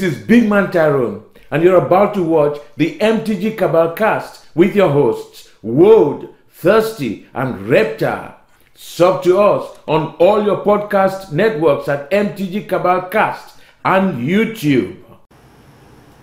This 0.00 0.16
is 0.16 0.26
Big 0.26 0.48
Man 0.48 0.70
Tyrone, 0.70 1.24
and 1.50 1.62
you're 1.62 1.76
about 1.76 2.14
to 2.14 2.22
watch 2.22 2.58
the 2.78 2.98
MTG 3.00 3.58
Cabal 3.58 3.92
cast 3.92 4.46
with 4.54 4.74
your 4.74 4.88
hosts, 4.88 5.50
Woad, 5.62 6.32
Thirsty, 6.48 7.26
and 7.34 7.66
Reptar. 7.66 8.36
Sub 8.72 9.22
to 9.24 9.38
us 9.38 9.78
on 9.86 10.14
all 10.14 10.42
your 10.42 10.64
podcast 10.64 11.32
networks 11.32 11.86
at 11.86 12.10
MTG 12.10 12.66
Cabal 12.66 13.10
Cast 13.10 13.58
and 13.84 14.26
YouTube. 14.26 14.96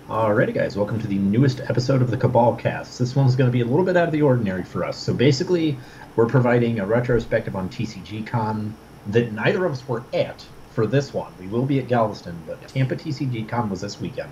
Alrighty, 0.07 0.55
guys, 0.55 0.75
welcome 0.75 1.00
to 1.00 1.05
the 1.05 1.20
newest 1.20 1.59
episode 1.59 2.02
of 2.02 2.09
the 2.09 2.18
Cabal 2.18 2.55
Cast. 2.55 2.98
This 2.98 3.16
one's 3.16 3.36
going 3.36 3.48
to 3.48 3.54
be 3.54 3.62
a 3.62 3.66
little 3.66 3.86
bit 3.86 3.96
out 3.96 4.07
of 4.07 4.12
the 4.12 4.23
ordinary 4.23 4.64
for 4.64 4.86
us. 4.86 4.98
So 4.98 5.14
basically, 5.14 5.78
we're 6.16 6.25
providing 6.25 6.80
a 6.80 6.86
retrospective 6.88 7.55
on 7.55 7.70
TCG 7.70 8.25
Con 8.25 8.75
that 9.05 9.34
neither 9.34 9.66
of 9.66 9.73
us 9.73 9.88
were 9.88 10.02
at 10.14 10.44
for 10.78 10.86
this 10.86 11.12
one. 11.12 11.34
We 11.39 11.48
will 11.48 11.66
be 11.66 11.80
at 11.80 11.88
Galveston, 11.88 12.39
but 12.46 12.68
Tampa 12.68 12.96
TCG 12.96 13.50
Con 13.50 13.68
was 13.68 13.82
this 13.82 14.00
weekend. 14.00 14.30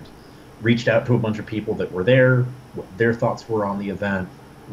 Reached 0.62 0.86
out 0.86 1.04
to 1.06 1.16
a 1.16 1.18
bunch 1.18 1.40
of 1.40 1.44
people 1.44 1.74
that 1.74 1.90
were 1.90 2.04
there, 2.04 2.44
what 2.74 2.86
their 2.96 3.12
thoughts 3.12 3.48
were 3.48 3.66
on 3.66 3.80
the 3.80 3.90
event, 3.90 4.28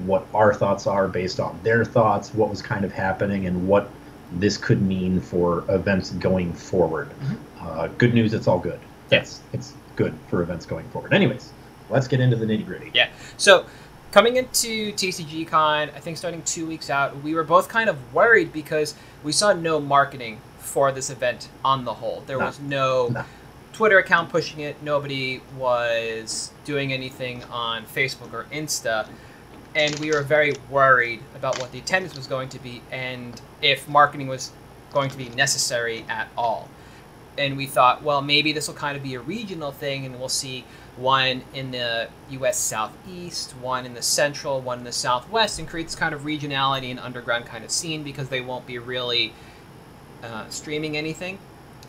what 0.06 0.24
our 0.36 0.54
thoughts 0.54 0.86
are 0.86 1.08
based 1.08 1.40
on 1.40 1.60
their 1.64 1.84
thoughts, 1.84 2.32
what 2.32 2.52
was 2.52 2.62
kind 2.62 2.86
of 2.86 2.92
happening, 2.92 3.48
and 3.48 3.68
what 3.68 3.90
this 4.34 4.56
could 4.56 4.84
mean 4.84 5.20
for 5.20 5.66
events 5.68 6.12
going 6.12 6.54
forward. 6.54 7.10
Uh, 7.60 7.88
good 7.98 8.14
news, 8.14 8.36
it's 8.36 8.48
all 8.48 8.60
good. 8.60 8.80
Yes, 9.10 9.42
it's 9.52 9.74
good 9.96 10.14
for 10.30 10.44
events 10.44 10.68
going 10.68 10.88
forward. 10.90 11.12
Anyways, 11.12 11.52
let's 11.90 12.08
get 12.08 12.20
into 12.20 12.36
the 12.36 12.46
nitty 12.46 12.68
gritty. 12.68 12.92
Yeah. 12.94 13.10
So 13.38 13.66
coming 14.12 14.36
into 14.36 14.94
TCG 14.94 15.48
Con, 15.48 15.90
I 15.96 16.00
think 16.00 16.18
starting 16.18 16.44
two 16.44 16.68
weeks 16.68 16.92
out, 16.92 17.24
we 17.24 17.34
were 17.34 17.44
both 17.44 17.68
kind 17.68 17.90
of 17.90 18.14
worried 18.14 18.54
because 18.54 18.94
we 19.24 19.32
saw 19.32 19.54
no 19.54 19.80
marketing 19.80 20.40
for 20.74 20.92
this 20.92 21.12
event 21.12 21.50
on 21.64 21.86
the 21.86 21.94
whole. 21.94 22.24
There 22.26 22.40
No. 22.40 22.46
was 22.48 22.60
no 22.60 23.08
No. 23.10 23.24
Twitter 23.74 24.00
account 24.00 24.30
pushing 24.30 24.60
it. 24.62 24.76
Nobody 24.82 25.40
was 25.56 26.50
doing 26.66 26.92
anything 26.92 27.44
on 27.46 27.86
Facebook 27.86 28.34
or 28.34 28.46
Insta. 28.52 29.08
And 29.76 29.98
we 30.00 30.12
were 30.12 30.24
very 30.24 30.56
worried 30.72 31.22
about 31.36 31.60
what 31.60 31.72
the 31.72 31.78
attendance 31.78 32.16
was 32.16 32.26
going 32.26 32.50
to 32.50 32.60
be 32.60 32.82
and 32.92 33.40
if 33.62 33.88
marketing 33.88 34.28
was 34.28 34.52
going 34.92 35.12
to 35.12 35.18
be 35.18 35.30
necessary 35.30 36.06
at 36.10 36.28
all. 36.36 36.70
And 37.38 37.56
we 37.56 37.68
thought, 37.68 38.02
well, 38.02 38.22
maybe 38.24 38.52
this 38.52 38.68
will 38.68 38.76
kind 38.76 38.98
of 38.98 39.02
be 39.04 39.16
a 39.16 39.20
regional 39.20 39.72
thing, 39.72 40.06
and 40.06 40.20
we'll 40.20 40.30
see 40.30 40.66
one 40.98 41.42
in 41.56 41.72
the 41.72 42.08
U.S. 42.32 42.58
Southeast, 42.60 43.54
one 43.58 43.88
in 43.88 43.96
the 43.96 44.04
Central, 44.04 44.62
one 44.62 44.80
in 44.80 44.84
the 44.84 44.92
Southwest, 44.92 45.58
and 45.58 45.68
create 45.68 45.88
this 45.88 45.96
kind 45.96 46.14
of 46.14 46.22
regionality 46.22 46.92
and 46.92 47.00
underground 47.00 47.46
kind 47.48 47.64
of 47.64 47.72
scene 47.72 48.04
because 48.04 48.30
they 48.30 48.42
won't 48.42 48.68
be 48.68 48.78
really 48.78 49.34
uh, 50.24 50.48
streaming 50.50 50.98
anything. 50.98 51.38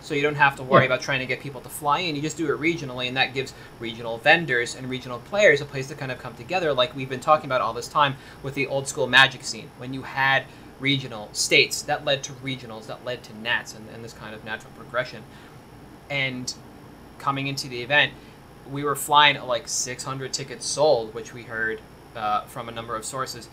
So 0.00 0.12
you 0.12 0.20
don't 0.20 0.34
have 0.34 0.56
to 0.56 0.62
worry 0.62 0.82
Yeah. 0.82 0.86
about 0.86 1.00
trying 1.00 1.20
to 1.20 1.26
get 1.26 1.40
people 1.40 1.62
to 1.62 1.68
fly 1.70 2.00
in. 2.00 2.14
You 2.14 2.20
just 2.20 2.36
do 2.36 2.52
it 2.52 2.60
regionally, 2.60 3.08
and 3.08 3.16
that 3.16 3.32
gives 3.32 3.54
regional 3.80 4.18
vendors 4.18 4.74
and 4.74 4.90
regional 4.90 5.18
players 5.20 5.62
a 5.62 5.64
place 5.64 5.88
to 5.88 5.94
kind 5.94 6.12
of 6.12 6.18
come 6.18 6.34
together, 6.34 6.74
like 6.74 6.94
we've 6.94 7.08
been 7.08 7.20
talking 7.20 7.46
about 7.46 7.62
all 7.62 7.72
this 7.72 7.88
time 7.88 8.16
with 8.42 8.54
the 8.54 8.66
old 8.66 8.86
school 8.86 9.06
Magic 9.06 9.44
scene. 9.44 9.70
When 9.78 9.94
you 9.94 10.02
had 10.02 10.44
regional 10.78 11.30
states, 11.32 11.80
that 11.82 12.04
led 12.04 12.22
to 12.24 12.32
regionals, 12.34 12.86
that 12.88 13.02
led 13.02 13.22
to 13.24 13.34
Nats, 13.38 13.74
and, 13.74 13.88
and 13.94 14.04
this 14.04 14.12
kind 14.12 14.34
of 14.34 14.44
natural 14.44 14.72
progression. 14.76 15.22
And 16.10 16.52
coming 17.18 17.46
into 17.46 17.68
the 17.68 17.80
event, 17.80 18.12
we 18.70 18.84
were 18.84 18.94
flying 18.96 19.40
like 19.40 19.68
600 19.68 20.32
tickets 20.34 20.66
sold, 20.66 21.14
which 21.14 21.32
we 21.32 21.44
heard 21.44 21.80
uh, 22.14 22.42
from 22.42 22.68
a 22.68 22.72
number 22.72 22.94
of 22.94 23.04
sources 23.06 23.48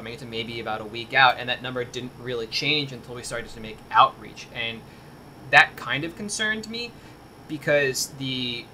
coming 0.00 0.14
into 0.14 0.24
maybe 0.24 0.60
about 0.60 0.80
a 0.80 0.84
week 0.84 1.12
out, 1.12 1.34
and 1.38 1.50
that 1.50 1.60
number 1.60 1.84
didn't 1.84 2.12
really 2.22 2.46
change 2.46 2.90
until 2.90 3.14
we 3.14 3.22
started 3.22 3.50
to 3.50 3.60
make 3.60 3.76
outreach, 3.90 4.46
and 4.54 4.80
that 5.50 5.76
kind 5.76 6.04
of 6.04 6.16
concerned 6.16 6.70
me 6.70 6.90
because 7.48 8.06
the 8.18 8.64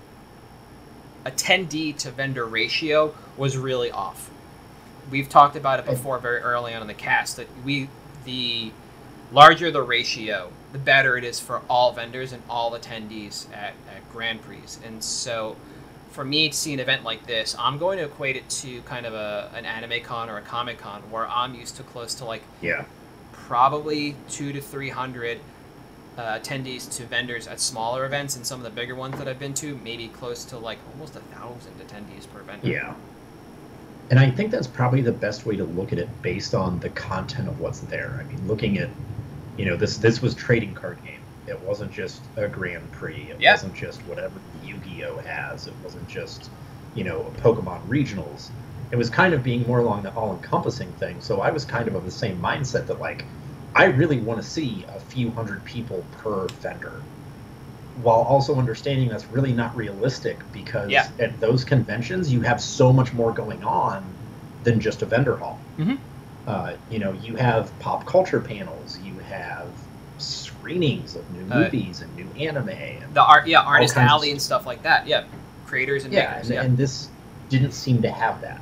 attendee 1.24 1.96
to 1.96 2.12
vendor 2.12 2.44
ratio 2.44 3.12
was 3.36 3.56
really 3.56 3.90
off. 3.90 4.30
We've 5.10 5.28
talked 5.28 5.56
about 5.56 5.80
it 5.80 5.86
before 5.86 6.20
very 6.20 6.38
early 6.38 6.72
on 6.72 6.80
in 6.80 6.86
the 6.86 6.94
cast 6.94 7.38
that 7.38 7.48
we 7.64 7.88
the 8.24 8.70
larger 9.32 9.72
the 9.72 9.82
ratio, 9.82 10.52
the 10.70 10.78
better 10.78 11.16
it 11.16 11.24
is 11.24 11.40
for 11.40 11.60
all 11.68 11.92
vendors 11.92 12.32
and 12.32 12.40
all 12.48 12.70
attendees 12.70 13.52
at, 13.52 13.74
at 13.92 14.12
Grand 14.12 14.42
Prix. 14.42 14.60
And 14.84 15.02
so 15.02 15.56
for 16.16 16.24
me 16.24 16.48
to 16.48 16.56
see 16.56 16.72
an 16.72 16.80
event 16.80 17.04
like 17.04 17.26
this, 17.26 17.54
I'm 17.58 17.76
going 17.76 17.98
to 17.98 18.04
equate 18.04 18.36
it 18.36 18.48
to 18.62 18.80
kind 18.82 19.04
of 19.04 19.12
a, 19.12 19.50
an 19.54 19.66
anime 19.66 20.02
con 20.02 20.30
or 20.30 20.38
a 20.38 20.42
comic 20.42 20.78
con 20.78 21.02
where 21.10 21.28
I'm 21.28 21.54
used 21.54 21.76
to 21.76 21.82
close 21.82 22.14
to 22.16 22.24
like 22.24 22.42
Yeah. 22.62 22.86
probably 23.32 24.16
two 24.30 24.50
to 24.54 24.60
three 24.62 24.88
hundred 24.88 25.38
uh, 26.16 26.38
attendees 26.38 26.90
to 26.96 27.04
vendors 27.04 27.46
at 27.46 27.60
smaller 27.60 28.06
events, 28.06 28.34
and 28.36 28.46
some 28.46 28.58
of 28.58 28.64
the 28.64 28.70
bigger 28.70 28.94
ones 28.94 29.18
that 29.18 29.28
I've 29.28 29.38
been 29.38 29.52
to, 29.54 29.78
maybe 29.84 30.08
close 30.08 30.46
to 30.46 30.56
like 30.56 30.78
almost 30.92 31.14
a 31.16 31.20
thousand 31.36 31.74
attendees 31.84 32.26
per 32.32 32.40
vendor. 32.40 32.66
Yeah. 32.66 32.94
And 34.08 34.18
I 34.18 34.30
think 34.30 34.50
that's 34.50 34.66
probably 34.68 35.02
the 35.02 35.12
best 35.12 35.44
way 35.44 35.56
to 35.56 35.64
look 35.64 35.92
at 35.92 35.98
it 35.98 36.08
based 36.22 36.54
on 36.54 36.80
the 36.80 36.88
content 36.88 37.48
of 37.48 37.60
what's 37.60 37.80
there. 37.80 38.18
I 38.18 38.24
mean, 38.24 38.48
looking 38.48 38.78
at, 38.78 38.88
you 39.58 39.66
know, 39.66 39.76
this 39.76 39.98
this 39.98 40.22
was 40.22 40.34
trading 40.34 40.74
card 40.74 40.96
game. 41.04 41.15
It 41.46 41.62
wasn't 41.62 41.92
just 41.92 42.20
a 42.36 42.48
Grand 42.48 42.90
Prix. 42.92 43.30
It 43.30 43.40
Yeah. 43.40 43.52
wasn't 43.52 43.74
just 43.74 44.06
whatever 44.06 44.40
Yu-Gi-Oh 44.62 45.18
has. 45.18 45.66
It 45.66 45.74
wasn't 45.82 46.08
just, 46.08 46.50
you 46.94 47.04
know, 47.04 47.32
Pokemon 47.38 47.86
regionals. 47.88 48.50
It 48.90 48.96
was 48.96 49.10
kind 49.10 49.34
of 49.34 49.42
being 49.42 49.66
more 49.66 49.78
along 49.80 50.02
the 50.02 50.12
all-encompassing 50.14 50.92
thing. 50.94 51.20
So 51.20 51.40
I 51.40 51.50
was 51.50 51.64
kind 51.64 51.88
of 51.88 51.94
of 51.94 52.04
the 52.04 52.10
same 52.10 52.40
mindset 52.40 52.86
that 52.86 53.00
like, 53.00 53.24
I 53.74 53.84
really 53.86 54.20
want 54.20 54.40
to 54.42 54.48
see 54.48 54.84
a 54.88 54.98
few 54.98 55.30
hundred 55.30 55.64
people 55.64 56.02
per 56.10 56.46
vendor 56.62 57.02
while 58.02 58.20
also 58.20 58.56
understanding 58.56 59.08
that's 59.08 59.30
really 59.30 59.52
not 59.52 59.74
realistic 59.76 60.40
because 60.52 60.90
Yeah. 60.90 61.06
at 61.18 61.40
those 61.40 61.64
conventions 61.64 62.32
you 62.32 62.42
have 62.42 62.60
so 62.60 62.92
much 62.92 63.12
more 63.14 63.32
going 63.32 63.64
on 63.64 64.02
than 64.64 64.80
just 64.80 65.02
a 65.02 65.06
vendor 65.06 65.36
hall. 65.36 65.60
Mhm. 65.78 65.98
Uh, 66.46 66.74
you 66.88 66.98
know, 66.98 67.12
you 67.12 67.36
have 67.36 67.76
pop 67.78 68.06
culture 68.06 68.40
panels, 68.40 68.98
screenings 70.66 71.14
of 71.14 71.30
new 71.30 71.46
Uh, 71.54 71.60
movies 71.60 72.02
and 72.02 72.16
new 72.16 72.26
anime, 72.44 72.70
and 72.70 73.14
The 73.14 73.22
art, 73.22 73.46
yeah, 73.46 73.60
artist 73.60 73.96
alley 73.96 74.32
and 74.32 74.42
stuff 74.42 74.66
like 74.66 74.82
that. 74.82 75.06
Yeah, 75.06 75.24
creators 75.64 76.04
and 76.04 76.12
yeah, 76.12 76.30
makers. 76.30 76.46
and, 76.48 76.54
yeah, 76.54 76.62
and 76.62 76.76
this 76.76 77.08
didn't 77.48 77.72
seem 77.72 78.02
to 78.02 78.10
have 78.10 78.40
that. 78.40 78.60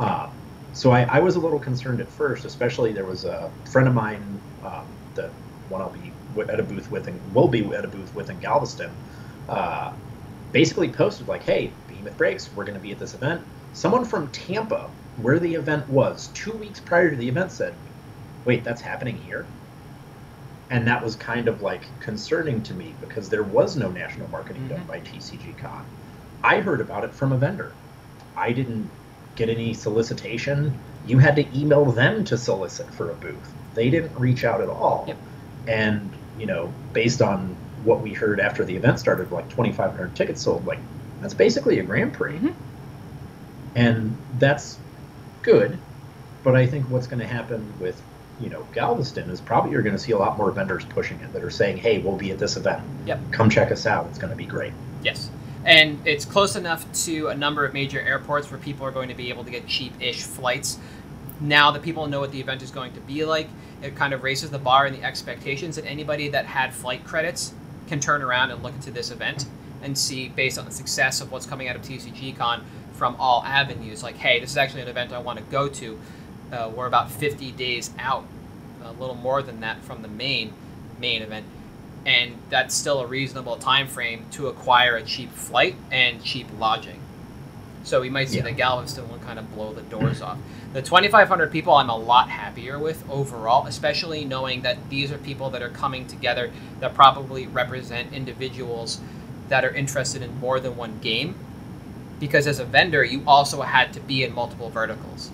Um, 0.00 0.30
so 0.72 0.90
I, 0.90 1.02
I 1.02 1.20
was 1.20 1.36
a 1.36 1.38
little 1.38 1.60
concerned 1.60 2.00
at 2.00 2.08
first, 2.08 2.44
especially 2.44 2.92
there 2.92 3.04
was 3.04 3.24
a 3.24 3.48
friend 3.70 3.86
of 3.86 3.94
mine, 3.94 4.40
um, 4.64 4.84
the 5.14 5.30
one 5.68 5.80
I'll 5.80 5.90
be 5.90 6.12
at 6.50 6.58
a 6.58 6.64
booth 6.64 6.90
with 6.90 7.06
and 7.06 7.20
will 7.32 7.46
be 7.46 7.64
at 7.72 7.84
a 7.84 7.88
booth 7.88 8.12
with 8.16 8.30
in 8.30 8.40
Galveston, 8.40 8.90
uh, 9.48 9.92
basically 10.50 10.88
posted 10.88 11.28
like, 11.28 11.44
"Hey, 11.44 11.70
Behemoth 11.86 12.18
Breaks, 12.18 12.50
we're 12.56 12.64
going 12.64 12.76
to 12.76 12.82
be 12.82 12.90
at 12.90 12.98
this 12.98 13.14
event." 13.14 13.40
Someone 13.74 14.04
from 14.04 14.26
Tampa, 14.32 14.90
where 15.18 15.38
the 15.38 15.54
event 15.54 15.88
was, 15.88 16.30
two 16.34 16.50
weeks 16.52 16.80
prior 16.80 17.10
to 17.10 17.16
the 17.16 17.28
event, 17.28 17.52
said, 17.52 17.74
"Wait, 18.44 18.64
that's 18.64 18.80
happening 18.80 19.16
here." 19.18 19.46
And 20.70 20.86
that 20.86 21.04
was 21.04 21.16
kind 21.16 21.46
of 21.48 21.62
like 21.62 21.82
concerning 22.00 22.62
to 22.64 22.74
me 22.74 22.94
because 23.00 23.28
there 23.28 23.42
was 23.42 23.76
no 23.76 23.90
national 23.90 24.28
marketing 24.30 24.68
done 24.68 24.80
Mhm. 24.80 24.86
by 24.86 25.00
TCG 25.00 25.52
Con. 25.58 25.84
I 26.42 26.60
heard 26.60 26.80
about 26.80 27.04
it 27.04 27.14
from 27.14 27.32
a 27.32 27.36
vendor. 27.36 27.72
I 28.36 28.52
didn't 28.52 28.88
get 29.36 29.48
any 29.48 29.74
solicitation. 29.74 30.72
You 31.06 31.18
had 31.18 31.36
to 31.36 31.58
email 31.58 31.84
them 31.86 32.24
to 32.24 32.38
solicit 32.38 32.92
for 32.94 33.10
a 33.10 33.14
booth. 33.14 33.52
They 33.74 33.90
didn't 33.90 34.18
reach 34.18 34.44
out 34.44 34.60
at 34.60 34.68
all. 34.68 35.04
Yep. 35.06 35.16
And, 35.66 36.10
you 36.38 36.46
know, 36.46 36.72
based 36.92 37.20
on 37.20 37.56
what 37.84 38.00
we 38.00 38.12
heard 38.12 38.40
after 38.40 38.64
the 38.64 38.76
event 38.76 38.98
started, 38.98 39.30
like 39.30 39.48
2,500 39.50 40.14
tickets 40.14 40.42
sold, 40.42 40.66
like, 40.66 40.78
that's 41.20 41.34
basically 41.34 41.78
a 41.78 41.82
Grand 41.82 42.12
Prix. 42.12 42.38
Mhm. 42.38 42.54
And 43.74 44.16
that's 44.38 44.78
good. 45.42 45.78
But 46.42 46.54
I 46.56 46.66
think 46.66 46.88
what's 46.90 47.06
going 47.06 47.20
to 47.20 47.26
happen 47.26 47.72
with, 47.80 48.00
you 48.40 48.50
know, 48.50 48.66
Galveston 48.72 49.30
is 49.30 49.40
probably 49.40 49.70
you're 49.72 49.82
going 49.82 49.96
to 49.96 50.02
see 50.02 50.12
a 50.12 50.18
lot 50.18 50.36
more 50.36 50.50
vendors 50.50 50.84
pushing 50.84 51.18
it 51.20 51.32
that 51.32 51.44
are 51.44 51.50
saying, 51.50 51.76
hey, 51.76 51.98
we'll 51.98 52.16
be 52.16 52.30
at 52.32 52.38
this 52.38 52.56
event. 52.56 52.82
Yep. 53.06 53.20
Come 53.30 53.48
check 53.48 53.70
us 53.70 53.86
out. 53.86 54.06
It's 54.10 54.18
going 54.18 54.30
to 54.30 54.36
be 54.36 54.46
great. 54.46 54.72
yes, 55.04 55.30
and 55.64 56.04
it's 56.06 56.24
close 56.24 56.56
enough 56.56 56.90
to 57.04 57.28
a 57.28 57.34
number 57.34 57.64
of 57.64 57.72
major 57.72 58.00
airports 58.00 58.50
where 58.50 58.58
people 58.58 58.84
are 58.86 58.90
going 58.90 59.08
to 59.08 59.14
be 59.14 59.28
able 59.28 59.44
to 59.44 59.50
get 59.50 59.66
cheap-ish 59.66 60.22
flights. 60.22 60.78
Now 61.40 61.70
that 61.70 61.82
people 61.82 62.06
know 62.06 62.20
what 62.20 62.32
the 62.32 62.40
event 62.40 62.62
is 62.62 62.70
going 62.70 62.92
to 62.94 63.00
be 63.00 63.24
like, 63.24 63.48
it 63.82 63.94
kind 63.96 64.14
of 64.14 64.22
raises 64.22 64.50
the 64.50 64.58
bar 64.58 64.86
and 64.86 64.96
the 64.96 65.02
expectations, 65.04 65.78
and 65.78 65.86
anybody 65.86 66.28
that 66.28 66.46
had 66.46 66.74
flight 66.74 67.04
credits 67.04 67.52
can 67.86 68.00
turn 68.00 68.22
around 68.22 68.50
and 68.50 68.62
look 68.62 68.74
into 68.74 68.90
this 68.90 69.10
event 69.10 69.46
and 69.82 69.96
see, 69.96 70.28
based 70.28 70.58
on 70.58 70.64
the 70.64 70.70
success 70.70 71.20
of 71.20 71.30
what's 71.30 71.44
coming 71.44 71.68
out 71.68 71.76
of 71.76 71.82
TCG 71.82 72.36
Con 72.36 72.64
from 72.94 73.16
all 73.18 73.42
avenues, 73.44 74.02
like, 74.02 74.16
hey, 74.16 74.40
this 74.40 74.50
is 74.50 74.56
actually 74.56 74.80
an 74.82 74.88
event 74.88 75.12
I 75.12 75.18
want 75.18 75.38
to 75.38 75.44
go 75.46 75.68
to. 75.68 75.98
Uh, 76.52 76.70
we're 76.74 76.86
about 76.86 77.10
50 77.10 77.52
days 77.52 77.90
out, 77.98 78.24
a 78.84 78.92
little 78.92 79.14
more 79.16 79.42
than 79.42 79.60
that 79.60 79.82
from 79.82 80.02
the 80.02 80.08
main 80.08 80.52
main 81.00 81.22
event, 81.22 81.44
and 82.06 82.36
that's 82.50 82.74
still 82.74 83.00
a 83.00 83.06
reasonable 83.06 83.56
time 83.56 83.88
frame 83.88 84.24
to 84.30 84.46
acquire 84.46 84.96
a 84.96 85.02
cheap 85.02 85.32
flight 85.32 85.74
and 85.90 86.22
cheap 86.22 86.46
lodging. 86.58 87.00
So 87.82 88.00
we 88.00 88.08
might 88.08 88.28
see 88.28 88.36
Yeah. 88.36 88.44
the 88.44 88.52
Galveston 88.52 89.08
one 89.10 89.20
kind 89.20 89.38
of 89.38 89.52
blow 89.54 89.72
the 89.74 89.82
doors 89.82 90.22
off. 90.22 90.38
The 90.72 90.80
2,500 90.80 91.50
people 91.50 91.74
I'm 91.74 91.90
a 91.90 91.96
lot 91.96 92.30
happier 92.30 92.78
with 92.78 93.04
overall, 93.10 93.66
especially 93.66 94.24
knowing 94.24 94.62
that 94.62 94.88
these 94.88 95.12
are 95.12 95.18
people 95.18 95.50
that 95.50 95.62
are 95.62 95.68
coming 95.68 96.06
together 96.06 96.50
that 96.80 96.94
probably 96.94 97.46
represent 97.46 98.12
individuals 98.14 99.00
that 99.48 99.64
are 99.64 99.70
interested 99.74 100.22
in 100.22 100.38
more 100.38 100.60
than 100.60 100.76
one 100.76 100.98
game 101.00 101.34
because 102.20 102.46
as 102.46 102.58
a 102.60 102.64
vendor 102.64 103.04
you 103.04 103.22
also 103.26 103.60
had 103.62 103.92
to 103.92 104.00
be 104.00 104.24
in 104.24 104.32
multiple 104.32 104.70
verticals 104.70 105.30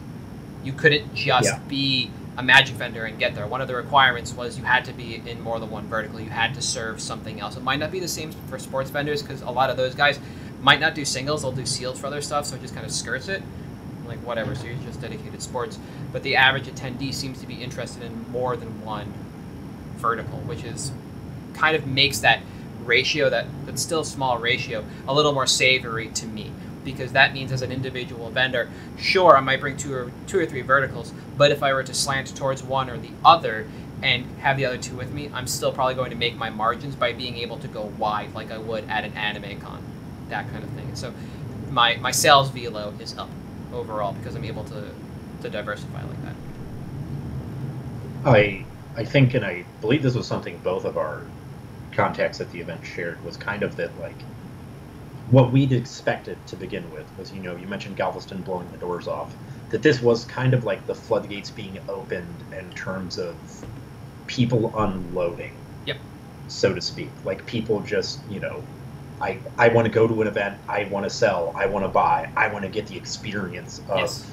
you 0.64 0.72
couldn't 0.72 1.14
just 1.14 1.46
Yeah. 1.48 1.58
be 1.68 2.10
a 2.36 2.42
magic 2.42 2.76
vendor 2.76 3.04
and 3.04 3.18
get 3.18 3.34
there. 3.34 3.46
One 3.46 3.60
of 3.60 3.68
the 3.68 3.74
requirements 3.74 4.32
was 4.32 4.56
you 4.58 4.64
had 4.64 4.84
to 4.86 4.92
be 4.92 5.20
in 5.26 5.40
more 5.42 5.58
than 5.58 5.70
one 5.70 5.86
vertical. 5.88 6.20
You 6.20 6.30
had 6.30 6.54
to 6.54 6.62
serve 6.62 7.00
something 7.00 7.40
else. 7.40 7.56
It 7.56 7.62
might 7.62 7.78
not 7.80 7.90
be 7.90 8.00
the 8.00 8.08
same 8.08 8.32
for 8.48 8.58
sports 8.58 8.88
vendors 8.90 9.22
because 9.22 9.42
a 9.42 9.50
lot 9.50 9.68
of 9.70 9.76
those 9.76 9.94
guys 9.94 10.18
might 10.62 10.80
not 10.80 10.94
do 10.94 11.04
singles. 11.04 11.42
They'll 11.42 11.52
do 11.52 11.66
seals 11.66 11.98
for 11.98 12.06
other 12.06 12.20
stuff 12.22 12.46
so 12.46 12.56
it 12.56 12.62
just 12.62 12.74
kind 12.74 12.86
of 12.86 12.92
skirts 12.92 13.28
it. 13.28 13.42
Like 14.06 14.18
whatever 14.24 14.54
so 14.54 14.64
you're 14.64 14.74
just 14.86 15.00
dedicated 15.00 15.42
sports. 15.42 15.78
But 16.12 16.22
the 16.22 16.36
average 16.36 16.66
attendee 16.66 17.12
seems 17.12 17.40
to 17.40 17.46
be 17.46 17.54
interested 17.62 18.02
in 18.02 18.26
more 18.30 18.56
than 18.56 18.84
one 18.84 19.12
vertical 19.98 20.38
which 20.46 20.64
is 20.64 20.92
kind 21.52 21.76
of 21.76 21.86
makes 21.86 22.20
that 22.20 22.40
ratio 22.84 23.28
that 23.28 23.44
that's 23.66 23.82
still 23.82 24.00
a 24.00 24.04
small 24.04 24.38
ratio 24.38 24.82
a 25.06 25.12
little 25.12 25.32
more 25.32 25.46
savory 25.46 26.08
to 26.08 26.26
me 26.26 26.50
because 26.84 27.12
that 27.12 27.32
means 27.32 27.52
as 27.52 27.62
an 27.62 27.72
individual 27.72 28.30
vendor 28.30 28.70
sure 28.98 29.36
i 29.36 29.40
might 29.40 29.60
bring 29.60 29.76
two 29.76 29.92
or 29.92 30.10
two 30.26 30.38
or 30.38 30.46
three 30.46 30.62
verticals 30.62 31.12
but 31.36 31.50
if 31.50 31.62
i 31.62 31.72
were 31.72 31.82
to 31.82 31.94
slant 31.94 32.34
towards 32.36 32.62
one 32.62 32.88
or 32.88 32.96
the 32.96 33.10
other 33.24 33.66
and 34.02 34.24
have 34.40 34.56
the 34.56 34.64
other 34.64 34.78
two 34.78 34.96
with 34.96 35.12
me 35.12 35.30
i'm 35.34 35.46
still 35.46 35.72
probably 35.72 35.94
going 35.94 36.10
to 36.10 36.16
make 36.16 36.36
my 36.36 36.48
margins 36.48 36.94
by 36.94 37.12
being 37.12 37.36
able 37.36 37.58
to 37.58 37.68
go 37.68 37.82
wide 37.98 38.32
like 38.34 38.50
i 38.50 38.58
would 38.58 38.82
at 38.88 39.04
an 39.04 39.12
anime 39.14 39.60
con 39.60 39.82
that 40.30 40.50
kind 40.50 40.64
of 40.64 40.70
thing. 40.70 40.94
So 40.94 41.12
my 41.70 41.96
my 41.96 42.10
sales 42.10 42.48
velo 42.50 42.94
is 42.98 43.16
up 43.18 43.28
overall 43.72 44.12
because 44.14 44.34
i'm 44.34 44.44
able 44.44 44.64
to 44.64 44.90
to 45.42 45.50
diversify 45.50 46.02
like 46.02 46.22
that. 46.24 46.34
I 48.24 48.64
I 48.96 49.04
think, 49.04 49.34
and 49.34 49.44
I 49.44 49.64
believe 49.80 50.02
this 50.02 50.14
was 50.14 50.26
something 50.26 50.58
both 50.58 50.84
of 50.84 50.96
our 50.96 51.22
contacts 51.92 52.40
at 52.40 52.50
the 52.52 52.60
event 52.60 52.84
shared 52.84 53.22
was 53.24 53.36
kind 53.36 53.62
of 53.62 53.76
that 53.76 53.96
like 54.00 54.16
what 55.30 55.52
we'd 55.52 55.72
expected 55.72 56.44
to 56.46 56.56
begin 56.56 56.90
with 56.90 57.06
was 57.16 57.32
you 57.32 57.40
know 57.40 57.56
you 57.56 57.66
mentioned 57.68 57.96
Galveston 57.96 58.42
blowing 58.42 58.70
the 58.72 58.78
doors 58.78 59.06
off 59.06 59.34
that 59.70 59.82
this 59.82 60.02
was 60.02 60.24
kind 60.24 60.54
of 60.54 60.64
like 60.64 60.86
the 60.86 60.94
floodgates 60.94 61.50
being 61.50 61.78
opened 61.88 62.42
in 62.58 62.70
terms 62.70 63.18
of 63.18 63.36
people 64.26 64.72
unloading 64.76 65.52
Yep. 65.86 65.98
so 66.48 66.74
to 66.74 66.80
speak 66.80 67.10
like 67.24 67.46
people 67.46 67.80
just 67.80 68.20
you 68.28 68.40
know 68.40 68.62
I 69.20 69.38
I 69.58 69.68
want 69.68 69.86
to 69.86 69.92
go 69.92 70.06
to 70.08 70.20
an 70.22 70.28
event 70.28 70.58
I 70.68 70.84
want 70.84 71.04
to 71.04 71.10
sell 71.10 71.52
I 71.56 71.66
want 71.66 71.84
to 71.84 71.88
buy 71.88 72.28
I 72.36 72.48
want 72.48 72.64
to 72.64 72.70
get 72.70 72.86
the 72.86 72.96
experience 72.96 73.80
of 73.88 74.00
Yes. 74.00 74.30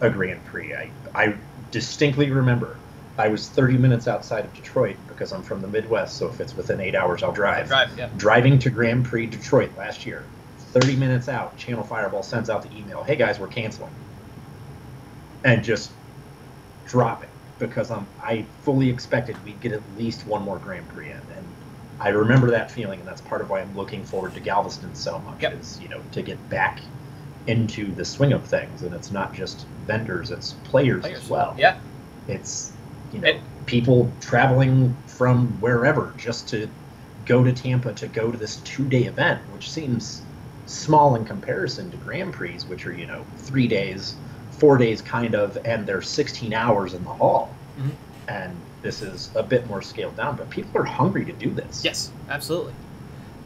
a 0.00 0.10
Grand 0.10 0.44
Prix 0.44 0.74
I 0.74 0.90
I 1.14 1.34
distinctly 1.70 2.30
remember 2.30 2.79
I 3.20 3.28
was 3.28 3.48
30 3.48 3.76
minutes 3.76 4.08
outside 4.08 4.46
of 4.46 4.54
Detroit 4.54 4.96
because 5.06 5.32
I'm 5.32 5.42
from 5.42 5.60
the 5.60 5.68
Midwest, 5.68 6.16
so 6.16 6.26
if 6.28 6.40
it's 6.40 6.56
within 6.56 6.80
eight 6.80 6.94
hours, 6.94 7.22
I'll 7.22 7.32
drive. 7.32 7.68
drive 7.68 7.96
yeah 7.98 8.08
Driving 8.16 8.58
to 8.60 8.70
Grand 8.70 9.04
Prix 9.04 9.26
Detroit 9.26 9.70
last 9.76 10.06
year, 10.06 10.24
30 10.58 10.96
minutes 10.96 11.28
out, 11.28 11.56
Channel 11.58 11.84
Fireball 11.84 12.22
sends 12.22 12.48
out 12.48 12.62
the 12.62 12.74
email, 12.76 13.02
"Hey 13.02 13.16
guys, 13.16 13.38
we're 13.38 13.48
canceling," 13.48 13.92
and 15.44 15.62
just 15.62 15.90
drop 16.86 17.22
it 17.22 17.28
because 17.58 17.90
I'm 17.90 18.06
I 18.22 18.46
fully 18.62 18.88
expected 18.88 19.36
we'd 19.44 19.60
get 19.60 19.72
at 19.72 19.82
least 19.98 20.26
one 20.26 20.42
more 20.42 20.58
Grand 20.58 20.88
Prix 20.88 21.10
in, 21.10 21.16
and 21.16 21.46
I 22.00 22.08
remember 22.08 22.50
that 22.52 22.70
feeling, 22.70 23.00
and 23.00 23.06
that's 23.08 23.20
part 23.20 23.42
of 23.42 23.50
why 23.50 23.60
I'm 23.60 23.76
looking 23.76 24.02
forward 24.02 24.32
to 24.32 24.40
Galveston 24.40 24.94
so 24.94 25.18
much. 25.18 25.42
Yep. 25.42 25.60
Is 25.60 25.78
you 25.82 25.88
know 25.88 26.00
to 26.12 26.22
get 26.22 26.38
back 26.48 26.80
into 27.46 27.92
the 27.94 28.04
swing 28.04 28.32
of 28.32 28.46
things, 28.46 28.82
and 28.82 28.94
it's 28.94 29.10
not 29.10 29.34
just 29.34 29.66
vendors, 29.86 30.30
it's 30.30 30.54
players, 30.64 31.02
Players. 31.02 31.22
as 31.22 31.28
well 31.28 31.54
yeah 31.58 31.76
it's 32.28 32.72
you 33.12 33.18
know 33.20 33.38
people 33.66 34.10
traveling 34.20 34.96
from 35.06 35.48
wherever 35.60 36.12
just 36.16 36.48
to 36.48 36.68
go 37.26 37.44
to 37.44 37.52
Tampa 37.52 37.92
to 37.92 38.08
go 38.08 38.30
to 38.32 38.36
this 38.38 38.56
two-day 38.56 39.04
event, 39.04 39.40
which 39.52 39.70
seems 39.70 40.22
small 40.66 41.14
in 41.14 41.24
comparison 41.24 41.90
to 41.90 41.96
Grand 41.98 42.32
Prix, 42.32 42.58
which 42.66 42.86
are 42.86 42.92
you 42.92 43.06
know 43.06 43.24
three 43.36 43.68
days, 43.68 44.14
four 44.52 44.76
days 44.78 45.02
kind 45.02 45.34
of, 45.34 45.58
and 45.64 45.86
they're 45.86 46.02
16 46.02 46.52
hours 46.52 46.94
in 46.94 47.02
the 47.04 47.10
hall, 47.10 47.54
Mhm. 47.78 47.90
and 48.28 48.56
this 48.82 49.02
is 49.02 49.30
a 49.34 49.42
bit 49.42 49.66
more 49.68 49.82
scaled 49.82 50.16
down. 50.16 50.36
But 50.36 50.48
people 50.50 50.80
are 50.80 50.84
hungry 50.84 51.24
to 51.26 51.32
do 51.32 51.50
this. 51.50 51.84
Yes, 51.84 52.10
absolutely. 52.28 52.72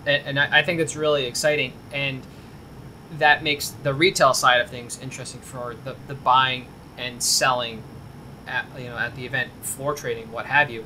And, 0.06 0.22
and 0.26 0.38
I, 0.40 0.60
I 0.60 0.62
think 0.62 0.80
it's 0.80 0.94
really 0.96 1.26
exciting, 1.26 1.72
and 1.92 2.22
that 3.18 3.42
makes 3.42 3.70
the 3.82 3.92
retail 3.94 4.34
side 4.34 4.60
of 4.60 4.68
things 4.70 4.98
interesting 5.02 5.40
for 5.40 5.74
the, 5.84 5.96
the 6.08 6.14
buying 6.14 6.66
and 6.98 7.22
selling, 7.22 7.82
at 8.46 8.66
you 8.78 8.88
know 8.88 8.96
at 8.96 9.14
the 9.16 9.24
event, 9.26 9.50
floor 9.62 9.94
trading, 9.94 10.30
what 10.32 10.46
have 10.46 10.70
you. 10.70 10.84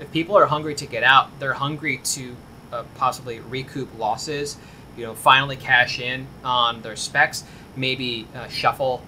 If 0.00 0.10
people 0.12 0.36
are 0.36 0.46
hungry 0.46 0.74
to 0.76 0.86
get 0.86 1.02
out, 1.02 1.38
they're 1.38 1.52
hungry 1.52 1.98
to 1.98 2.36
uh, 2.72 2.84
possibly 2.94 3.40
recoup 3.40 3.98
losses. 3.98 4.56
You 4.96 5.06
know, 5.06 5.14
finally 5.14 5.56
cash 5.56 6.00
in 6.00 6.26
on 6.44 6.82
their 6.82 6.96
specs, 6.96 7.44
maybe 7.76 8.26
uh, 8.34 8.48
shuffle 8.48 9.02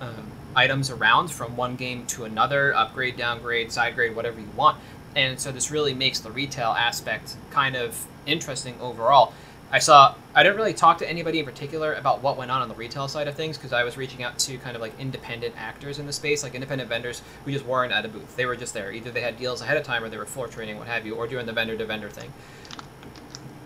um, 0.00 0.32
items 0.54 0.90
around 0.90 1.30
from 1.30 1.56
one 1.56 1.76
game 1.76 2.06
to 2.06 2.24
another, 2.24 2.74
upgrade, 2.74 3.16
downgrade, 3.16 3.70
side 3.70 3.94
grade, 3.94 4.16
whatever 4.16 4.40
you 4.40 4.48
want. 4.56 4.78
And 5.14 5.38
so 5.38 5.52
this 5.52 5.70
really 5.70 5.94
makes 5.94 6.20
the 6.20 6.30
retail 6.30 6.70
aspect 6.70 7.36
kind 7.50 7.76
of 7.76 8.06
interesting 8.26 8.74
overall. 8.80 9.32
I 9.70 9.78
saw 9.80 10.14
I 10.34 10.42
didn't 10.42 10.56
really 10.56 10.74
talk 10.74 10.98
to 10.98 11.08
anybody 11.08 11.40
in 11.40 11.44
particular 11.44 11.94
about 11.94 12.22
what 12.22 12.36
went 12.36 12.50
on 12.50 12.62
on 12.62 12.68
the 12.68 12.74
retail 12.74 13.08
side 13.08 13.26
of 13.26 13.34
things 13.34 13.56
because 13.56 13.72
I 13.72 13.84
was 13.84 13.96
reaching 13.96 14.22
out 14.22 14.38
to 14.40 14.58
kind 14.58 14.76
of 14.76 14.82
like 14.82 14.98
independent 14.98 15.54
actors 15.56 15.98
in 15.98 16.06
the 16.06 16.12
space, 16.12 16.42
like 16.42 16.54
independent 16.54 16.88
vendors 16.88 17.22
who 17.44 17.52
just 17.52 17.64
weren't 17.66 17.92
at 17.92 18.04
a 18.04 18.08
booth. 18.08 18.36
They 18.36 18.46
were 18.46 18.56
just 18.56 18.74
there. 18.74 18.92
Either 18.92 19.10
they 19.10 19.22
had 19.22 19.36
deals 19.38 19.60
ahead 19.62 19.76
of 19.76 19.82
time 19.82 20.04
or 20.04 20.08
they 20.08 20.18
were 20.18 20.26
floor 20.26 20.46
trading, 20.46 20.78
what 20.78 20.86
have 20.86 21.04
you, 21.06 21.14
or 21.14 21.26
doing 21.26 21.46
the 21.46 21.52
vendor 21.52 21.76
to 21.76 21.84
vendor 21.84 22.10
thing. 22.10 22.32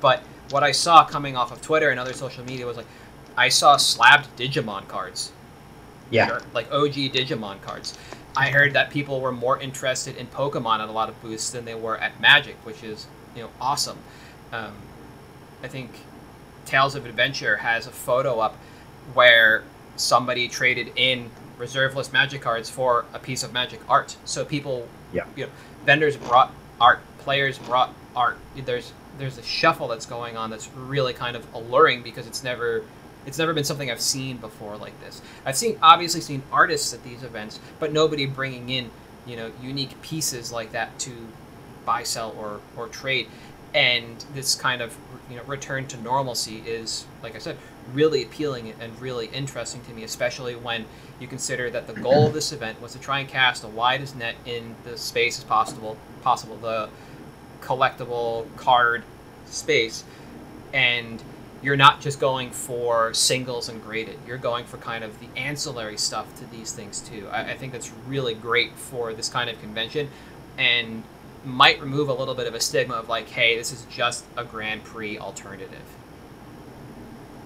But 0.00 0.22
what 0.50 0.62
I 0.62 0.72
saw 0.72 1.04
coming 1.04 1.36
off 1.36 1.52
of 1.52 1.60
Twitter 1.60 1.90
and 1.90 2.00
other 2.00 2.14
social 2.14 2.44
media 2.44 2.66
was 2.66 2.76
like 2.76 2.86
I 3.36 3.48
saw 3.48 3.76
slabbed 3.76 4.36
Digimon 4.36 4.88
cards 4.88 5.32
Yeah. 6.10 6.38
Like 6.54 6.70
OG 6.72 6.94
Digimon 7.12 7.60
cards. 7.62 7.96
I 8.36 8.50
heard 8.50 8.72
that 8.74 8.90
people 8.90 9.20
were 9.20 9.32
more 9.32 9.58
interested 9.60 10.16
in 10.16 10.26
Pokemon 10.28 10.80
at 10.80 10.88
a 10.88 10.92
lot 10.92 11.08
of 11.08 11.20
booths 11.22 11.50
than 11.50 11.64
they 11.64 11.74
were 11.74 11.98
at 11.98 12.20
Magic, 12.20 12.56
which 12.64 12.82
is 12.82 13.06
you 13.34 13.42
know 13.42 13.50
awesome. 13.60 13.98
Um, 14.52 14.72
I 15.62 15.68
think 15.68 15.90
Tales 16.66 16.94
of 16.94 17.06
Adventure 17.06 17.56
has 17.56 17.86
a 17.86 17.90
photo 17.90 18.40
up 18.40 18.56
where 19.14 19.64
somebody 19.96 20.48
traded 20.48 20.92
in 20.96 21.30
reserveless 21.58 22.12
Magic 22.12 22.40
cards 22.40 22.70
for 22.70 23.04
a 23.12 23.18
piece 23.18 23.42
of 23.42 23.52
Magic 23.52 23.80
art. 23.88 24.16
So 24.24 24.44
people, 24.44 24.88
Yeah. 25.12 25.24
you 25.36 25.46
know, 25.46 25.50
vendors 25.84 26.16
brought 26.16 26.52
art, 26.80 27.00
players 27.18 27.58
brought 27.58 27.94
art. 28.16 28.38
There's 28.56 28.92
there's 29.18 29.36
a 29.36 29.42
shuffle 29.42 29.88
that's 29.88 30.06
going 30.06 30.38
on 30.38 30.48
that's 30.48 30.68
really 30.74 31.12
kind 31.12 31.36
of 31.36 31.44
alluring 31.54 32.02
because 32.02 32.26
it's 32.26 32.42
never 32.42 32.82
it's 33.26 33.36
never 33.36 33.52
been 33.52 33.64
something 33.64 33.90
I've 33.90 34.00
seen 34.00 34.38
before 34.38 34.76
like 34.78 34.98
this. 35.02 35.20
I've 35.44 35.56
seen 35.56 35.78
obviously 35.82 36.22
seen 36.22 36.42
artists 36.50 36.94
at 36.94 37.04
these 37.04 37.22
events, 37.22 37.60
but 37.78 37.92
nobody 37.92 38.24
bringing 38.24 38.70
in 38.70 38.90
you 39.26 39.36
know 39.36 39.50
unique 39.60 40.00
pieces 40.00 40.50
like 40.52 40.72
that 40.72 40.98
to 41.00 41.10
buy, 41.84 42.02
sell, 42.04 42.34
or 42.38 42.60
or 42.76 42.88
trade. 42.88 43.28
And 43.72 44.24
this 44.34 44.54
kind 44.54 44.82
of 44.82 44.96
you 45.30 45.36
know 45.36 45.42
return 45.44 45.86
to 45.88 45.96
normalcy 46.00 46.62
is, 46.66 47.06
like 47.22 47.36
I 47.36 47.38
said, 47.38 47.56
really 47.92 48.22
appealing 48.22 48.74
and 48.80 49.00
really 49.00 49.26
interesting 49.26 49.82
to 49.84 49.92
me, 49.92 50.04
especially 50.04 50.54
when 50.54 50.86
you 51.18 51.26
consider 51.26 51.70
that 51.70 51.86
the 51.86 51.92
goal 51.92 52.26
of 52.26 52.32
this 52.32 52.52
event 52.52 52.80
was 52.80 52.92
to 52.92 52.98
try 52.98 53.20
and 53.20 53.28
cast 53.28 53.62
the 53.62 53.68
widest 53.68 54.16
net 54.16 54.34
in 54.44 54.74
the 54.84 54.96
space 54.96 55.38
as 55.38 55.44
possible, 55.44 55.96
possible 56.22 56.56
the 56.56 56.88
collectible 57.60 58.46
card 58.56 59.02
space, 59.46 60.04
and 60.72 61.22
you're 61.62 61.76
not 61.76 62.00
just 62.00 62.18
going 62.18 62.50
for 62.50 63.12
singles 63.12 63.68
and 63.68 63.82
graded. 63.82 64.18
You're 64.26 64.38
going 64.38 64.64
for 64.64 64.78
kind 64.78 65.04
of 65.04 65.18
the 65.20 65.28
ancillary 65.38 65.98
stuff 65.98 66.34
to 66.38 66.46
these 66.46 66.72
things 66.72 67.00
too. 67.00 67.28
I, 67.30 67.52
I 67.52 67.56
think 67.56 67.72
that's 67.72 67.92
really 68.06 68.34
great 68.34 68.72
for 68.76 69.12
this 69.12 69.28
kind 69.28 69.50
of 69.50 69.60
convention, 69.60 70.08
and 70.56 71.02
might 71.44 71.80
remove 71.80 72.08
a 72.08 72.14
little 72.14 72.34
bit 72.34 72.46
of 72.46 72.54
a 72.54 72.60
stigma 72.60 72.94
of 72.94 73.08
like, 73.08 73.28
hey, 73.28 73.56
this 73.56 73.72
is 73.72 73.86
just 73.90 74.24
a 74.36 74.44
Grand 74.44 74.84
Prix 74.84 75.18
alternative. 75.18 75.82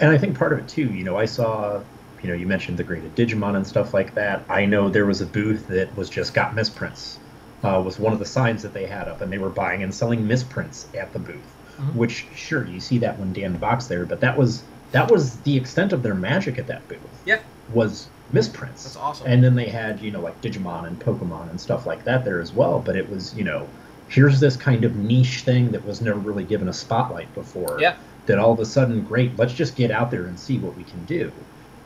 And 0.01 0.11
I 0.11 0.19
think 0.19 0.37
part 0.37 0.53
of 0.53 0.59
it 0.59 0.69
too, 0.69 0.93
you 0.93 1.05
know, 1.05 1.17
I 1.17 1.27
saw, 1.27 1.81
you 2.23 2.29
know, 2.29 2.35
you 2.35 2.47
mentioned 2.47 2.79
the 2.79 2.85
graded 2.85 3.15
Digimon 3.15 3.55
and 3.57 3.67
stuff 3.67 3.95
like 3.95 4.15
that. 4.15 4.43
I 4.49 4.67
know 4.67 4.89
there 4.89 5.07
was 5.07 5.21
a 5.21 5.27
booth 5.27 5.69
that 5.69 5.97
was 5.97 6.11
just 6.11 6.35
got 6.35 6.55
misprints. 6.55 7.19
Uh, 7.63 7.81
was 7.81 7.99
one 7.99 8.13
of 8.13 8.19
the 8.19 8.27
signs 8.27 8.63
that 8.63 8.75
they 8.75 8.85
had 8.87 9.09
up, 9.09 9.23
and 9.23 9.33
they 9.33 9.39
were 9.39 9.49
buying 9.49 9.83
and 9.83 9.95
selling 9.95 10.27
misprints 10.27 10.87
at 10.95 11.13
the 11.15 11.19
booth. 11.19 11.41
Mhm. 11.81 11.95
Which, 11.95 12.27
sure, 12.35 12.67
you 12.67 12.79
see 12.79 12.99
that 12.99 13.19
when 13.19 13.33
Dan 13.33 13.57
Box 13.57 13.87
there, 13.87 14.05
but 14.05 14.21
that 14.21 14.37
was 14.37 14.63
that 14.93 15.11
was 15.11 15.37
the 15.41 15.57
extent 15.57 15.93
of 15.93 16.03
their 16.03 16.15
magic 16.15 16.59
at 16.59 16.67
that 16.67 16.87
booth. 16.89 16.99
Yeah. 17.25 17.39
was 17.73 18.09
misprints. 18.31 18.85
That's 18.85 18.97
awesome. 18.97 19.27
And 19.27 19.43
then 19.43 19.55
they 19.55 19.69
had, 19.69 20.01
you 20.01 20.11
know, 20.11 20.21
like 20.21 20.39
Digimon 20.43 20.87
and 20.87 21.01
Pokemon 21.01 21.49
and 21.49 21.59
stuff 21.59 21.87
like 21.87 22.05
that 22.05 22.25
there 22.25 22.41
as 22.41 22.53
well. 22.53 22.79
But 22.85 22.95
it 22.97 23.09
was, 23.09 23.35
you 23.35 23.43
know, 23.45 23.67
here's 24.15 24.39
this 24.39 24.57
kind 24.57 24.85
of 24.85 24.95
niche 24.95 25.41
thing 25.41 25.73
that 25.73 25.85
was 25.85 26.01
never 26.01 26.21
really 26.21 26.45
given 26.45 26.69
a 26.69 26.73
spotlight 26.73 27.33
before. 27.35 27.79
Yeah. 27.81 27.97
That 28.27 28.39
all 28.39 28.53
of 28.53 28.61
a 28.61 28.65
sudden, 28.65 29.03
great, 29.03 29.37
let's 29.37 29.53
just 29.53 29.77
get 29.77 29.91
out 29.91 30.11
there 30.11 30.27
and 30.27 30.39
see 30.39 30.59
what 30.59 30.77
we 30.77 30.85
can 30.85 31.05
do. 31.05 31.33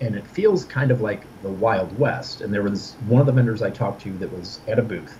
And 0.01 0.15
it 0.15 0.27
feels 0.27 0.65
kind 0.65 0.91
of 0.91 1.01
like 1.01 1.25
the 1.43 1.49
Wild 1.49 1.99
West. 1.99 2.43
And 2.43 2.53
there 2.53 2.63
was 2.63 2.95
one 3.07 3.21
of 3.21 3.27
the 3.27 3.33
vendors 3.33 3.63
I 3.63 3.71
talked 3.71 4.03
to 4.03 4.13
that 4.19 4.33
was 4.33 4.61
at 4.69 4.79
a 4.79 4.83
booth. 4.83 5.19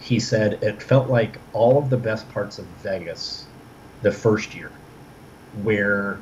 He 0.00 0.20
said 0.20 0.62
it 0.62 0.82
felt 0.82 1.08
like 1.08 1.38
all 1.52 1.78
of 1.78 1.90
the 1.90 1.96
best 1.96 2.30
parts 2.30 2.58
of 2.58 2.66
Vegas 2.82 3.46
the 4.02 4.12
first 4.12 4.54
year 4.54 4.70
where 5.62 6.18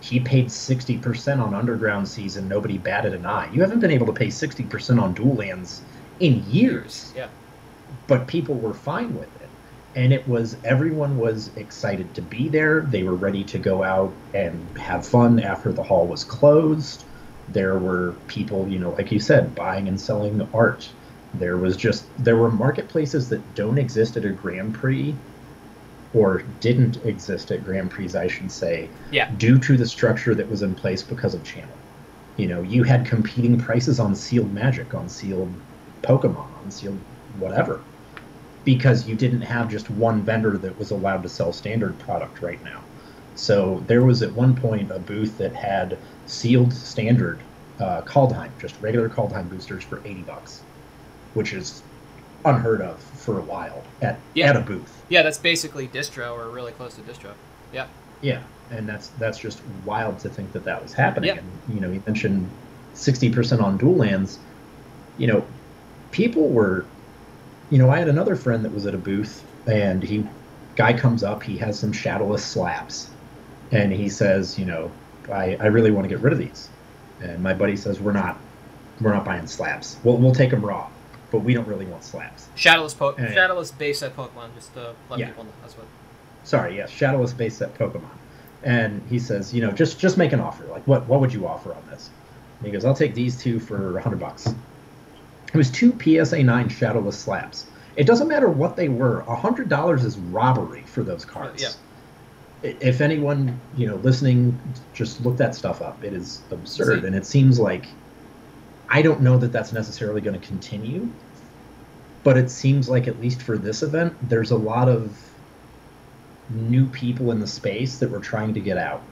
he 0.00 0.20
paid 0.20 0.46
60% 0.46 1.38
on 1.40 1.54
Underground 1.54 2.06
Seas, 2.06 2.36
nobody 2.36 2.76
batted 2.76 3.14
an 3.14 3.24
eye. 3.24 3.50
You 3.52 3.62
haven't 3.62 3.80
been 3.80 3.90
able 3.90 4.06
to 4.06 4.12
pay 4.12 4.28
60% 4.28 5.00
on 5.00 5.14
Dual 5.14 5.36
Lands 5.36 5.80
in 6.20 6.44
years. 6.50 7.12
Yeah. 7.16 7.28
But 8.06 8.26
people 8.26 8.56
were 8.56 8.74
fine 8.74 9.16
with 9.16 9.34
it. 9.40 9.45
And 9.96 10.12
it 10.12 10.28
was, 10.28 10.56
everyone 10.62 11.16
was 11.16 11.48
excited 11.56 12.14
to 12.14 12.22
be 12.22 12.48
there. 12.50 12.82
They 12.82 13.02
were 13.02 13.14
ready 13.14 13.42
to 13.44 13.58
go 13.58 13.82
out 13.82 14.14
and 14.34 14.76
have 14.78 15.06
fun 15.06 15.40
after 15.40 15.72
the 15.72 15.82
hall 15.82 16.06
was 16.06 16.22
closed. 16.22 17.02
There 17.48 17.78
were 17.78 18.12
people, 18.26 18.68
you 18.68 18.78
know, 18.78 18.90
like 18.90 19.10
you 19.10 19.18
said, 19.20 19.54
buying 19.54 19.88
and 19.88 19.98
selling 19.98 20.46
art. 20.52 20.88
There 21.32 21.56
was 21.56 21.76
just, 21.76 22.04
there 22.22 22.36
were 22.36 22.50
marketplaces 22.50 23.30
that 23.30 23.54
don't 23.54 23.78
exist 23.78 24.16
at 24.16 24.24
a 24.24 24.30
Grand 24.30 24.74
Prix 24.74 25.14
or 26.12 26.42
didn't 26.60 26.98
exist 27.04 27.50
at 27.50 27.64
Grand 27.64 27.90
Prix, 27.90 28.14
I 28.14 28.26
should 28.26 28.50
say, 28.52 28.88
Yeah. 29.12 29.30
due 29.38 29.58
to 29.58 29.76
the 29.76 29.86
structure 29.86 30.34
that 30.34 30.48
was 30.48 30.62
in 30.62 30.74
place 30.74 31.02
because 31.02 31.34
of 31.34 31.42
channel. 31.44 31.76
You 32.36 32.48
know, 32.48 32.62
you 32.62 32.82
had 32.82 33.06
competing 33.06 33.58
prices 33.58 33.98
on 33.98 34.14
sealed 34.14 34.52
magic, 34.52 34.94
on 34.94 35.08
sealed 35.08 35.54
Pokemon, 36.02 36.48
on 36.62 36.70
sealed 36.70 37.00
whatever, 37.38 37.80
because 38.66 39.06
you 39.08 39.14
didn't 39.14 39.42
have 39.42 39.70
just 39.70 39.88
one 39.88 40.20
vendor 40.22 40.58
that 40.58 40.76
was 40.76 40.90
allowed 40.90 41.22
to 41.22 41.28
sell 41.28 41.52
standard 41.52 41.96
product 42.00 42.42
right 42.42 42.62
now. 42.64 42.82
So 43.36 43.82
there 43.86 44.02
was 44.04 44.22
at 44.22 44.32
one 44.32 44.56
point 44.56 44.90
a 44.90 44.98
booth 44.98 45.38
that 45.38 45.54
had 45.54 45.96
sealed 46.26 46.72
standard 46.72 47.38
uh, 47.78 48.02
Kaldheim, 48.02 48.50
just 48.58 48.74
regular 48.80 49.08
Kaldheim 49.08 49.48
boosters 49.48 49.84
for 49.84 50.00
80 50.04 50.22
bucks, 50.22 50.62
which 51.34 51.52
is 51.52 51.82
unheard 52.44 52.80
of 52.80 52.98
for 53.00 53.38
a 53.38 53.42
while 53.42 53.84
at, 54.02 54.18
Yeah. 54.34 54.48
at 54.50 54.56
a 54.56 54.60
booth. 54.60 55.02
Yeah, 55.08 55.22
that's 55.22 55.38
basically 55.38 55.86
distro 55.86 56.32
or 56.36 56.50
really 56.50 56.72
close 56.72 56.96
to 56.96 57.02
distro. 57.02 57.32
Yeah. 57.72 57.86
Yeah, 58.20 58.42
and 58.70 58.88
that's 58.88 59.08
that's 59.18 59.38
just 59.38 59.60
wild 59.84 60.18
to 60.20 60.28
think 60.28 60.52
that 60.52 60.64
that 60.64 60.82
was 60.82 60.92
happening. 60.94 61.28
Yeah. 61.28 61.40
And 61.40 61.74
you 61.74 61.80
know, 61.80 61.92
you 61.92 62.02
mentioned 62.06 62.48
sixty 62.94 63.30
percent 63.30 63.60
on 63.60 63.76
dual 63.76 63.94
lands. 63.94 64.38
You 65.18 65.26
know, 65.28 65.46
people 66.10 66.48
were. 66.48 66.84
You 67.70 67.78
know, 67.78 67.90
I 67.90 67.98
had 67.98 68.08
another 68.08 68.36
friend 68.36 68.64
that 68.64 68.72
was 68.72 68.86
at 68.86 68.94
a 68.94 68.98
booth, 68.98 69.44
and 69.66 70.02
he, 70.02 70.26
guy 70.76 70.92
comes 70.92 71.24
up, 71.24 71.42
he 71.42 71.56
has 71.58 71.78
some 71.78 71.92
shadowless 71.92 72.44
slabs, 72.44 73.10
and 73.72 73.92
he 73.92 74.08
says, 74.08 74.58
you 74.58 74.64
know, 74.66 74.90
I 75.32 75.56
I 75.60 75.66
really 75.66 75.90
want 75.90 76.04
to 76.04 76.08
get 76.08 76.20
rid 76.20 76.32
of 76.32 76.38
these, 76.38 76.68
and 77.20 77.42
my 77.42 77.52
buddy 77.54 77.76
says 77.76 78.00
we're 78.00 78.12
not, 78.12 78.38
we're 79.00 79.12
not 79.12 79.24
buying 79.24 79.46
slabs. 79.48 79.98
We'll 80.04 80.16
we'll 80.18 80.34
take 80.34 80.50
them 80.50 80.64
raw, 80.64 80.88
but 81.32 81.40
we 81.40 81.54
don't 81.54 81.66
really 81.66 81.86
want 81.86 82.04
slabs. 82.04 82.46
Shadowless 82.54 82.94
po- 82.94 83.16
Yeah. 83.18 83.32
Shadowless 83.32 83.72
base 83.72 83.98
set 83.98 84.14
Pokemon, 84.16 84.54
just 84.54 84.72
to 84.74 84.94
let 85.10 85.18
Yeah. 85.18 85.26
people 85.28 85.44
know. 85.44 85.50
That's 85.62 85.76
what. 85.76 85.86
sorry, 86.44 86.76
yes, 86.76 86.90
shadowless 86.90 87.32
base 87.32 87.56
set 87.56 87.74
Pokemon. 87.76 88.10
And 88.62 89.02
he 89.10 89.18
says, 89.18 89.52
you 89.52 89.60
know, 89.60 89.72
just 89.72 89.98
just 89.98 90.16
make 90.16 90.32
an 90.32 90.38
offer. 90.40 90.64
Like, 90.66 90.86
what 90.86 91.06
what 91.08 91.20
would 91.20 91.32
you 91.34 91.48
offer 91.48 91.74
on 91.74 91.82
this? 91.90 92.10
And 92.60 92.66
he 92.66 92.72
goes, 92.72 92.84
I'll 92.84 92.94
take 92.94 93.14
these 93.14 93.36
two 93.40 93.58
for 93.58 93.98
hundred 93.98 94.20
bucks. 94.20 94.54
It 95.48 95.54
was 95.56 95.70
two 95.70 95.96
PSA 95.98 96.42
nine 96.42 96.68
shadowless 96.68 97.18
slabs. 97.18 97.66
It 97.96 98.06
doesn't 98.06 98.28
matter 98.28 98.48
what 98.48 98.76
they 98.76 98.88
were. 98.88 99.22
hundred 99.22 99.68
dollars 99.68 100.04
is 100.04 100.18
robbery 100.18 100.82
for 100.82 101.02
those 101.02 101.24
uh, 101.24 101.28
cards. 101.28 101.62
yeah. 101.62 101.70
If 102.80 103.00
anyone 103.00 103.58
you 103.76 103.86
know 103.86 103.96
listening, 103.96 104.58
just 104.92 105.24
look 105.24 105.36
that 105.36 105.54
stuff 105.54 105.80
up. 105.82 106.02
It 106.02 106.12
is 106.12 106.40
absurd, 106.50 107.00
See- 107.02 107.06
and 107.06 107.14
it 107.16 107.26
seems 107.26 107.58
like 107.60 107.86
I 108.88 109.02
don't 109.02 109.20
know 109.20 109.36
that 109.38 109.52
that's 109.52 109.72
necessarily 109.72 110.20
going 110.20 110.38
to 110.38 110.46
continue. 110.46 111.08
But 112.24 112.36
it 112.36 112.50
seems 112.50 112.88
like 112.88 113.06
at 113.06 113.20
least 113.20 113.40
for 113.40 113.56
this 113.56 113.82
event, 113.84 114.14
there's 114.28 114.50
a 114.50 114.56
lot 114.56 114.88
of 114.88 115.16
new 116.50 116.86
people 116.86 117.30
in 117.30 117.38
the 117.40 117.46
space 117.46 117.98
that 117.98 118.10
were 118.10 118.18
trying 118.20 118.54
to 118.54 118.60
get 118.60 118.76
out 118.78 119.02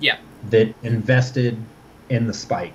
Yeah. 0.00 0.16
that 0.50 0.74
invested 0.82 1.56
in 2.08 2.26
the 2.26 2.32
spike 2.34 2.74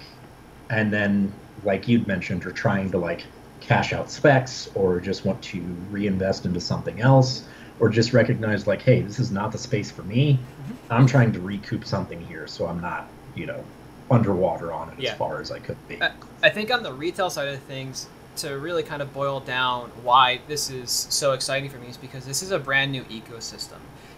and 0.70 0.92
then 0.94 1.34
like 1.64 1.88
you'd 1.88 2.08
mentioned 2.08 2.46
are 2.46 2.52
trying 2.52 2.90
to 2.92 2.98
like 2.98 3.26
cash 3.60 3.94
out 3.94 4.10
specs 4.10 4.70
or 4.76 5.00
just 5.00 5.26
want 5.26 5.42
to 5.42 5.62
reinvest 5.92 6.46
into 6.46 6.60
something 6.60 7.00
else 7.02 7.44
or 7.80 7.90
just 7.90 8.12
recognize 8.14 8.66
like 8.68 8.82
hey 8.82 9.02
this 9.02 9.20
is 9.20 9.32
not 9.32 9.52
the 9.52 9.58
space 9.58 9.92
for 9.92 10.04
me 10.04 10.34
mm-hmm. 10.34 10.74
i'm 10.94 11.06
trying 11.06 11.32
to 11.32 11.40
recoup 11.40 11.86
something 11.86 12.20
here 12.26 12.48
so 12.48 12.66
i'm 12.66 12.82
not 12.82 13.08
you 13.36 13.46
know 13.46 13.64
underwater 14.10 14.74
on 14.74 14.90
it 14.90 15.00
Yeah. 15.00 15.12
as 15.12 15.18
far 15.18 15.40
as 15.40 15.52
i 15.52 15.60
could 15.60 15.78
be 15.88 16.00
I 16.44 16.50
think 16.50 16.72
on 16.74 16.82
the 16.84 16.92
retail 16.92 17.30
side 17.30 17.50
of 17.50 17.62
things, 17.62 18.08
to 18.38 18.58
really 18.58 18.82
kind 18.84 19.02
of 19.02 19.14
boil 19.14 19.40
down 19.40 19.92
why 20.04 20.42
this 20.48 20.70
is 20.70 20.90
so 20.90 21.34
exciting 21.34 21.70
for 21.70 21.78
me 21.78 21.88
is 21.88 21.98
because 21.98 22.26
this 22.26 22.42
is 22.42 22.52
a 22.52 22.58
brand 22.60 22.92
new 22.92 23.04
ecosystem. 23.04 23.78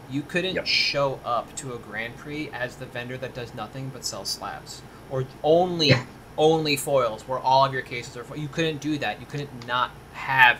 You 0.09 0.21
couldn't 0.21 0.55
Yep. 0.55 0.65
show 0.67 1.19
up 1.25 1.53
to 1.57 1.73
a 1.73 1.77
Grand 1.77 2.15
Prix 2.15 2.49
as 2.53 2.77
the 2.77 2.85
vendor 2.85 3.17
that 3.17 3.33
does 3.33 3.53
nothing 3.53 3.89
but 3.91 4.05
sell 4.05 4.23
slabs 4.23 4.81
or 5.09 5.25
only. 5.43 5.93
Only 6.37 6.75
foils, 6.75 7.27
where 7.27 7.39
all 7.39 7.65
of 7.65 7.73
your 7.73 7.81
cases 7.81 8.15
are. 8.17 8.23
Fo- 8.23 8.35
you 8.35 8.47
couldn't 8.47 8.81
do 8.81 8.97
that. 8.99 9.19
You 9.19 9.25
couldn't 9.25 9.67
not 9.67 9.91
have 10.13 10.59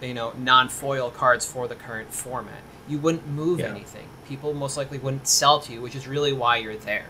you 0.00 0.14
know 0.14 0.32
non-foil 0.36 1.10
cards 1.10 1.46
for 1.46 1.68
the 1.68 1.74
current 1.74 2.12
format. 2.12 2.60
You 2.88 2.98
wouldn't 2.98 3.26
move 3.28 3.60
Yeah. 3.60 3.66
anything. 3.66 4.08
People 4.28 4.52
most 4.54 4.76
likely 4.76 4.98
wouldn't 4.98 5.28
sell 5.28 5.60
to 5.60 5.72
you, 5.72 5.80
which 5.80 5.94
is 5.94 6.06
really 6.08 6.32
why 6.32 6.56
you're 6.56 6.76
there. 6.76 7.06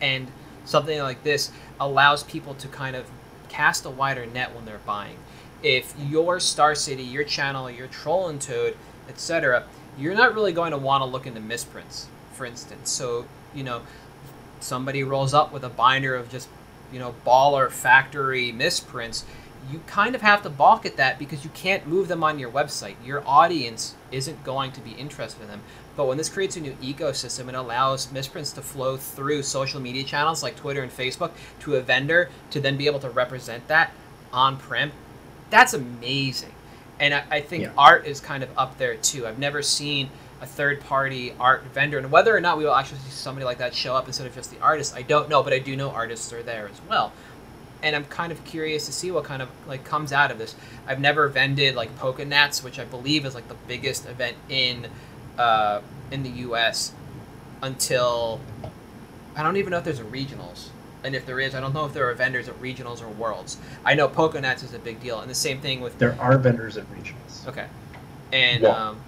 And 0.00 0.28
something 0.64 0.98
like 1.00 1.22
this 1.22 1.50
allows 1.78 2.22
people 2.22 2.54
to 2.54 2.68
kind 2.68 2.96
of 2.96 3.06
cast 3.48 3.84
a 3.84 3.90
wider 3.90 4.24
net 4.26 4.54
when 4.54 4.64
they're 4.64 4.78
buying. 4.86 5.16
If 5.62 5.94
your 5.98 6.40
Star 6.40 6.74
City, 6.74 7.02
your 7.02 7.24
channel, 7.24 7.70
your 7.70 7.86
Troll 7.86 8.28
and 8.28 8.40
Toad, 8.40 8.76
etc., 9.08 9.64
you're 9.98 10.14
not 10.14 10.34
really 10.34 10.52
going 10.52 10.72
to 10.72 10.78
want 10.78 11.02
to 11.02 11.04
look 11.06 11.26
into 11.26 11.40
misprints, 11.40 12.06
for 12.32 12.44
instance. 12.46 12.90
So, 12.90 13.26
you 13.54 13.62
know, 13.62 13.82
somebody 14.60 15.04
rolls 15.04 15.32
up 15.34 15.52
with 15.52 15.62
a 15.64 15.68
binder 15.68 16.14
of 16.16 16.30
just, 16.30 16.48
you 16.92 16.98
know, 16.98 17.14
baller 17.26 17.70
factory 17.70 18.52
misprints, 18.52 19.24
you 19.70 19.80
kind 19.86 20.14
of 20.14 20.20
have 20.22 20.42
to 20.42 20.50
balk 20.50 20.84
at 20.84 20.96
that 20.98 21.18
because 21.18 21.42
you 21.42 21.50
can't 21.54 21.86
move 21.86 22.08
them 22.08 22.22
on 22.22 22.38
your 22.38 22.50
website. 22.50 22.96
Your 23.04 23.22
audience 23.26 23.94
isn't 24.12 24.44
going 24.44 24.72
to 24.72 24.80
be 24.80 24.92
interested 24.92 25.42
in 25.42 25.48
them. 25.48 25.62
But 25.96 26.06
when 26.06 26.18
this 26.18 26.28
creates 26.28 26.56
a 26.56 26.60
new 26.60 26.72
ecosystem, 26.82 27.48
and 27.48 27.56
allows 27.56 28.10
misprints 28.12 28.52
to 28.52 28.62
flow 28.62 28.96
through 28.96 29.42
social 29.42 29.80
media 29.80 30.02
channels 30.04 30.42
like 30.42 30.56
Twitter 30.56 30.82
and 30.82 30.92
Facebook 30.92 31.30
to 31.60 31.76
a 31.76 31.80
vendor 31.80 32.30
to 32.50 32.60
then 32.60 32.76
be 32.76 32.86
able 32.86 32.98
to 33.00 33.10
represent 33.10 33.66
that 33.68 33.92
on 34.32 34.56
prem. 34.56 34.92
That's 35.50 35.72
amazing. 35.72 36.52
And 36.98 37.14
I, 37.14 37.24
I 37.30 37.40
think 37.40 37.64
Yeah. 37.64 37.70
art 37.78 38.06
is 38.06 38.20
kind 38.20 38.42
of 38.42 38.50
up 38.58 38.76
there 38.78 38.96
too. 38.96 39.26
I've 39.26 39.38
never 39.38 39.62
seen 39.62 40.10
a 40.44 40.46
third 40.46 40.80
party 40.80 41.32
art 41.40 41.64
vendor, 41.72 41.98
and 41.98 42.12
whether 42.12 42.36
or 42.36 42.40
not 42.40 42.58
we 42.58 42.64
will 42.64 42.74
actually 42.74 42.98
see 43.00 43.10
somebody 43.10 43.44
like 43.44 43.58
that 43.58 43.74
show 43.74 43.96
up 43.96 44.06
instead 44.06 44.26
of 44.26 44.34
just 44.34 44.50
the 44.50 44.60
artist, 44.60 44.94
I 44.94 45.02
don't 45.02 45.28
know, 45.28 45.42
but 45.42 45.52
I 45.52 45.58
do 45.58 45.74
know 45.74 45.90
artists 45.90 46.32
are 46.32 46.42
there 46.42 46.68
as 46.68 46.80
well. 46.88 47.12
And 47.82 47.96
I'm 47.96 48.04
kind 48.04 48.30
of 48.30 48.44
curious 48.44 48.86
to 48.86 48.92
see 48.92 49.10
what 49.10 49.24
kind 49.24 49.40
of 49.42 49.48
like 49.66 49.84
comes 49.84 50.12
out 50.12 50.30
of 50.30 50.38
this. 50.38 50.54
I've 50.86 51.00
never 51.00 51.28
vended 51.28 51.74
like 51.74 51.98
Pokenats, 51.98 52.62
which 52.62 52.78
I 52.78 52.84
believe 52.84 53.24
is 53.24 53.34
like 53.34 53.48
the 53.48 53.56
biggest 53.66 54.06
event 54.06 54.36
in 54.48 54.86
uh, 55.38 55.80
in 56.10 56.22
the 56.22 56.30
U.S. 56.30 56.92
until 57.62 58.40
I 59.34 59.42
don't 59.42 59.56
even 59.56 59.70
know 59.70 59.78
if 59.78 59.84
there's 59.84 59.98
a 59.98 60.04
regionals, 60.04 60.68
and 61.02 61.14
if 61.14 61.26
there 61.26 61.40
is, 61.40 61.54
I 61.54 61.60
don't 61.60 61.74
know 61.74 61.86
if 61.86 61.92
there 61.92 62.08
are 62.08 62.14
vendors 62.14 62.48
at 62.48 62.60
regionals 62.60 63.02
or 63.02 63.08
worlds. 63.08 63.56
I 63.84 63.94
know 63.94 64.08
Pokenats 64.08 64.62
is 64.62 64.72
a 64.74 64.78
big 64.78 65.00
deal, 65.02 65.20
and 65.20 65.28
the 65.30 65.34
same 65.34 65.60
thing 65.60 65.80
with 65.80 65.98
there 65.98 66.16
are 66.20 66.38
vendors 66.38 66.76
at 66.76 66.84
regionals 66.92 67.46
okay, 67.48 67.66
and 68.32 68.62
One. 68.62 68.74
um, 68.74 69.00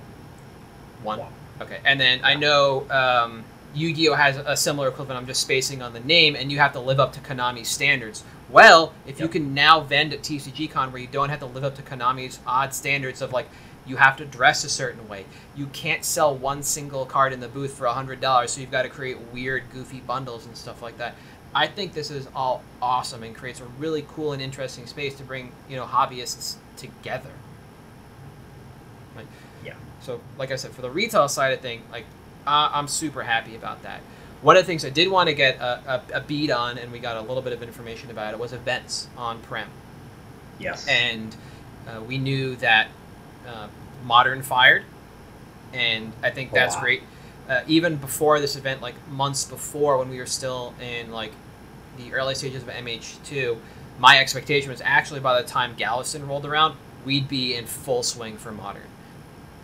one 1.07 1.21
okay, 1.61 1.79
and 1.85 1.99
then 2.01 2.21
I 2.23 2.35
know 2.35 2.89
um, 2.91 3.45
Yu-Gi-Oh 3.75 4.15
has 4.15 4.37
a 4.37 4.57
similar 4.57 4.89
equivalent. 4.89 5.21
I'm 5.21 5.27
just 5.27 5.43
spacing 5.43 5.83
on 5.83 5.93
the 5.93 6.01
name, 6.01 6.37
and 6.37 6.51
you 6.51 6.59
have 6.59 6.73
to 6.73 6.81
live 6.81 7.01
up 7.01 7.13
to 7.15 7.21
Konami's 7.21 7.69
standards. 7.69 8.25
Well, 8.49 8.93
if 9.07 9.19
you 9.19 9.29
can 9.29 9.55
now 9.55 9.81
vend 9.81 10.13
at 10.13 10.21
TCGCon 10.21 10.93
where 10.93 11.01
you 11.01 11.09
don't 11.09 11.31
have 11.31 11.41
to 11.41 11.47
live 11.47 11.65
up 11.65 11.75
to 11.77 11.83
Konami's 11.83 12.39
odd 12.47 12.73
standards 12.73 13.21
of 13.21 13.33
like 13.33 13.49
you 13.87 13.97
have 13.97 14.17
to 14.17 14.25
dress 14.25 14.65
a 14.65 14.69
certain 14.69 15.09
way. 15.09 15.25
You 15.55 15.67
can't 15.67 16.05
sell 16.05 16.37
one 16.37 16.63
single 16.63 17.07
card 17.07 17.33
in 17.33 17.41
the 17.41 17.49
booth 17.49 17.75
for 17.75 17.87
hundred 17.87 18.21
dollars, 18.21 18.53
so 18.53 18.61
you've 18.61 18.71
got 18.71 18.83
to 18.83 18.89
create 18.89 19.19
weird, 19.33 19.65
goofy 19.73 20.01
bundles 20.01 20.47
and 20.47 20.57
stuff 20.57 20.83
like 20.83 20.99
that. 20.99 21.15
I 21.55 21.67
think 21.67 21.95
this 21.95 22.11
is 22.11 22.29
all 22.35 22.63
awesome 22.83 23.23
and 23.23 23.35
creates 23.35 23.61
a 23.61 23.65
really 23.79 24.05
cool 24.09 24.33
and 24.33 24.43
interesting 24.43 24.87
space 24.87 25.15
to 25.17 25.25
bring 25.25 25.53
you 25.69 25.77
know 25.77 25.85
hobbyists 25.85 26.57
together. 26.77 27.31
Like, 29.17 29.27
Yeah. 29.27 29.46
So, 30.07 30.21
like 30.39 30.53
I 30.53 30.57
said, 30.57 30.73
for 30.73 30.83
the 30.83 30.91
retail 30.91 31.29
side 31.29 31.53
of 31.53 31.61
thing, 31.61 31.83
like 31.91 32.05
uh, 32.47 32.71
I'm 32.73 32.89
super 32.89 33.25
happy 33.25 33.57
about 33.57 33.83
that. 33.83 34.01
One 34.43 34.57
of 34.57 34.63
the 34.63 34.67
things 34.67 34.85
I 34.85 34.91
did 34.91 35.11
want 35.11 35.29
to 35.29 35.35
get 35.35 35.59
a, 35.59 36.03
a, 36.15 36.19
a 36.19 36.21
beat 36.21 36.51
on, 36.53 36.79
and 36.79 36.93
we 36.93 37.01
got 37.01 37.17
a 37.17 37.23
little 37.23 37.43
bit 37.43 37.53
of 37.53 37.63
information 37.63 38.11
about 38.11 38.35
it, 38.35 38.41
was 38.41 38.53
events 38.53 39.09
on 39.17 39.41
Prem 39.43 39.69
yes 40.59 40.87
and 40.89 41.37
uh, 41.89 42.01
we 42.03 42.19
knew 42.19 42.57
that 42.57 42.89
uh, 43.47 43.69
Modern 44.05 44.43
fired, 44.43 44.85
and 45.73 46.13
I 46.23 46.31
think 46.31 46.53
that's 46.53 46.77
Wow. 46.77 46.83
great. 46.83 47.03
Uh, 47.49 47.63
even 47.67 47.97
before 47.97 48.41
this 48.41 48.57
event, 48.57 48.83
like 48.83 48.95
months 49.09 49.45
before, 49.45 49.99
when 49.99 50.09
we 50.11 50.19
were 50.19 50.27
still 50.27 50.75
in 50.81 51.11
like 51.13 51.33
the 51.97 52.13
early 52.15 52.35
stages 52.35 52.63
of 52.63 52.69
MH2, 52.71 53.59
my 53.99 54.19
expectation 54.19 54.71
was 54.71 54.81
actually 54.85 55.21
by 55.21 55.41
the 55.41 55.49
time 55.49 55.75
Galveston 55.77 56.27
rolled 56.29 56.47
around, 56.47 56.77
we'd 57.05 57.29
be 57.29 57.55
in 57.55 57.67
full 57.67 58.03
swing 58.03 58.37
for 58.37 58.53
Modern. 58.53 58.83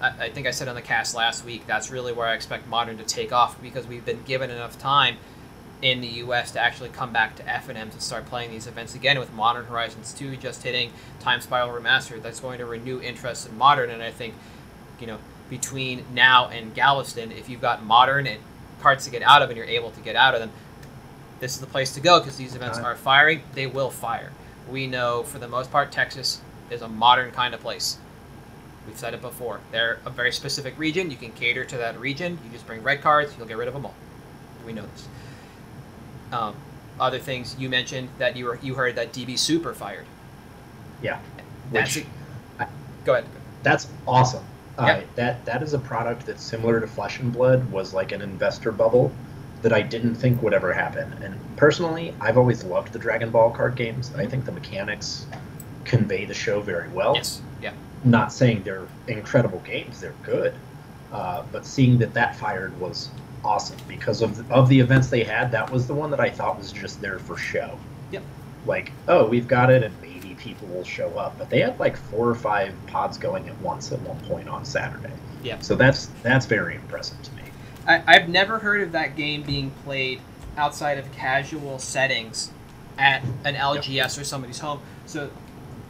I, 0.02 0.24
I 0.24 0.30
think 0.30 0.46
I 0.46 0.50
said 0.50 0.68
on 0.68 0.74
the 0.74 0.82
cast 0.82 1.14
last 1.14 1.44
week 1.44 1.66
that's 1.66 1.90
really 1.90 2.12
where 2.12 2.26
I 2.26 2.34
expect 2.34 2.66
modern 2.66 2.98
to 2.98 3.04
take 3.04 3.32
off 3.32 3.60
because 3.62 3.86
we've 3.86 4.04
been 4.04 4.22
given 4.24 4.50
enough 4.50 4.78
time 4.78 5.16
in 5.80 6.00
the 6.00 6.06
U.S. 6.06 6.52
to 6.52 6.60
actually 6.60 6.90
come 6.90 7.12
back 7.12 7.34
to 7.36 7.42
FNM 7.42 7.90
to 7.92 8.00
start 8.00 8.26
playing 8.26 8.50
these 8.50 8.66
events 8.68 8.94
again 8.94 9.18
with 9.18 9.32
Modern 9.32 9.64
Horizons 9.66 10.12
2 10.12 10.36
just 10.36 10.62
hitting 10.62 10.92
Time 11.18 11.40
Spiral 11.40 11.70
Remastered. 11.70 12.22
That's 12.22 12.38
going 12.38 12.58
to 12.58 12.66
renew 12.66 13.00
interest 13.00 13.48
in 13.48 13.58
Modern, 13.58 13.90
and 13.90 14.00
I 14.00 14.12
think, 14.12 14.34
you 15.00 15.08
know, 15.08 15.18
between 15.50 16.04
now 16.14 16.48
and 16.48 16.72
Galveston, 16.72 17.32
if 17.32 17.48
you've 17.48 17.60
got 17.60 17.84
Modern 17.84 18.28
and 18.28 18.40
parts 18.80 19.04
to 19.06 19.10
get 19.10 19.22
out 19.22 19.42
of 19.42 19.50
and 19.50 19.56
you're 19.56 19.66
able 19.66 19.90
to 19.90 20.00
get 20.00 20.14
out 20.14 20.34
of 20.34 20.40
them, 20.40 20.52
this 21.40 21.54
is 21.54 21.60
the 21.60 21.66
place 21.66 21.92
to 21.94 22.00
go 22.00 22.20
because 22.20 22.36
these 22.36 22.54
events 22.54 22.78
are 22.78 22.94
firing. 22.94 23.42
They 23.54 23.66
will 23.66 23.90
fire. 23.90 24.30
We 24.70 24.86
know 24.86 25.24
for 25.24 25.40
the 25.40 25.48
most 25.48 25.72
part 25.72 25.90
Texas 25.90 26.40
is 26.70 26.82
a 26.82 26.88
modern 26.88 27.32
kind 27.32 27.54
of 27.54 27.60
place. 27.60 27.98
We've 28.86 28.98
said 28.98 29.14
it 29.14 29.20
before. 29.20 29.60
They're 29.70 29.98
a 30.04 30.10
very 30.10 30.32
specific 30.32 30.76
region. 30.78 31.10
You 31.10 31.16
can 31.16 31.32
cater 31.32 31.64
to 31.64 31.76
that 31.78 31.98
region. 32.00 32.38
You 32.44 32.50
just 32.50 32.66
bring 32.66 32.82
red 32.82 33.00
cards. 33.00 33.34
You'll 33.38 33.46
get 33.46 33.56
rid 33.56 33.68
of 33.68 33.74
them 33.74 33.86
all. 33.86 33.94
We 34.66 34.72
know 34.72 34.82
this. 34.86 35.08
Um, 36.32 36.54
other 36.98 37.18
things 37.18 37.56
you 37.58 37.68
mentioned 37.68 38.08
that 38.18 38.36
you 38.36 38.46
were 38.46 38.58
you 38.62 38.74
heard 38.74 38.96
that 38.96 39.12
DB 39.12 39.38
Super 39.38 39.72
fired. 39.74 40.06
Yeah. 41.00 41.18
That's 41.72 41.96
Which-. 41.96 42.06
Go 43.04 43.14
ahead. 43.14 43.26
That's 43.62 43.88
awesome. 44.06 44.44
Uh, 44.78 44.84
Yeah. 44.86 45.00
that 45.16 45.44
that 45.44 45.62
is 45.62 45.74
a 45.74 45.78
product 45.78 46.26
that's 46.26 46.42
similar 46.42 46.80
to 46.80 46.86
Flesh 46.86 47.18
and 47.18 47.32
Blood 47.32 47.70
was 47.70 47.92
like 47.92 48.12
an 48.12 48.22
investor 48.22 48.72
bubble 48.72 49.12
that 49.62 49.72
I 49.72 49.82
didn't 49.82 50.16
think 50.16 50.42
would 50.42 50.54
ever 50.54 50.72
happen. 50.72 51.12
And 51.22 51.38
personally, 51.56 52.14
I've 52.20 52.36
always 52.36 52.64
loved 52.64 52.92
the 52.92 52.98
Dragon 52.98 53.30
Ball 53.30 53.50
card 53.50 53.76
games. 53.76 54.12
I 54.16 54.26
think 54.26 54.44
the 54.44 54.52
mechanics 54.52 55.26
convey 55.84 56.24
the 56.24 56.34
show 56.34 56.60
very 56.60 56.88
well. 56.88 57.14
Yes. 57.14 57.40
Not 58.04 58.32
saying 58.32 58.62
they're 58.62 58.86
incredible 59.08 59.60
games; 59.60 60.00
they're 60.00 60.14
good. 60.22 60.54
Uh, 61.12 61.44
but 61.52 61.66
seeing 61.66 61.98
that 61.98 62.14
that 62.14 62.36
fired 62.36 62.78
was 62.80 63.10
awesome 63.44 63.76
because 63.86 64.22
of 64.22 64.50
of 64.50 64.68
the 64.68 64.80
events 64.80 65.08
they 65.08 65.24
had. 65.24 65.50
That 65.52 65.70
was 65.70 65.86
the 65.86 65.94
one 65.94 66.10
that 66.10 66.20
I 66.20 66.30
thought 66.30 66.58
was 66.58 66.72
just 66.72 67.00
there 67.00 67.18
for 67.18 67.36
show. 67.36 67.78
Yep. 68.10 68.22
Like, 68.66 68.92
oh, 69.08 69.26
we've 69.26 69.48
got 69.48 69.70
it, 69.70 69.82
and 69.82 69.94
maybe 70.00 70.34
people 70.34 70.68
will 70.68 70.84
show 70.84 71.10
up. 71.18 71.36
But 71.38 71.50
they 71.50 71.60
had 71.60 71.78
like 71.78 71.96
four 71.96 72.28
or 72.28 72.34
five 72.34 72.74
pods 72.86 73.18
going 73.18 73.48
at 73.48 73.60
once 73.60 73.92
at 73.92 74.00
one 74.02 74.18
point 74.20 74.48
on 74.48 74.64
Saturday. 74.64 75.12
Yeah. 75.42 75.58
So 75.60 75.74
that's 75.74 76.06
that's 76.22 76.46
very 76.46 76.76
impressive 76.76 77.20
to 77.22 77.32
me. 77.34 77.42
I, 77.86 78.02
I've 78.06 78.28
never 78.28 78.58
heard 78.58 78.82
of 78.82 78.92
that 78.92 79.16
game 79.16 79.42
being 79.42 79.70
played 79.84 80.20
outside 80.56 80.98
of 80.98 81.10
casual 81.12 81.78
settings 81.78 82.52
at 82.98 83.22
an 83.44 83.54
LGS 83.54 84.20
or 84.20 84.24
somebody's 84.24 84.58
home. 84.58 84.80
So 85.06 85.30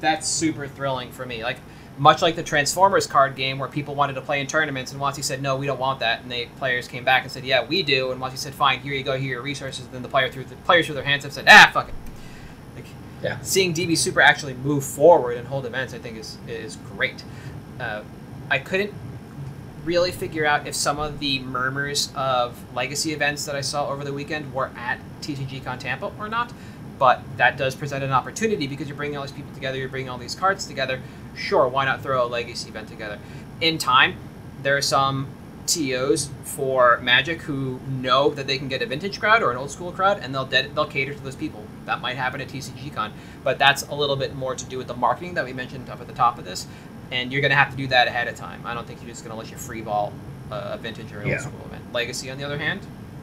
that's 0.01 0.29
super 0.29 0.67
thrilling 0.67 1.13
for 1.13 1.27
me. 1.27 1.43
Like 1.43 1.59
much 1.99 2.23
like 2.23 2.37
the 2.37 2.43
Transformers 2.43 3.07
card 3.07 3.37
game 3.37 3.59
where 3.59 3.69
people 3.69 3.95
wanted 3.95 4.15
to 4.15 4.21
play 4.21 4.41
in 4.41 4.47
tournaments 4.47 4.93
and 4.93 5.01
WotC 5.01 5.23
said 5.23 5.43
no, 5.43 5.57
we 5.57 5.67
don't 5.67 5.79
want 5.79 6.01
that, 6.01 6.23
and 6.23 6.33
the 6.33 6.47
players 6.57 6.89
came 6.89 7.05
back 7.05 7.23
and 7.23 7.33
said 7.33 7.45
yeah, 7.45 7.65
we 7.65 7.83
do, 7.83 8.13
and 8.13 8.21
WotC 8.21 8.39
said 8.39 8.55
fine, 8.55 8.81
here 8.81 8.95
you 8.95 9.03
go, 9.03 9.17
here 9.17 9.31
are 9.31 9.33
your 9.35 9.43
resources. 9.43 9.85
And 9.85 9.95
then 9.95 10.03
the 10.03 10.09
player 10.09 10.31
threw 10.31 10.45
the 10.45 10.57
players 10.57 10.87
threw 10.87 10.95
their 10.95 11.05
hands 11.05 11.25
up 11.25 11.27
and 11.27 11.35
said 11.35 11.45
ah 11.49 11.71
fuck 11.73 11.89
it. 11.89 11.95
Like, 12.75 12.87
Yeah. 13.23 13.41
Seeing 13.43 13.75
DB 13.75 13.97
Super 13.97 14.21
actually 14.21 14.55
move 14.55 14.85
forward 14.85 15.37
and 15.37 15.47
hold 15.49 15.67
events, 15.67 15.95
I 15.95 15.99
think 15.99 16.19
is 16.19 16.39
is 16.49 16.77
great. 16.77 17.23
Uh, 17.79 18.03
I 18.51 18.59
couldn't 18.59 18.93
really 19.85 20.13
figure 20.13 20.47
out 20.47 20.67
if 20.67 20.75
some 20.75 20.99
of 20.99 21.19
the 21.19 21.41
murmurs 21.41 22.13
of 22.15 22.57
legacy 22.75 23.13
events 23.13 23.45
that 23.47 23.57
I 23.57 23.61
saw 23.61 23.89
over 23.89 24.05
the 24.05 24.13
weekend 24.13 24.55
were 24.55 24.71
at 24.77 25.01
TCGCon 25.23 25.79
Tampa 25.79 26.13
or 26.19 26.29
not. 26.29 26.53
But 27.03 27.21
that 27.37 27.57
does 27.57 27.75
present 27.75 28.05
an 28.05 28.13
opportunity 28.13 28.69
because 28.69 28.87
you're 28.87 28.97
bringing 28.97 29.17
all 29.17 29.25
these 29.25 29.33
people 29.33 29.53
together, 29.55 29.77
you're 29.77 29.89
bringing 29.89 30.09
all 30.09 30.19
these 30.19 30.37
cards 30.37 30.67
together. 30.67 31.01
Sure, 31.35 31.67
why 31.67 31.85
not 31.85 32.01
throw 32.01 32.25
a 32.25 32.29
legacy 32.29 32.69
event 32.69 32.87
together? 32.89 33.19
In 33.61 33.77
time, 33.77 34.15
there 34.63 34.77
are 34.77 34.81
some 34.81 35.27
TOs 35.67 36.31
for 36.45 37.01
Magic 37.03 37.41
who 37.43 37.81
know 37.89 38.31
that 38.31 38.47
they 38.47 38.57
can 38.57 38.69
get 38.69 38.83
a 38.83 38.87
vintage 38.87 39.19
crowd 39.19 39.43
or 39.43 39.51
an 39.51 39.57
old 39.57 39.73
school 39.73 39.91
crowd, 39.91 40.21
and 40.23 40.33
they'll 40.33 40.45
de- 40.45 40.69
they'll 40.69 40.87
cater 40.87 41.13
to 41.13 41.21
those 41.25 41.35
people. 41.35 41.65
That 41.87 42.01
might 42.01 42.15
happen 42.17 42.41
at 42.41 42.47
TCGCon, 42.47 43.11
but 43.43 43.59
that's 43.59 43.83
a 43.89 43.95
little 43.97 44.15
bit 44.15 44.37
more 44.37 44.55
to 44.55 44.65
do 44.67 44.79
with 44.79 44.87
the 44.87 44.95
marketing 44.95 45.35
that 45.35 45.45
we 45.45 45.53
mentioned 45.53 45.91
up 45.91 46.01
at 46.01 46.07
the 46.07 46.13
top 46.15 46.39
of 46.39 46.45
this 46.45 46.69
and 47.11 47.33
you're 47.33 47.41
going 47.41 47.51
to 47.51 47.57
have 47.57 47.73
to 47.73 47.77
do 47.77 47.89
that 47.89 48.07
ahead 48.07 48.29
of 48.29 48.37
time. 48.37 48.63
I 48.65 48.75
don't 48.75 48.87
think 48.87 49.01
you're 49.01 49.11
just 49.11 49.25
going 49.25 49.35
to 49.35 49.39
let 49.43 49.51
you 49.51 49.57
free 49.57 49.81
ball 49.83 50.13
a 50.53 50.79
vintage 50.79 51.13
or 51.13 51.19
an 51.19 51.27
Yeah. 51.27 51.33
old 51.35 51.43
school 51.43 51.67
event. 51.67 51.93
Legacy, 51.93 52.31
on 52.31 52.39
the 52.39 52.45
other 52.45 52.59
hand, 52.59 52.81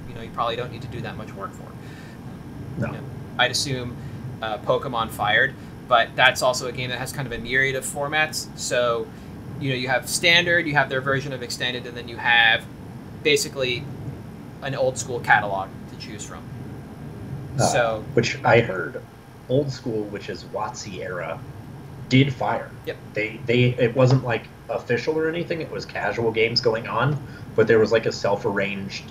you 0.09 0.15
know, 0.15 0.21
you 0.21 0.31
probably 0.31 0.57
don't 0.57 0.69
need 0.73 0.81
to 0.81 0.89
do 0.89 0.99
that 0.99 1.15
much 1.15 1.31
work 1.33 1.53
for. 1.53 1.63
No. 2.81 2.87
You 2.87 2.93
know, 2.93 3.03
I'd 3.39 3.51
assume 3.51 3.95
uh, 4.41 4.57
Pokemon 4.59 5.09
fired, 5.09 5.53
but 5.87 6.09
that's 6.15 6.41
also 6.41 6.67
a 6.67 6.71
game 6.71 6.89
that 6.89 6.99
has 6.99 7.11
kind 7.13 7.25
of 7.25 7.33
a 7.33 7.37
myriad 7.39 7.75
of 7.75 7.85
formats. 7.85 8.47
So, 8.57 9.07
you 9.59 9.69
know, 9.69 9.75
you 9.75 9.87
have 9.87 10.07
standard, 10.09 10.67
you 10.67 10.73
have 10.75 10.89
their 10.89 11.01
version 11.01 11.33
of 11.33 11.41
extended, 11.41 11.87
and 11.87 11.95
then 11.95 12.07
you 12.07 12.17
have 12.17 12.65
basically 13.23 13.83
an 14.61 14.75
old 14.75 14.97
school 14.97 15.19
catalog 15.21 15.69
to 15.91 15.97
choose 15.97 16.23
from. 16.25 16.43
Uh, 17.57 17.65
so, 17.65 18.03
which 18.13 18.43
I 18.43 18.59
heard, 18.59 19.01
old 19.47 19.71
school, 19.71 20.03
which 20.05 20.29
is 20.29 20.43
WotC 20.45 20.99
era, 20.99 21.39
did 22.09 22.33
fire. 22.33 22.69
Yep. 22.85 22.97
They 23.13 23.39
they 23.45 23.63
it 23.63 23.95
wasn't 23.95 24.23
like 24.23 24.43
official 24.69 25.17
or 25.17 25.29
anything. 25.29 25.61
It 25.61 25.71
was 25.71 25.85
casual 25.85 26.31
games 26.31 26.61
going 26.61 26.87
on, 26.87 27.17
but 27.55 27.67
there 27.67 27.79
was 27.79 27.91
like 27.91 28.05
a 28.05 28.11
self-arranged 28.11 29.03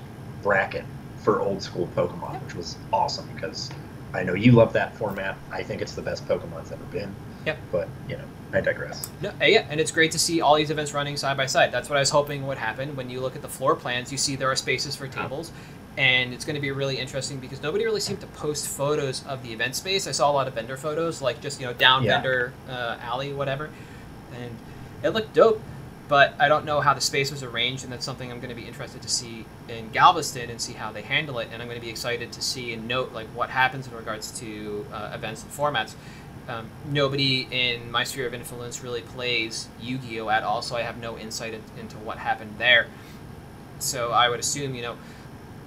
bracket 0.43 0.85
for 1.23 1.41
old 1.41 1.63
school 1.63 1.89
Pokemon, 1.97 2.35
Yep. 2.35 2.43
which 2.45 2.55
was 2.55 2.77
awesome 2.93 3.29
because 3.35 3.71
I 4.15 4.23
know 4.23 4.35
you 4.35 4.53
love 4.53 4.73
that 4.73 4.97
format. 4.97 5.37
I 5.53 5.63
think 5.63 5.83
it's 5.83 5.93
the 5.95 6.03
best 6.03 6.27
Pokemon's 6.27 6.73
ever 6.73 6.85
been. 6.85 7.15
Yep. 7.47 7.59
But 7.73 7.89
you 8.09 8.17
know, 8.17 8.25
I 8.53 8.61
digress. 8.61 9.09
No, 9.21 9.31
uh, 9.41 9.45
yeah, 9.45 9.67
and 9.71 9.81
it's 9.81 9.91
great 9.91 10.13
to 10.13 10.19
see 10.19 10.41
all 10.41 10.55
these 10.57 10.71
events 10.71 10.93
running 10.95 11.17
side 11.17 11.37
by 11.37 11.47
side. 11.47 11.73
That's 11.73 11.89
what 11.91 11.97
I 11.97 12.01
was 12.01 12.11
hoping 12.11 12.47
would 12.47 12.59
happen. 12.59 12.97
When 12.97 13.11
you 13.11 13.21
look 13.21 13.37
at 13.37 13.43
the 13.43 13.49
floor 13.49 13.75
plans, 13.77 14.11
you 14.11 14.19
see 14.19 14.37
there 14.37 14.51
are 14.51 14.57
spaces 14.57 14.97
for 14.97 15.07
tables, 15.09 15.53
and 15.97 16.33
it's 16.33 16.45
going 16.45 16.57
to 16.57 16.61
be 16.63 16.71
really 16.71 16.99
interesting 16.99 17.39
because 17.39 17.63
nobody 17.63 17.85
really 17.85 18.01
seemed 18.01 18.21
to 18.21 18.27
post 18.29 18.69
photos 18.69 19.25
of 19.27 19.43
the 19.43 19.53
event 19.53 19.77
space. 19.77 20.07
I 20.07 20.13
saw 20.13 20.31
a 20.31 20.33
lot 20.33 20.49
of 20.49 20.55
vendor 20.55 20.77
photos, 20.77 21.21
like 21.23 21.41
just 21.41 21.61
you 21.61 21.67
know 21.67 21.73
down 21.75 22.03
Yeah. 22.05 22.15
vendor 22.15 22.53
uh, 22.69 22.97
alley, 23.03 23.33
whatever, 23.33 23.71
and 24.35 24.57
it 25.03 25.11
looked 25.11 25.35
dope. 25.35 25.61
But 26.09 26.35
I 26.41 26.49
don't 26.49 26.65
know 26.65 26.81
how 26.81 26.95
the 26.95 27.03
space 27.03 27.31
was 27.31 27.43
arranged, 27.43 27.85
and 27.85 27.93
that's 27.93 28.05
something 28.05 28.33
I'm 28.33 28.41
going 28.41 28.49
to 28.49 28.61
be 28.61 28.67
interested 28.67 29.03
to 29.03 29.09
see 29.09 29.45
in 29.69 29.91
Galveston 29.91 30.49
and 30.49 30.59
see 30.59 30.73
how 30.73 30.91
they 30.91 31.03
handle 31.03 31.39
it. 31.39 31.49
And 31.53 31.61
I'm 31.61 31.69
going 31.69 31.79
to 31.79 31.85
be 31.85 31.91
excited 31.91 32.33
to 32.33 32.41
see 32.41 32.73
and 32.73 32.89
note 32.89 33.13
like 33.13 33.27
what 33.29 33.51
happens 33.51 33.87
in 33.87 33.95
regards 33.95 34.31
to 34.41 34.87
uh, 34.93 35.13
events 35.15 35.43
and 35.43 35.53
formats 35.53 35.95
um, 36.49 36.71
nobody 36.91 37.47
in 37.51 37.91
my 37.91 38.05
sphere 38.05 38.27
of 38.27 38.33
influence 38.33 38.83
really 38.83 39.03
plays 39.03 39.69
Yu-Gi-Oh 39.83 40.31
at 40.31 40.43
all, 40.43 40.63
so 40.63 40.77
I 40.77 40.83
have 40.83 40.97
no 40.97 41.19
insight 41.19 41.53
in, 41.53 41.63
into 41.79 41.97
what 41.99 42.17
happened 42.17 42.55
there. 42.57 42.87
So 43.79 44.13
I 44.13 44.31
would 44.31 44.41
assume, 44.41 44.75
you 44.75 44.83
know, 44.83 44.97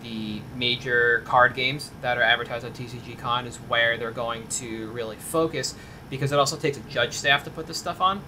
the 0.01 0.41
major 0.55 1.21
card 1.25 1.53
games 1.53 1.91
that 2.01 2.17
are 2.17 2.23
advertised 2.23 2.65
on 2.65 2.73
TCG 2.73 3.19
Con 3.19 3.45
is 3.45 3.57
where 3.57 3.95
they're 3.97 4.09
going 4.09 4.47
to 4.47 4.89
really 4.91 5.17
focus, 5.17 5.75
because 6.09 6.31
it 6.31 6.39
also 6.39 6.57
takes 6.57 6.77
a 6.77 6.81
judge 6.81 7.13
staff 7.13 7.43
to 7.43 7.51
put 7.51 7.67
this 7.67 7.77
stuff 7.77 8.01
on. 8.01 8.23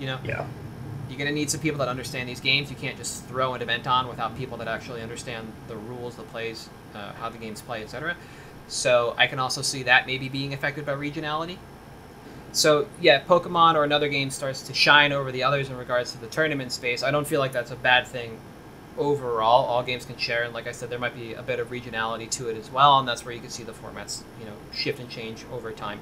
You 0.00 0.06
know, 0.06 0.18
Yeah. 0.24 0.46
You're 1.08 1.18
going 1.18 1.28
to 1.28 1.34
need 1.34 1.50
some 1.50 1.60
people 1.60 1.78
that 1.78 1.88
understand 1.88 2.28
these 2.28 2.40
games. 2.40 2.70
You 2.70 2.76
can't 2.76 2.96
just 2.96 3.24
throw 3.26 3.54
an 3.54 3.62
event 3.62 3.86
on 3.86 4.08
without 4.08 4.36
people 4.36 4.58
that 4.58 4.68
actually 4.68 5.02
understand 5.02 5.52
the 5.66 5.76
rules, 5.76 6.16
the 6.16 6.22
plays, 6.24 6.68
uh, 6.94 7.12
how 7.12 7.28
the 7.28 7.38
games 7.38 7.60
play, 7.60 7.82
etc. 7.82 8.16
So 8.68 9.14
I 9.16 9.26
can 9.26 9.38
also 9.38 9.62
see 9.62 9.84
that 9.84 10.06
maybe 10.06 10.28
being 10.28 10.52
affected 10.52 10.84
by 10.84 10.92
regionality. 10.92 11.56
So 12.52 12.88
yeah, 13.00 13.22
Pokemon 13.22 13.74
or 13.74 13.84
another 13.84 14.08
game 14.08 14.30
starts 14.30 14.62
to 14.62 14.74
shine 14.74 15.12
over 15.12 15.32
the 15.32 15.42
others 15.42 15.68
in 15.68 15.76
regards 15.76 16.12
to 16.12 16.18
the 16.18 16.26
tournament 16.26 16.72
space. 16.72 17.02
I 17.02 17.10
don't 17.10 17.26
feel 17.26 17.40
like 17.40 17.52
that's 17.52 17.70
a 17.70 17.76
bad 17.76 18.06
thing 18.06 18.38
overall. 18.96 19.64
All 19.66 19.82
games 19.82 20.04
can 20.04 20.16
share, 20.16 20.42
and 20.42 20.52
like 20.52 20.66
I 20.66 20.72
said, 20.72 20.90
there 20.90 20.98
might 20.98 21.14
be 21.14 21.34
a 21.34 21.42
bit 21.42 21.60
of 21.60 21.70
regionality 21.70 22.28
to 22.30 22.48
it 22.48 22.56
as 22.56 22.70
well, 22.70 22.98
and 22.98 23.08
that's 23.08 23.24
where 23.24 23.34
you 23.34 23.40
can 23.40 23.50
see 23.50 23.62
the 23.62 23.72
formats, 23.72 24.22
you 24.40 24.46
know, 24.46 24.54
shift 24.72 24.98
and 24.98 25.08
change 25.08 25.44
over 25.52 25.72
time. 25.72 26.00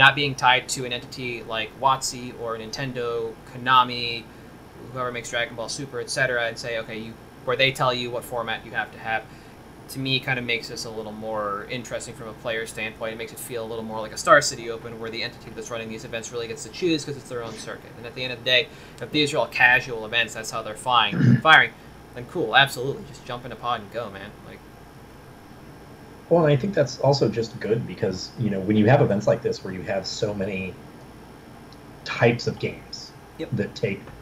Not 0.00 0.14
being 0.14 0.34
tied 0.34 0.66
to 0.70 0.86
an 0.86 0.94
entity 0.94 1.42
like 1.42 1.78
WotC 1.78 2.32
or 2.40 2.56
Nintendo, 2.56 3.34
Konami, 3.52 4.24
whoever 4.94 5.12
makes 5.12 5.28
Dragon 5.28 5.54
Ball 5.54 5.68
Super, 5.68 6.00
etc., 6.00 6.46
and 6.46 6.58
say, 6.58 6.78
okay, 6.78 6.98
you 6.98 7.12
where 7.44 7.54
they 7.54 7.70
tell 7.70 7.92
you 7.92 8.10
what 8.10 8.24
format 8.24 8.64
you 8.64 8.70
have 8.70 8.90
to 8.92 8.98
have. 8.98 9.24
To 9.90 9.98
me, 9.98 10.18
kind 10.18 10.38
of 10.38 10.46
makes 10.46 10.68
this 10.68 10.86
a 10.86 10.90
little 10.90 11.12
more 11.12 11.66
interesting 11.70 12.14
from 12.14 12.28
a 12.28 12.32
player 12.32 12.66
standpoint. 12.66 13.12
It 13.12 13.16
makes 13.18 13.32
it 13.32 13.38
feel 13.38 13.62
a 13.62 13.68
little 13.68 13.84
more 13.84 14.00
like 14.00 14.12
a 14.12 14.16
Star 14.16 14.40
City 14.40 14.70
Open, 14.70 14.98
where 14.98 15.10
the 15.10 15.22
entity 15.22 15.50
that's 15.50 15.70
running 15.70 15.90
these 15.90 16.06
events 16.06 16.32
really 16.32 16.48
gets 16.48 16.62
to 16.62 16.70
choose 16.70 17.04
because 17.04 17.20
it's 17.20 17.28
their 17.28 17.44
own 17.44 17.52
circuit. 17.52 17.90
And 17.98 18.06
at 18.06 18.14
the 18.14 18.24
end 18.24 18.32
of 18.32 18.38
the 18.38 18.44
day, 18.46 18.68
if 19.02 19.10
these 19.10 19.34
are 19.34 19.36
all 19.36 19.48
casual 19.48 20.06
events, 20.06 20.32
that's 20.32 20.50
how 20.50 20.62
they're 20.62 20.76
firing. 20.76 21.36
firing, 21.42 21.72
then 22.14 22.24
cool, 22.30 22.56
absolutely, 22.56 23.04
just 23.06 23.26
jump 23.26 23.44
in 23.44 23.52
a 23.52 23.56
pod 23.56 23.82
and 23.82 23.92
go, 23.92 24.08
man. 24.08 24.30
Like, 24.48 24.60
Well, 26.30 26.44
and 26.44 26.52
I 26.52 26.56
think 26.56 26.74
that's 26.74 26.98
also 26.98 27.28
just 27.28 27.58
good 27.60 27.86
because 27.86 28.32
you 28.38 28.50
know 28.50 28.60
when 28.60 28.76
you 28.76 28.86
have 28.88 29.02
events 29.02 29.26
like 29.26 29.42
this 29.42 29.62
where 29.64 29.74
you 29.74 29.82
have 29.82 30.06
so 30.06 30.34
many 30.34 30.82
types 32.04 32.46
of 32.46 32.58
games 32.58 33.14
Yep. 33.38 33.50
that 33.52 33.74
take 33.74 34.12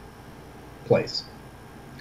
place, 0.84 1.30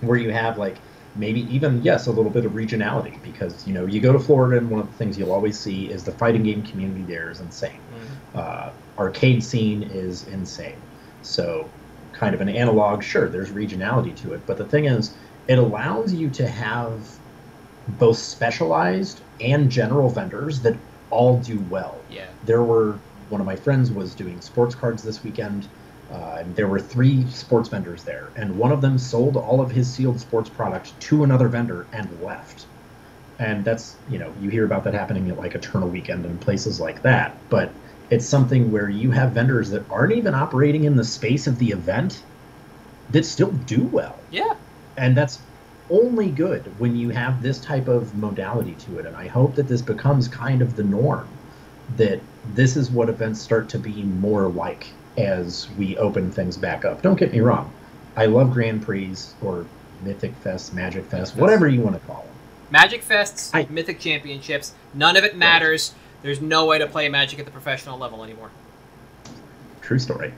where 0.02 0.18
you 0.18 0.32
have 0.32 0.58
like 0.58 0.84
maybe 1.16 1.42
even 1.54 1.82
yes 1.84 2.08
a 2.08 2.12
little 2.12 2.32
bit 2.32 2.46
of 2.46 2.54
regionality 2.54 3.22
because 3.24 3.68
you 3.68 3.74
know 3.74 3.86
you 3.88 4.02
go 4.02 4.14
to 4.14 4.20
Florida 4.20 4.58
and 4.58 4.70
one 4.70 4.82
of 4.82 4.88
the 4.88 4.94
things 4.96 5.18
you'll 5.18 5.32
always 5.34 5.60
see 5.60 5.92
is 5.92 6.04
the 6.06 6.12
fighting 6.14 6.44
game 6.44 6.64
community 6.64 7.06
there 7.06 7.32
is 7.32 7.42
insane. 7.42 7.82
Uh, 8.36 8.74
arcade 9.00 9.44
scene 9.44 9.84
is 9.84 10.24
insane. 10.26 10.88
So 11.22 11.74
kind 12.14 12.36
of 12.36 12.42
an 12.42 12.50
analog. 12.50 13.04
Sure, 13.04 13.30
there's 13.30 13.52
regionality 13.52 14.16
to 14.18 14.34
it, 14.34 14.46
but 14.46 14.58
the 14.58 14.66
thing 14.68 14.86
is, 14.86 15.18
it 15.48 15.60
allows 15.60 16.14
you 16.14 16.30
to 16.32 16.48
have 16.48 17.17
both 17.88 18.18
specialized 18.18 19.22
and 19.40 19.70
general 19.70 20.10
vendors 20.10 20.60
that 20.62 20.76
all 21.10 21.40
do 21.40 21.60
well. 21.70 22.00
Yeah. 22.10 22.28
There 22.46 22.64
were 22.64 23.00
one 23.30 23.42
of 23.42 23.48
my 23.48 23.56
friends 23.56 23.92
was 23.92 24.14
doing 24.16 24.42
sports 24.42 24.76
cards 24.76 25.04
this 25.04 25.24
weekend. 25.24 25.68
Uh, 26.10 26.38
and 26.40 26.56
there 26.56 26.70
were 26.70 26.80
three 26.80 27.30
sports 27.32 27.68
vendors 27.68 28.04
there, 28.06 28.30
and 28.38 28.58
one 28.58 28.72
of 28.72 28.80
them 28.80 28.98
sold 28.98 29.36
all 29.36 29.60
of 29.60 29.70
his 29.70 29.92
sealed 29.92 30.18
sports 30.22 30.50
product 30.50 30.98
to 31.02 31.26
another 31.26 31.50
vendor 31.50 31.86
and 31.92 32.08
left. 32.22 32.66
And 33.40 33.66
that's, 33.66 33.98
you 34.10 34.18
know, 34.18 34.34
you 34.42 34.50
hear 34.50 34.64
about 34.64 34.86
that 34.86 34.94
happening 34.94 35.30
at 35.30 35.38
like 35.38 35.54
Eternal 35.54 35.90
Weekend 35.90 36.26
and 36.26 36.40
places 36.40 36.80
like 36.80 37.02
that. 37.02 37.36
But 37.50 37.72
it's 38.10 38.26
something 38.26 38.72
where 38.72 38.90
you 38.90 39.12
have 39.12 39.34
vendors 39.34 39.70
that 39.72 39.84
aren't 39.92 40.14
even 40.14 40.34
operating 40.34 40.86
in 40.86 40.96
the 40.96 41.04
space 41.04 41.46
of 41.46 41.60
the 41.60 41.72
event 41.72 42.24
that 43.10 43.26
still 43.26 43.52
do 43.52 43.84
well. 43.84 44.18
Yeah. 44.32 44.56
And 44.96 45.16
that's 45.16 45.40
only 45.90 46.30
good 46.30 46.64
when 46.80 46.96
you 46.96 47.10
have 47.10 47.42
this 47.42 47.60
type 47.60 47.88
of 47.88 48.16
modality 48.16 48.74
to 48.76 49.00
it. 49.00 49.06
And 49.06 49.16
I 49.16 49.28
hope 49.28 49.56
that 49.56 49.68
this 49.68 49.82
becomes 49.82 50.28
kind 50.28 50.62
of 50.62 50.76
the 50.76 50.84
norm, 50.84 51.28
that 51.98 52.20
this 52.54 52.76
is 52.78 52.90
what 52.92 53.10
events 53.10 53.42
start 53.42 53.70
to 53.70 53.80
be 53.80 54.04
more 54.04 54.48
like 54.48 54.88
as 55.18 55.68
we 55.78 55.98
open 55.98 56.32
things 56.32 56.58
back 56.58 56.86
up. 56.86 57.02
Don't 57.02 57.18
get 57.18 57.32
me 57.32 57.40
wrong. 57.40 57.74
I 58.16 58.26
love 58.26 58.52
Grand 58.52 58.84
Prix 58.84 59.16
or 59.42 59.66
Mythic 60.04 60.36
Fest, 60.36 60.74
Magic 60.74 61.06
Fest, 61.06 61.36
whatever 61.36 61.68
you 61.68 61.82
want 61.82 62.00
to 62.00 62.08
call 62.08 62.24
them. 62.24 62.34
Magic 62.70 63.04
Fests, 63.04 63.52
I- 63.54 63.68
Mythic 63.70 64.00
Championships, 64.00 64.74
none 64.94 65.16
of 65.16 65.24
it 65.24 65.36
matters. 65.38 65.94
There's 66.22 66.42
no 66.42 66.66
way 66.66 66.80
to 66.80 66.88
play 66.88 67.10
Magic 67.10 67.40
at 67.40 67.46
the 67.46 67.52
professional 67.52 67.98
level 67.98 68.24
anymore. 68.24 68.52
True 69.82 70.00
story. 70.00 70.34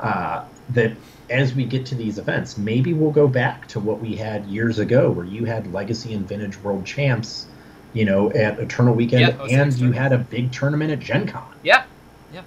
Uh, 0.00 0.44
that 0.70 0.92
as 1.30 1.54
we 1.54 1.64
get 1.64 1.86
to 1.86 1.94
these 1.94 2.18
events, 2.18 2.58
maybe 2.58 2.92
we'll 2.92 3.10
go 3.10 3.28
back 3.28 3.66
to 3.68 3.80
what 3.80 4.00
we 4.00 4.14
had 4.14 4.44
years 4.46 4.78
ago, 4.78 5.10
where 5.10 5.24
you 5.26 5.44
had 5.44 5.72
Legacy 5.72 6.12
and 6.12 6.26
Vintage 6.26 6.58
World 6.62 6.84
Champs, 6.84 7.46
you 7.92 8.04
know, 8.04 8.30
at 8.32 8.58
Eternal 8.58 8.94
Weekend, 8.94 9.20
Yeah, 9.22 9.44
and 9.44 9.72
you 9.78 9.92
had 9.92 10.12
a 10.12 10.18
big 10.18 10.52
tournament 10.52 10.90
at 10.90 11.00
Gen 11.00 11.26
Con. 11.26 11.54
Yeah, 11.62 11.84
yeah. 12.32 12.42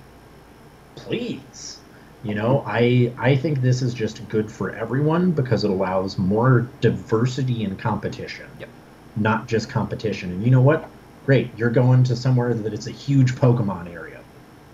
please 0.95 1.79
you 2.23 2.33
know 2.33 2.63
i 2.65 3.13
i 3.19 3.35
think 3.35 3.61
this 3.61 3.81
is 3.81 3.93
just 3.93 4.27
good 4.27 4.51
for 4.51 4.71
everyone 4.75 5.31
because 5.31 5.63
it 5.63 5.69
allows 5.69 6.17
more 6.17 6.67
diversity 6.81 7.63
in 7.63 7.75
competition 7.75 8.47
Yep. 8.59 8.69
not 9.15 9.47
just 9.47 9.69
competition 9.69 10.31
and 10.31 10.43
you 10.43 10.49
know 10.49 10.61
what 10.61 10.89
great 11.25 11.49
you're 11.55 11.69
going 11.69 12.03
to 12.05 12.15
somewhere 12.15 12.53
that 12.53 12.73
it's 12.73 12.87
a 12.87 12.91
huge 12.91 13.35
pokemon 13.35 13.93
area 13.93 14.19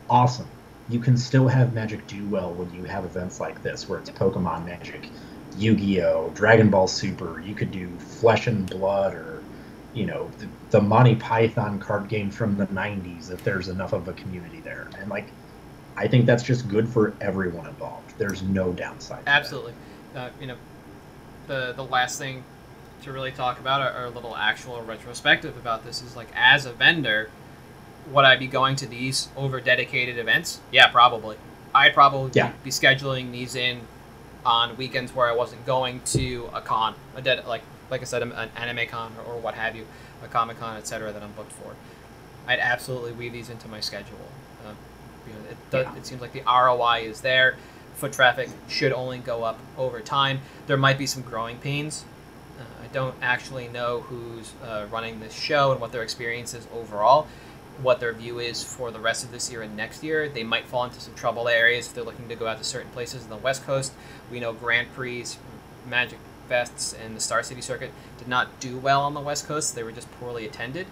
awesome 0.10 0.48
you 0.90 1.00
can 1.00 1.18
still 1.18 1.48
have 1.48 1.74
magic 1.74 2.06
do 2.08 2.26
well 2.28 2.54
when 2.54 2.74
you 2.74 2.84
have 2.84 3.06
events 3.06 3.40
like 3.40 3.62
this 3.64 3.88
where 3.88 4.00
it's 4.00 4.10
pokemon 4.10 4.66
magic 4.66 5.10
yu-gi-oh 5.58 6.32
dragon 6.34 6.70
ball 6.70 6.88
super 6.88 7.40
you 7.42 7.54
could 7.56 7.72
do 7.72 7.90
flesh 8.00 8.48
and 8.48 8.70
blood 8.70 9.14
or 9.14 9.44
you 9.94 10.06
know 10.06 10.30
the, 10.40 10.48
the 10.72 10.82
monty 10.82 11.16
python 11.16 11.80
card 11.80 12.08
game 12.10 12.30
from 12.30 12.58
the 12.58 12.68
90s 12.68 13.32
if 13.32 13.44
there's 13.44 13.70
enough 13.70 13.94
of 13.94 14.08
a 14.08 14.14
community 14.14 14.60
there 14.62 14.90
and 15.00 15.10
like 15.10 15.28
I 15.96 16.08
think 16.08 16.26
that's 16.26 16.44
just 16.44 16.68
good 16.68 16.88
for 16.88 17.14
everyone 17.22 17.68
involved. 17.68 18.18
There's 18.18 18.42
no 18.42 18.74
downside. 18.74 19.24
Absolutely. 19.28 19.74
Uh, 20.16 20.30
you 20.40 20.48
know, 20.48 20.56
the 21.48 21.74
the 21.76 21.84
last 21.84 22.18
thing 22.18 22.44
to 23.04 23.12
really 23.12 23.32
talk 23.32 23.60
about, 23.60 23.82
or, 23.82 24.02
or 24.02 24.06
a 24.06 24.10
little 24.10 24.36
actual 24.36 24.82
retrospective 24.82 25.58
about 25.58 25.86
this, 25.86 26.02
is 26.02 26.16
like 26.16 26.30
as 26.36 26.66
a 26.66 26.72
vendor, 26.72 27.30
would 28.12 28.26
I 28.26 28.36
be 28.36 28.48
going 28.48 28.76
to 28.78 28.86
these 28.88 29.30
over 29.38 29.60
dedicated 29.62 30.18
events? 30.18 30.60
Yeah, 30.72 30.88
probably. 30.90 31.38
I'd 31.74 31.94
probably 31.94 32.32
Yeah. 32.34 32.52
be 32.64 32.70
scheduling 32.70 33.32
these 33.32 33.56
in 33.56 33.82
on 34.46 34.76
weekends 34.78 35.14
where 35.16 35.28
I 35.28 35.32
wasn't 35.34 35.66
going 35.66 36.02
to 36.08 36.50
a 36.54 36.62
con, 36.62 36.96
a 37.16 37.22
dead 37.22 37.46
like 37.48 37.62
like 37.90 38.02
I 38.02 38.06
said, 38.06 38.24
an 38.24 38.32
anime 38.56 38.88
con 38.88 39.14
or, 39.20 39.34
or 39.34 39.40
what 39.40 39.54
have 39.54 39.76
you, 39.76 39.86
a 40.24 40.28
comic 40.28 40.60
con, 40.60 40.78
etc. 40.78 41.12
that 41.12 41.22
I'm 41.22 41.32
booked 41.34 41.52
for. 41.52 41.76
I'd 42.48 42.60
absolutely 42.60 43.12
weave 43.12 43.34
these 43.34 43.50
into 43.50 43.68
my 43.68 43.80
schedule. 43.82 44.18
Um, 44.68 44.76
you 45.28 45.34
know, 45.34 45.40
it, 45.52 45.58
does, 45.70 45.86
Yeah. 45.86 45.98
it 45.98 46.06
seems 46.06 46.20
like 46.22 46.34
the 46.34 46.42
ROI 46.42 47.02
is 47.06 47.22
there. 47.22 47.56
Foot 47.96 48.12
traffic 48.14 48.50
should 48.68 48.94
only 48.94 49.20
go 49.20 49.44
up 49.44 49.60
over 49.78 50.00
time. 50.02 50.42
There 50.66 50.78
might 50.78 50.98
be 50.98 51.06
some 51.06 51.22
growing 51.22 51.58
pains. 51.58 52.04
Uh, 52.60 52.64
I 52.84 52.88
don't 52.88 53.16
actually 53.22 53.68
know 53.68 54.02
who's 54.02 54.54
uh, 54.66 54.86
running 54.90 55.20
this 55.20 55.34
show 55.34 55.72
and 55.72 55.80
what 55.80 55.92
their 55.92 56.02
experience 56.04 56.54
is 56.56 56.66
overall, 56.74 57.28
what 57.82 58.00
their 58.00 58.14
view 58.14 58.40
is 58.40 58.64
for 58.64 58.92
the 58.92 59.00
rest 59.00 59.24
of 59.24 59.32
this 59.32 59.52
year 59.52 59.62
and 59.62 59.76
next 59.76 60.04
year. 60.04 60.30
They 60.30 60.44
might 60.44 60.66
fall 60.66 60.84
into 60.84 61.00
some 61.00 61.16
trouble 61.16 61.48
areas 61.48 61.88
if 61.88 61.94
they're 61.94 62.04
looking 62.04 62.30
to 62.30 62.36
go 62.36 62.48
out 62.48 62.58
to 62.60 62.64
certain 62.64 62.92
places 62.92 63.24
in 63.24 63.30
the 63.30 63.38
West 63.38 63.66
Coast. 63.66 63.94
We 64.32 64.40
know 64.40 64.54
Grand 64.54 64.94
Prix, 64.94 65.26
Magic 65.88 66.20
Fests, 66.50 66.96
and 67.00 67.16
the 67.16 67.22
Star 67.22 67.44
City 67.44 67.62
Circuit 67.62 67.92
did 68.18 68.28
not 68.28 68.60
do 68.60 68.78
well 68.78 69.02
on 69.02 69.14
the 69.14 69.20
West 69.20 69.48
Coast. 69.48 69.76
They 69.76 69.84
were 69.84 69.92
just 69.92 70.12
poorly 70.20 70.46
attended. 70.46 70.88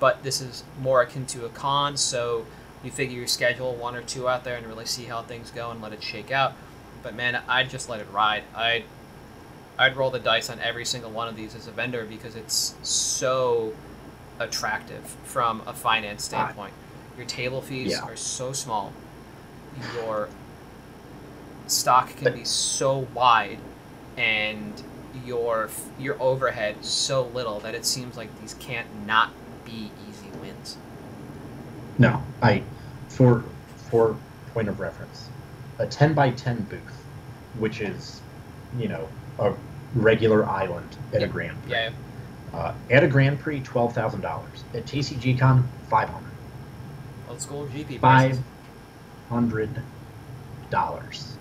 But 0.00 0.22
this 0.22 0.40
is 0.40 0.64
more 0.80 1.02
akin 1.02 1.26
to 1.26 1.44
a 1.44 1.48
con, 1.48 1.96
so 1.96 2.46
you 2.82 2.90
figure 2.90 3.20
you 3.20 3.28
schedule 3.28 3.74
one 3.76 3.94
or 3.94 4.02
two 4.02 4.28
out 4.28 4.42
there 4.42 4.56
and 4.56 4.66
really 4.66 4.86
see 4.86 5.04
how 5.04 5.22
things 5.22 5.50
go 5.50 5.70
and 5.70 5.80
let 5.80 5.92
it 5.92 6.02
shake 6.02 6.32
out. 6.32 6.54
But 7.02 7.14
man, 7.14 7.40
I'd 7.46 7.70
just 7.70 7.88
let 7.88 8.00
it 8.00 8.06
ride. 8.10 8.42
I'd 8.54 8.84
I'd 9.78 9.96
roll 9.96 10.10
the 10.10 10.18
dice 10.18 10.50
on 10.50 10.60
every 10.60 10.84
single 10.84 11.10
one 11.10 11.28
of 11.28 11.36
these 11.36 11.54
as 11.54 11.66
a 11.66 11.70
vendor 11.70 12.04
because 12.04 12.36
it's 12.36 12.74
so 12.82 13.74
attractive 14.38 15.16
from 15.24 15.62
a 15.66 15.72
finance 15.72 16.24
ah. 16.24 16.28
standpoint. 16.28 16.72
Your 17.16 17.26
table 17.26 17.60
fees 17.60 17.92
Yeah. 17.92 18.02
are 18.02 18.16
so 18.16 18.52
small. 18.52 18.92
Your 19.94 20.28
stock 21.66 22.14
can 22.16 22.32
be 22.34 22.44
so 22.44 23.06
wide 23.14 23.58
and 24.16 24.82
your 25.24 25.68
your 25.98 26.20
overhead 26.20 26.84
so 26.84 27.22
little 27.28 27.60
that 27.60 27.74
it 27.74 27.84
seems 27.84 28.16
like 28.16 28.28
these 28.40 28.54
can't 28.54 28.86
not 29.06 29.30
be 29.64 29.90
easy 30.08 30.28
wins. 30.40 30.76
No, 31.98 32.22
I 32.42 32.62
for 33.08 33.44
for 33.90 34.16
point 34.52 34.68
of 34.68 34.80
reference, 34.80 35.28
a 35.78 35.86
ten 35.86 36.14
by 36.14 36.30
ten 36.30 36.62
booth, 36.62 37.04
which 37.58 37.80
is, 37.80 38.20
you 38.78 38.88
know, 38.88 39.08
a 39.38 39.54
regular 39.94 40.48
island 40.48 40.96
at 41.12 41.22
a 41.22 41.26
Grand 41.26 41.60
Prix. 41.62 41.72
Yeah, 41.72 41.90
Uh, 42.52 42.74
at 42.90 43.02
a 43.02 43.08
Grand 43.08 43.40
Prix, 43.40 43.60
twelve 43.60 43.94
thousand 43.94 44.20
dollars. 44.20 44.64
At 44.74 44.84
TCG 44.84 45.38
Con, 45.38 45.66
five 45.88 46.08
hundred. 46.08 46.30
old 47.28 47.40
school 47.40 47.66
GP 47.66 47.98
Five 48.00 48.38
hundred 49.28 49.70
dollars. 50.70 51.38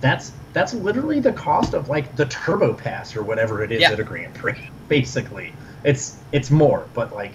That's 0.00 0.32
that's 0.52 0.74
literally 0.74 1.20
the 1.20 1.32
cost 1.32 1.72
of 1.74 1.88
like 1.88 2.14
the 2.16 2.26
Turbo 2.26 2.74
Pass 2.74 3.16
or 3.16 3.22
whatever 3.22 3.62
it 3.62 3.72
is 3.72 3.80
Yeah. 3.80 3.92
at 3.92 4.00
a 4.00 4.04
Grand 4.04 4.34
Prix. 4.34 4.70
Basically, 4.88 5.52
it's 5.82 6.18
it's 6.32 6.50
more, 6.50 6.86
but 6.92 7.14
like 7.14 7.32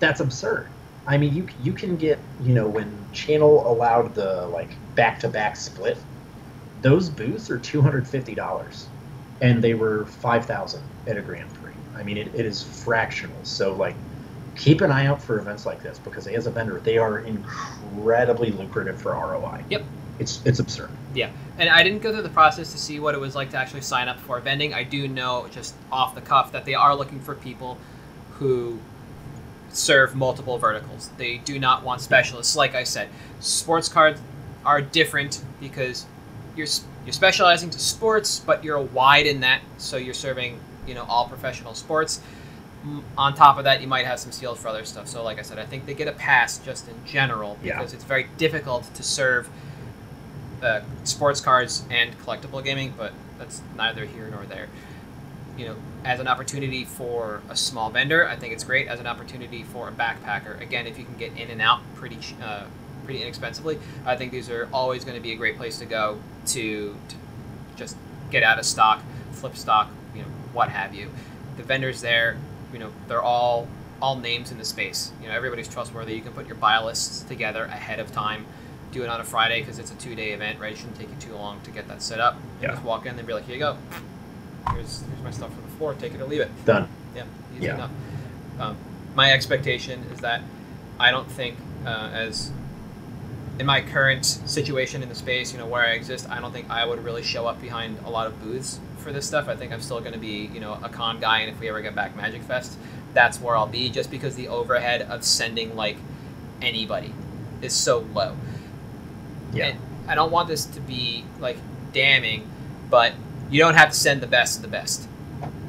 that's 0.00 0.20
absurd. 0.20 0.66
I 1.06 1.18
mean, 1.18 1.34
you 1.34 1.46
you 1.62 1.72
can 1.72 1.96
get 1.96 2.18
you 2.42 2.52
know 2.52 2.66
when 2.68 2.92
Channel 3.12 3.70
allowed 3.70 4.14
the 4.14 4.46
like 4.48 4.70
back 4.96 5.20
to 5.20 5.28
back 5.28 5.54
split, 5.56 5.98
those 6.82 7.08
booths 7.08 7.48
are 7.48 7.58
two 7.58 7.80
hundred 7.80 8.08
fifty 8.08 8.34
dollars, 8.34 8.88
and 9.40 9.62
they 9.62 9.74
were 9.74 10.04
five 10.06 10.46
thousand 10.46 10.82
at 11.06 11.16
a 11.16 11.22
Grand 11.22 11.48
Prix. 11.54 11.59
I 12.00 12.02
mean, 12.02 12.16
it, 12.16 12.34
it 12.34 12.46
is 12.46 12.62
fractional. 12.62 13.36
So 13.44 13.74
like, 13.74 13.94
keep 14.56 14.80
an 14.80 14.90
eye 14.90 15.06
out 15.06 15.22
for 15.22 15.38
events 15.38 15.66
like 15.66 15.82
this 15.82 15.98
because 15.98 16.26
as 16.26 16.46
a 16.46 16.50
vendor, 16.50 16.80
they 16.80 16.98
are 16.98 17.20
incredibly 17.20 18.50
lucrative 18.50 19.00
for 19.00 19.12
ROI. 19.12 19.64
Yep. 19.70 19.84
It's 20.18 20.42
it's 20.44 20.58
absurd. 20.58 20.90
Yeah, 21.14 21.30
and 21.58 21.70
I 21.70 21.82
didn't 21.82 22.00
go 22.00 22.12
through 22.12 22.22
the 22.22 22.28
process 22.28 22.72
to 22.72 22.78
see 22.78 23.00
what 23.00 23.14
it 23.14 23.18
was 23.18 23.34
like 23.34 23.50
to 23.52 23.56
actually 23.56 23.80
sign 23.80 24.06
up 24.06 24.20
for 24.20 24.38
vending. 24.38 24.74
I 24.74 24.82
do 24.82 25.08
know 25.08 25.48
just 25.50 25.74
off 25.90 26.14
the 26.14 26.20
cuff 26.20 26.52
that 26.52 26.66
they 26.66 26.74
are 26.74 26.94
looking 26.94 27.20
for 27.20 27.34
people 27.34 27.78
who 28.32 28.78
serve 29.70 30.14
multiple 30.14 30.58
verticals. 30.58 31.08
They 31.16 31.38
do 31.38 31.58
not 31.58 31.84
want 31.84 32.02
specialists. 32.02 32.54
Like 32.54 32.74
I 32.74 32.84
said, 32.84 33.08
sports 33.40 33.88
cards 33.88 34.20
are 34.66 34.82
different 34.82 35.42
because 35.58 36.04
you're 36.54 36.68
you're 37.06 37.14
specializing 37.14 37.70
to 37.70 37.78
sports, 37.78 38.40
but 38.40 38.62
you're 38.62 38.80
wide 38.80 39.26
in 39.26 39.40
that, 39.40 39.62
so 39.78 39.96
you're 39.96 40.12
serving 40.12 40.60
you 40.86 40.94
know 40.94 41.04
all 41.08 41.26
professional 41.28 41.74
sports. 41.74 42.20
Mm, 42.86 43.02
On 43.18 43.34
top 43.34 43.58
of 43.58 43.64
that, 43.64 43.82
you 43.82 43.86
might 43.88 44.06
have 44.06 44.18
some 44.18 44.32
seals 44.32 44.58
for 44.58 44.68
other 44.68 44.84
stuff. 44.84 45.06
So, 45.06 45.22
like 45.22 45.38
I 45.38 45.42
said, 45.42 45.58
I 45.58 45.66
think 45.66 45.84
they 45.86 45.92
get 45.94 46.08
a 46.08 46.12
pass 46.12 46.58
just 46.58 46.88
in 46.88 46.94
general 47.04 47.58
Yeah. 47.62 47.76
because 47.78 47.92
it's 47.92 48.04
very 48.04 48.26
difficult 48.38 48.92
to 48.94 49.02
serve 49.02 49.48
uh, 50.62 50.80
sports 51.04 51.40
cards 51.40 51.84
and 51.90 52.18
collectible 52.20 52.62
gaming, 52.64 52.94
but 52.96 53.12
that's 53.38 53.60
neither 53.76 54.04
here 54.04 54.28
nor 54.30 54.44
there. 54.44 54.68
You 55.58 55.66
know, 55.68 55.76
as 56.04 56.20
an 56.20 56.28
opportunity 56.28 56.84
for 56.86 57.42
a 57.50 57.56
small 57.56 57.90
vendor, 57.90 58.26
I 58.26 58.36
think 58.36 58.52
it's 58.54 58.64
great. 58.64 58.88
As 58.88 58.98
an 59.00 59.06
opportunity 59.06 59.62
for 59.62 59.88
a 59.88 59.92
backpacker, 59.92 60.58
again, 60.60 60.86
if 60.86 60.98
you 60.98 61.04
can 61.04 61.16
get 61.16 61.36
in 61.36 61.50
and 61.50 61.60
out 61.60 61.80
pretty 61.96 62.18
uh, 62.42 62.64
pretty 63.04 63.20
inexpensively, 63.22 63.78
I 64.06 64.16
think 64.16 64.32
these 64.32 64.48
are 64.48 64.68
always 64.72 65.04
going 65.04 65.16
to 65.16 65.22
be 65.22 65.32
a 65.32 65.36
great 65.36 65.56
place 65.58 65.78
to 65.80 65.84
go 65.86 66.18
to, 66.48 66.94
to 67.08 67.16
just 67.76 67.96
get 68.30 68.42
out 68.42 68.58
of 68.58 68.64
stock, 68.64 69.02
flip 69.32 69.56
stock, 69.56 69.90
what 70.52 70.68
have 70.70 70.94
you. 70.94 71.10
The 71.56 71.62
vendors 71.62 72.00
there, 72.00 72.36
you 72.72 72.78
know, 72.78 72.90
they're 73.08 73.22
all 73.22 73.68
all 74.02 74.16
names 74.16 74.50
in 74.50 74.56
the 74.58 74.64
space. 74.64 75.12
You 75.20 75.28
know, 75.28 75.34
everybody's 75.34 75.68
trustworthy. 75.68 76.14
You 76.14 76.22
can 76.22 76.32
put 76.32 76.46
your 76.46 76.56
buy 76.56 76.82
lists 76.82 77.22
together 77.24 77.64
ahead 77.64 78.00
of 78.00 78.10
time 78.12 78.46
do 78.92 79.02
it 79.02 79.08
on 79.08 79.20
a 79.20 79.24
Friday 79.24 79.60
because 79.60 79.78
it's 79.78 79.92
a 79.92 79.94
two 79.96 80.14
day 80.14 80.32
event, 80.32 80.58
right? 80.58 80.72
It 80.72 80.78
shouldn't 80.78 80.98
take 80.98 81.08
you 81.08 81.16
too 81.20 81.34
long 81.34 81.60
to 81.62 81.70
get 81.70 81.86
that 81.88 82.02
set 82.02 82.20
up. 82.20 82.34
You 82.60 82.66
Yeah. 82.68 82.72
Just 82.74 82.84
walk 82.84 83.06
in 83.06 83.16
and 83.18 83.26
be 83.26 83.32
like, 83.32 83.44
here 83.44 83.54
you 83.54 83.60
go. 83.60 83.76
Here's 84.72 85.02
here's 85.02 85.22
my 85.22 85.30
stuff 85.30 85.54
for 85.54 85.60
the 85.60 85.68
floor. 85.76 85.94
Take 85.94 86.14
it 86.14 86.20
or 86.20 86.26
leave 86.26 86.40
it. 86.40 86.50
Done. 86.64 86.88
Yeah, 87.14 87.24
easy 87.56 87.66
Yeah. 87.66 87.74
enough. 87.74 87.90
Um, 88.58 88.76
my 89.14 89.32
expectation 89.32 90.04
is 90.12 90.20
that 90.20 90.42
I 90.98 91.10
don't 91.10 91.30
think 91.30 91.56
uh, 91.86 92.10
as 92.12 92.50
in 93.60 93.66
my 93.66 93.82
current 93.82 94.24
situation 94.24 95.02
in 95.02 95.10
the 95.10 95.14
space, 95.14 95.52
you 95.52 95.58
know, 95.58 95.66
where 95.66 95.82
I 95.84 95.90
exist, 95.90 96.26
I 96.30 96.40
don't 96.40 96.50
think 96.50 96.70
I 96.70 96.86
would 96.86 97.04
really 97.04 97.22
show 97.22 97.46
up 97.46 97.60
behind 97.60 97.98
a 98.06 98.10
lot 98.10 98.26
of 98.26 98.42
booths 98.42 98.80
for 98.96 99.12
this 99.12 99.26
stuff. 99.26 99.48
I 99.48 99.54
think 99.54 99.70
I'm 99.70 99.82
still 99.82 100.00
going 100.00 100.14
to 100.14 100.18
be, 100.18 100.46
you 100.54 100.60
know, 100.60 100.78
a 100.82 100.88
con 100.88 101.20
guy, 101.20 101.40
and 101.40 101.52
if 101.52 101.60
we 101.60 101.68
ever 101.68 101.82
get 101.82 101.94
back 101.94 102.16
Magic 102.16 102.42
Fest, 102.42 102.78
that's 103.12 103.38
where 103.38 103.54
I'll 103.54 103.66
be, 103.66 103.90
just 103.90 104.10
because 104.10 104.34
the 104.34 104.48
overhead 104.48 105.02
of 105.02 105.24
sending 105.24 105.76
like 105.76 105.98
anybody 106.62 107.12
is 107.60 107.74
so 107.74 107.98
low. 108.14 108.34
Yeah. 109.52 109.66
And 109.66 109.78
I 110.08 110.14
don't 110.14 110.32
want 110.32 110.48
this 110.48 110.64
to 110.64 110.80
be 110.80 111.26
like 111.38 111.58
damning, 111.92 112.48
but 112.88 113.12
you 113.50 113.58
don't 113.60 113.74
have 113.74 113.90
to 113.90 113.94
send 113.96 114.22
the 114.22 114.26
best 114.26 114.56
of 114.56 114.62
the 114.62 114.68
best 114.68 115.06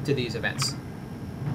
to 0.06 0.14
these 0.14 0.34
events 0.34 0.74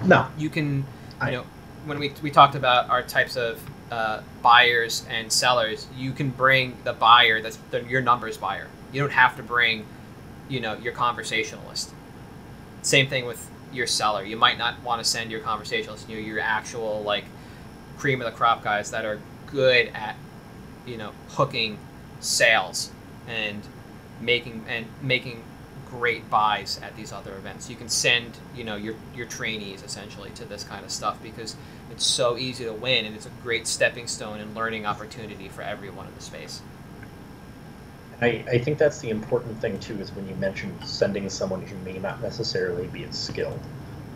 No. 0.06 0.28
you 0.38 0.50
can, 0.52 0.78
you 0.78 0.84
I- 1.20 1.32
know, 1.32 1.44
when 1.86 1.98
we, 2.00 2.14
we 2.22 2.30
talked 2.30 2.54
about 2.56 2.90
our 2.92 3.02
types 3.02 3.36
of 3.38 3.60
uh, 3.92 4.22
buyers 4.42 5.06
and 5.10 5.32
sellers, 5.32 5.88
you 5.96 6.12
can 6.12 6.30
bring 6.30 6.78
the 6.84 6.94
buyer 6.94 7.42
that's 7.42 7.58
the, 7.72 7.84
your 7.84 8.02
numbers 8.02 8.38
buyer. 8.38 8.68
You 8.92 9.02
don't 9.02 9.12
have 9.12 9.38
to 9.38 9.44
bring, 9.44 9.86
you 10.50 10.60
know, 10.60 10.74
your 10.76 10.94
conversationalist. 10.94 11.92
Same 12.82 13.08
thing 13.08 13.26
with 13.26 13.50
your 13.72 13.88
seller. 13.88 14.24
You 14.24 14.38
might 14.38 14.58
not 14.58 14.82
want 14.84 15.04
to 15.04 15.10
send 15.10 15.32
your 15.32 15.42
conversationalist, 15.42 16.10
you 16.10 16.16
know, 16.16 16.22
your 16.22 16.40
actual 16.40 17.02
like 17.02 17.26
cream 17.98 18.22
of 18.22 18.32
the 18.32 18.38
crop 18.38 18.64
guys 18.64 18.92
that 18.92 19.06
are 19.06 19.20
good 19.48 19.88
at, 19.94 20.16
you 20.86 20.98
know, 20.98 21.12
hooking 21.30 21.78
sales 22.20 22.92
and 23.28 23.62
making 24.22 24.66
and 24.68 24.86
making 25.02 25.44
great 25.90 26.30
buys 26.30 26.80
at 26.84 26.96
these 26.96 27.12
other 27.12 27.36
events. 27.36 27.70
You 27.70 27.76
can 27.76 27.90
send, 27.90 28.38
you 28.56 28.64
know, 28.64 28.76
your 28.76 28.96
your 29.16 29.28
trainees 29.28 29.84
essentially 29.84 30.30
to 30.32 30.46
this 30.46 30.64
kind 30.64 30.84
of 30.84 30.92
stuff 30.92 31.22
because 31.24 31.56
it's 31.98 32.06
so 32.06 32.38
easy 32.38 32.64
to 32.64 32.74
win 32.74 33.06
and 33.06 33.16
it's 33.16 33.26
a 33.26 33.32
great 33.42 33.66
stepping 33.66 34.06
stone 34.06 34.40
and 34.40 34.54
learning 34.54 34.86
opportunity 34.86 35.50
for 35.50 35.64
everyone 35.64 36.06
in 36.06 36.14
the 36.14 36.22
space. 36.22 36.62
I, 38.22 38.46
I 38.48 38.60
think 38.60 38.78
that's 38.78 39.00
the 39.00 39.10
important 39.10 39.60
thing 39.60 39.80
too 39.80 40.00
is 40.00 40.12
when 40.12 40.30
you 40.30 40.36
mention 40.36 40.80
sending 40.86 41.28
someone 41.28 41.64
who 41.64 41.76
may 41.78 41.98
not 41.98 42.22
necessarily 42.22 42.86
be 42.86 43.04
as 43.04 43.18
skilled. 43.18 43.60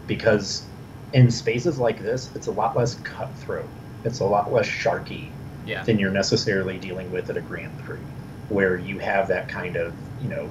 Because 0.06 0.62
in 1.14 1.32
spaces 1.32 1.80
like 1.80 2.00
this, 2.04 2.30
it's 2.36 2.46
a 2.46 2.52
lot 2.52 2.78
less 2.78 2.94
cutthroat. 3.04 3.68
It's 4.04 4.20
a 4.20 4.26
lot 4.26 4.54
less 4.54 4.68
sharky 4.68 5.30
Yeah. 5.66 5.84
than 5.84 5.98
you're 5.98 6.12
necessarily 6.12 6.78
dealing 6.78 7.12
with 7.12 7.32
at 7.32 7.38
a 7.38 7.42
Grand 7.42 7.76
Prix, 7.80 7.98
where 8.50 8.78
you 8.78 9.00
have 9.00 9.28
that 9.30 9.50
kind 9.50 9.76
of, 9.76 9.92
you 10.22 10.30
know, 10.30 10.48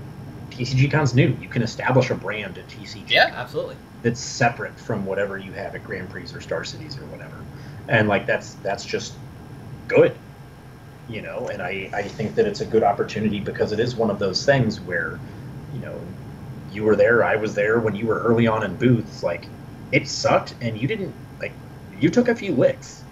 TCG 0.51 0.91
Con's 0.91 1.15
new. 1.15 1.37
You 1.41 1.49
can 1.49 1.63
establish 1.63 2.11
a 2.11 2.15
brand 2.15 2.59
at 2.59 2.69
TCG 2.69 3.11
Yeah, 3.11 3.33
absolutely. 3.35 3.77
that's 4.03 4.21
separate 4.21 4.79
from 4.79 5.05
whatever 5.07 5.39
you 5.39 5.53
have 5.53 5.75
at 5.75 5.85
Grand 5.85 6.11
Prix 6.11 6.27
or 6.35 6.41
Star 6.41 6.65
Cities 6.65 6.97
or 6.99 7.05
whatever. 7.07 7.37
And 7.89 8.09
like 8.09 8.27
that's 8.27 8.55
that's 8.63 8.85
just 8.85 9.15
good. 9.89 10.15
You 11.09 11.23
know, 11.23 11.49
and 11.49 11.61
I, 11.61 11.91
I 11.93 12.03
think 12.03 12.37
that 12.37 12.47
it's 12.47 12.61
a 12.61 12.67
good 12.67 12.85
opportunity 12.85 13.41
because 13.41 13.73
it 13.73 13.81
is 13.81 13.97
one 13.97 14.11
of 14.11 14.21
those 14.21 14.45
things 14.45 14.81
where, 14.81 15.19
you 15.75 15.81
know, 15.81 16.01
you 16.73 16.85
were 16.85 16.95
there, 16.95 17.25
I 17.25 17.35
was 17.35 17.55
there 17.55 17.81
when 17.81 17.97
you 17.97 18.07
were 18.07 18.21
early 18.21 18.47
on 18.47 18.63
in 18.63 18.77
booths, 18.77 19.25
like 19.25 19.47
it 19.91 20.07
sucked 20.07 20.55
and 20.61 20.81
you 20.81 20.87
didn't 20.87 21.13
like 21.41 21.53
you 22.01 22.11
took 22.11 22.29
a 22.29 22.35
few 22.35 22.53
licks. 22.53 23.03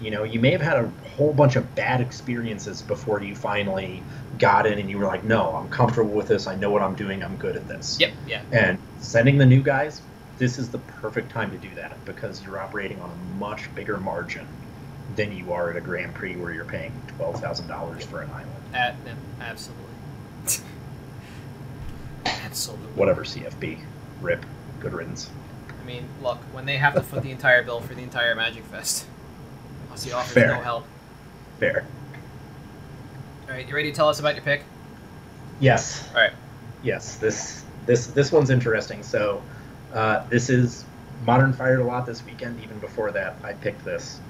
You 0.00 0.10
know, 0.10 0.24
you 0.24 0.40
may 0.40 0.50
have 0.50 0.60
had 0.60 0.78
a 0.78 0.90
whole 1.16 1.32
bunch 1.32 1.56
of 1.56 1.74
bad 1.74 2.00
experiences 2.00 2.82
before 2.82 3.22
you 3.22 3.34
finally 3.36 4.02
got 4.38 4.66
in 4.66 4.78
and 4.78 4.90
you 4.90 4.98
were 4.98 5.06
like, 5.06 5.24
no, 5.24 5.54
I'm 5.54 5.68
comfortable 5.68 6.12
with 6.12 6.28
this, 6.28 6.46
I 6.46 6.56
know 6.56 6.70
what 6.70 6.82
I'm 6.82 6.94
doing, 6.94 7.22
I'm 7.22 7.36
good 7.36 7.56
at 7.56 7.68
this. 7.68 7.98
Yep, 8.00 8.12
yeah. 8.26 8.42
And 8.52 8.78
sending 8.98 9.38
the 9.38 9.46
new 9.46 9.62
guys, 9.62 10.02
this 10.38 10.58
is 10.58 10.68
the 10.68 10.78
perfect 10.78 11.30
time 11.30 11.50
to 11.52 11.58
do 11.58 11.72
that 11.76 12.04
because 12.04 12.44
you're 12.44 12.58
operating 12.58 13.00
on 13.00 13.10
a 13.10 13.38
much 13.38 13.72
bigger 13.74 13.98
margin 13.98 14.46
than 15.14 15.36
you 15.36 15.52
are 15.52 15.70
at 15.70 15.76
a 15.76 15.80
Grand 15.80 16.14
Prix 16.14 16.34
where 16.36 16.52
you're 16.52 16.64
paying 16.64 16.92
twelve 17.16 17.40
thousand 17.40 17.68
dollars 17.68 18.04
for 18.04 18.22
an 18.22 18.30
island. 18.30 18.50
A- 18.72 18.96
yeah, 19.06 19.14
absolutely. 19.40 19.84
absolutely. 22.24 22.86
Whatever 22.94 23.22
CFB, 23.22 23.78
rip, 24.20 24.44
good 24.80 24.92
riddance. 24.92 25.30
I 25.80 25.86
mean, 25.86 26.08
look, 26.20 26.38
when 26.52 26.66
they 26.66 26.78
have 26.78 26.94
to 26.94 27.02
foot 27.02 27.22
the 27.22 27.30
entire 27.30 27.62
bill 27.62 27.80
for 27.80 27.94
the 27.94 28.02
entire 28.02 28.34
Magic 28.34 28.64
Fest, 28.64 29.06
Aussie 29.92 30.12
offers 30.12 30.32
Fair. 30.32 30.48
no 30.48 30.60
help. 30.60 30.86
Fair. 31.60 31.84
All 33.48 33.54
right, 33.54 33.66
you 33.66 33.74
ready 33.74 33.90
to 33.90 33.96
tell 33.96 34.08
us 34.08 34.20
about 34.20 34.34
your 34.34 34.44
pick? 34.44 34.62
Yes. 35.60 36.08
All 36.14 36.20
right. 36.20 36.32
Yes. 36.82 37.16
This 37.16 37.64
this 37.86 38.06
this 38.08 38.32
one's 38.32 38.50
interesting. 38.50 39.02
So, 39.02 39.42
uh, 39.92 40.26
this 40.28 40.50
is 40.50 40.84
Modern 41.24 41.52
fired 41.52 41.80
a 41.80 41.84
lot 41.84 42.06
this 42.06 42.24
weekend. 42.24 42.62
Even 42.62 42.78
before 42.78 43.10
that, 43.12 43.36
I 43.42 43.54
picked 43.54 43.84
this, 43.84 44.20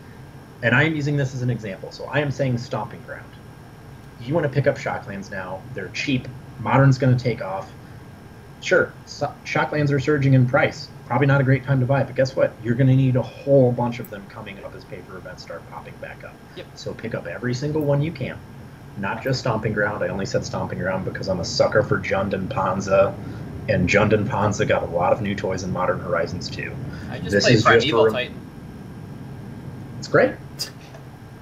and 0.62 0.74
I 0.74 0.84
am 0.84 0.94
using 0.94 1.16
this 1.16 1.34
as 1.34 1.42
an 1.42 1.50
example. 1.50 1.90
So 1.90 2.04
I 2.04 2.20
am 2.20 2.30
saying 2.30 2.58
Stomping 2.58 3.02
Ground. 3.02 3.30
You 4.20 4.34
want 4.34 4.44
to 4.44 4.52
pick 4.52 4.66
up 4.66 4.76
Shocklands 4.76 5.30
now? 5.30 5.60
They're 5.74 5.88
cheap. 5.88 6.28
Modern's 6.60 6.98
going 6.98 7.16
to 7.16 7.22
take 7.22 7.42
off. 7.42 7.70
Sure, 8.64 8.92
Shocklands 9.06 9.90
are 9.92 10.00
surging 10.00 10.32
in 10.32 10.46
price. 10.46 10.88
Probably 11.06 11.26
not 11.26 11.38
a 11.40 11.44
great 11.44 11.64
time 11.64 11.80
to 11.80 11.86
buy, 11.86 12.02
but 12.02 12.16
guess 12.16 12.34
what? 12.34 12.52
You're 12.62 12.74
going 12.74 12.86
to 12.86 12.96
need 12.96 13.14
a 13.16 13.22
whole 13.22 13.70
bunch 13.70 13.98
of 13.98 14.08
them 14.08 14.24
coming 14.30 14.62
up 14.64 14.74
as 14.74 14.84
paper 14.84 15.18
events 15.18 15.42
start 15.42 15.68
popping 15.70 15.92
back 16.00 16.24
up. 16.24 16.32
Yep. 16.56 16.66
So 16.74 16.94
pick 16.94 17.14
up 17.14 17.26
every 17.26 17.52
single 17.52 17.82
one 17.82 18.00
you 18.00 18.10
can. 18.10 18.38
Not 18.96 19.22
just 19.22 19.40
Stomping 19.40 19.74
Ground. 19.74 20.02
I 20.02 20.08
only 20.08 20.24
said 20.24 20.46
Stomping 20.46 20.78
Ground 20.78 21.04
because 21.04 21.28
I'm 21.28 21.40
a 21.40 21.44
sucker 21.44 21.82
for 21.82 21.98
Jund 21.98 22.32
and 22.32 22.48
Ponza, 22.48 23.14
and 23.68 23.86
Jund 23.86 24.14
and 24.14 24.26
Ponza 24.30 24.64
got 24.66 24.82
a 24.82 24.86
lot 24.86 25.12
of 25.12 25.20
new 25.20 25.34
toys 25.34 25.62
in 25.62 25.70
Modern 25.70 25.98
Horizons 26.00 26.48
too. 26.48 26.74
I 27.10 27.18
just 27.18 27.32
This 27.32 27.44
played 27.44 27.56
is 27.56 27.64
just 27.84 27.92
rem- 27.92 28.12
Titan. 28.12 28.40
It's 29.98 30.08
great. 30.08 30.32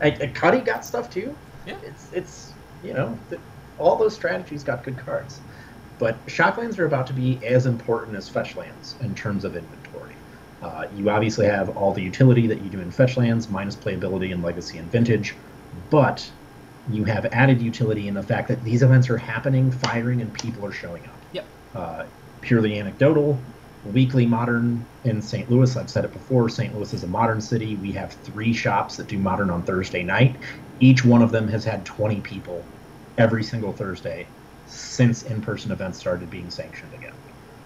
And, 0.00 0.20
and 0.20 0.34
Cuddy 0.34 0.58
got 0.58 0.84
stuff 0.84 1.08
too. 1.08 1.36
Yeah. 1.66 1.76
It's 1.84 2.12
it's 2.12 2.52
you 2.82 2.94
know 2.94 3.16
th- 3.30 3.40
all 3.78 3.96
those 3.96 4.14
strategies 4.14 4.64
got 4.64 4.82
good 4.82 4.98
cards, 4.98 5.40
but 6.02 6.26
Shocklands 6.26 6.80
are 6.80 6.84
about 6.84 7.06
to 7.06 7.12
be 7.12 7.38
as 7.46 7.64
important 7.64 8.16
as 8.16 8.28
Fetchlands 8.28 9.00
in 9.02 9.14
terms 9.14 9.44
of 9.44 9.54
inventory. 9.54 10.12
Uh, 10.60 10.86
you 10.96 11.08
obviously 11.08 11.46
have 11.46 11.76
all 11.76 11.92
the 11.92 12.02
utility 12.02 12.48
that 12.48 12.60
you 12.60 12.68
do 12.68 12.80
in 12.80 12.90
Fetchlands, 12.90 13.48
minus 13.48 13.76
playability 13.76 14.32
in 14.32 14.42
Legacy 14.42 14.78
and 14.78 14.90
Vintage, 14.90 15.32
but 15.90 16.28
you 16.90 17.04
have 17.04 17.26
added 17.26 17.62
utility 17.62 18.08
in 18.08 18.14
the 18.14 18.22
fact 18.22 18.48
that 18.48 18.64
these 18.64 18.82
events 18.82 19.08
are 19.10 19.16
happening, 19.16 19.70
firing, 19.70 20.20
and 20.20 20.34
people 20.34 20.66
are 20.66 20.72
showing 20.72 21.04
up. 21.04 21.14
Yep. 21.34 21.46
Uh, 21.72 22.04
purely 22.40 22.80
anecdotal. 22.80 23.38
Weekly 23.84 24.26
Modern 24.26 24.84
in 25.04 25.22
St. 25.22 25.48
Louis. 25.48 25.76
I've 25.76 25.88
said 25.88 26.04
it 26.04 26.12
before. 26.12 26.48
St. 26.48 26.74
Louis 26.74 26.92
is 26.92 27.04
a 27.04 27.06
modern 27.06 27.40
city. 27.40 27.76
We 27.76 27.92
have 27.92 28.12
three 28.24 28.52
shops 28.52 28.96
that 28.96 29.06
do 29.06 29.18
Modern 29.18 29.50
on 29.50 29.62
Thursday 29.62 30.02
night. 30.02 30.34
Each 30.80 31.04
one 31.04 31.22
of 31.22 31.30
them 31.30 31.46
has 31.46 31.64
had 31.64 31.86
20 31.86 32.20
people 32.22 32.64
every 33.18 33.44
single 33.44 33.72
Thursday 33.72 34.26
since 34.72 35.22
in-person 35.24 35.70
events 35.70 35.98
started 35.98 36.30
being 36.30 36.50
sanctioned 36.50 36.92
again. 36.94 37.12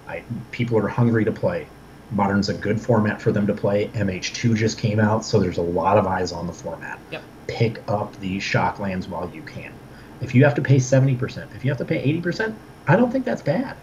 I, 0.09 0.23
people 0.51 0.77
are 0.79 0.88
hungry 0.88 1.25
to 1.25 1.33
play. 1.33 1.66
Modern's 2.11 2.49
a 2.49 2.55
good 2.55 2.81
format 2.81 3.21
for 3.21 3.33
them 3.33 3.47
to 3.47 3.55
play. 3.55 3.88
MH2 3.88 4.55
just 4.57 4.79
came 4.79 5.01
out, 5.01 5.25
so 5.25 5.40
there's 5.40 5.59
a 5.59 5.62
lot 5.62 5.99
of 5.99 6.07
eyes 6.07 6.33
on 6.33 6.47
the 6.47 6.53
format. 6.53 6.99
Yep. 7.11 7.23
Pick 7.49 7.83
up 7.88 8.19
these 8.21 8.42
Shocklands 8.42 9.09
while 9.09 9.31
you 9.35 9.42
can. 9.42 9.73
If 10.21 10.35
you 10.35 10.45
have 10.45 10.55
to 10.55 10.62
pay 10.62 10.77
70%, 10.77 11.55
if 11.55 11.64
you 11.64 11.71
have 11.71 11.79
to 11.79 11.85
pay 11.85 12.21
80%, 12.21 12.55
I 12.87 12.97
don't 12.97 13.11
think 13.11 13.25
that's 13.25 13.42
bad. 13.42 13.77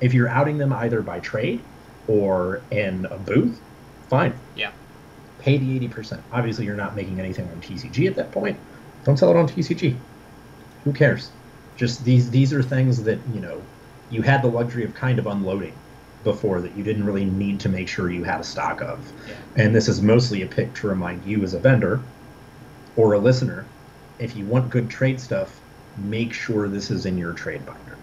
If 0.00 0.14
you're 0.14 0.28
outing 0.28 0.58
them 0.58 0.72
either 0.72 1.02
by 1.02 1.20
trade 1.20 1.60
or 2.08 2.62
in 2.70 3.06
a 3.06 3.18
booth, 3.18 3.60
fine. 4.08 4.34
Yeah. 4.56 4.72
Pay 5.38 5.58
the 5.58 5.88
80%. 5.88 6.20
Obviously, 6.32 6.64
you're 6.64 6.76
not 6.76 6.96
making 6.96 7.20
anything 7.20 7.48
on 7.48 7.60
TCG 7.60 8.06
at 8.06 8.16
that 8.16 8.32
point. 8.32 8.58
Don't 9.04 9.18
sell 9.18 9.30
it 9.30 9.36
on 9.36 9.46
TCG. 9.46 9.96
Who 10.84 10.92
cares? 10.92 11.30
Just 11.76 12.04
these 12.04 12.30
these 12.30 12.52
are 12.52 12.62
things 12.62 13.02
that, 13.04 13.18
you 13.32 13.40
know, 13.40 13.60
you 14.10 14.22
had 14.22 14.42
the 14.42 14.48
luxury 14.48 14.84
of 14.84 14.94
kind 14.94 15.18
of 15.18 15.26
unloading 15.26 15.74
before 16.22 16.60
that 16.60 16.74
you 16.76 16.82
didn't 16.82 17.04
really 17.04 17.24
need 17.24 17.60
to 17.60 17.68
make 17.68 17.88
sure 17.88 18.10
you 18.10 18.24
had 18.24 18.40
a 18.40 18.44
stock 18.44 18.80
of. 18.80 19.12
Yeah. 19.28 19.34
And 19.56 19.74
this 19.74 19.88
is 19.88 20.00
mostly 20.00 20.42
a 20.42 20.46
pick 20.46 20.72
to 20.74 20.88
remind 20.88 21.24
you 21.24 21.42
as 21.42 21.54
a 21.54 21.58
vendor 21.58 22.00
or 22.96 23.14
a 23.14 23.18
listener, 23.18 23.66
if 24.18 24.36
you 24.36 24.46
want 24.46 24.70
good 24.70 24.88
trade 24.88 25.20
stuff, 25.20 25.60
make 25.98 26.32
sure 26.32 26.68
this 26.68 26.90
is 26.90 27.06
in 27.06 27.18
your 27.18 27.32
trade 27.32 27.66
binder. 27.66 27.98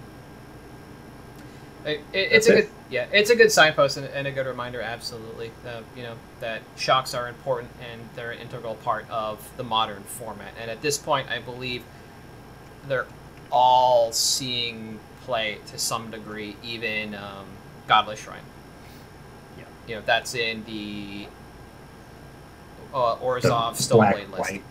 It, 1.84 2.02
it, 2.14 2.32
it's 2.32 2.48
That's 2.48 2.48
a 2.48 2.58
it. 2.60 2.62
good, 2.62 2.70
yeah, 2.92 3.06
it's 3.12 3.30
a 3.32 3.36
good 3.36 3.52
signpost 3.52 3.98
and, 3.98 4.06
and 4.08 4.28
a 4.28 4.32
good 4.32 4.46
reminder. 4.46 4.82
Absolutely, 4.82 5.52
uh, 5.66 5.82
you 5.96 6.04
know 6.04 6.16
that 6.42 6.62
shocks 6.78 7.16
are 7.16 7.28
important 7.28 7.72
and 7.92 8.02
they're 8.16 8.32
an 8.32 8.40
integral 8.40 8.76
part 8.76 9.10
of 9.10 9.50
the 9.58 9.64
modern 9.64 10.04
format. 10.04 10.54
And 10.62 10.70
at 10.70 10.82
this 10.82 10.98
point, 10.98 11.30
I 11.30 11.40
believe 11.40 11.84
they're 12.88 13.08
all 13.52 14.12
seeing 14.12 15.00
play 15.26 15.58
to 15.68 15.78
some 15.78 16.10
degree. 16.12 16.56
Even 16.64 17.16
um, 17.16 17.46
Godless 17.88 18.22
Shrine. 18.22 18.40
Yeah. 19.58 19.64
You 19.88 19.96
know 19.96 20.02
that's 20.06 20.34
in 20.36 20.64
the 20.66 21.28
uh, 22.94 23.16
The 23.16 23.22
Orzhov 23.22 23.74
Stoneblade 23.76 24.32
list. 24.38 24.52
Yep. 24.54 24.62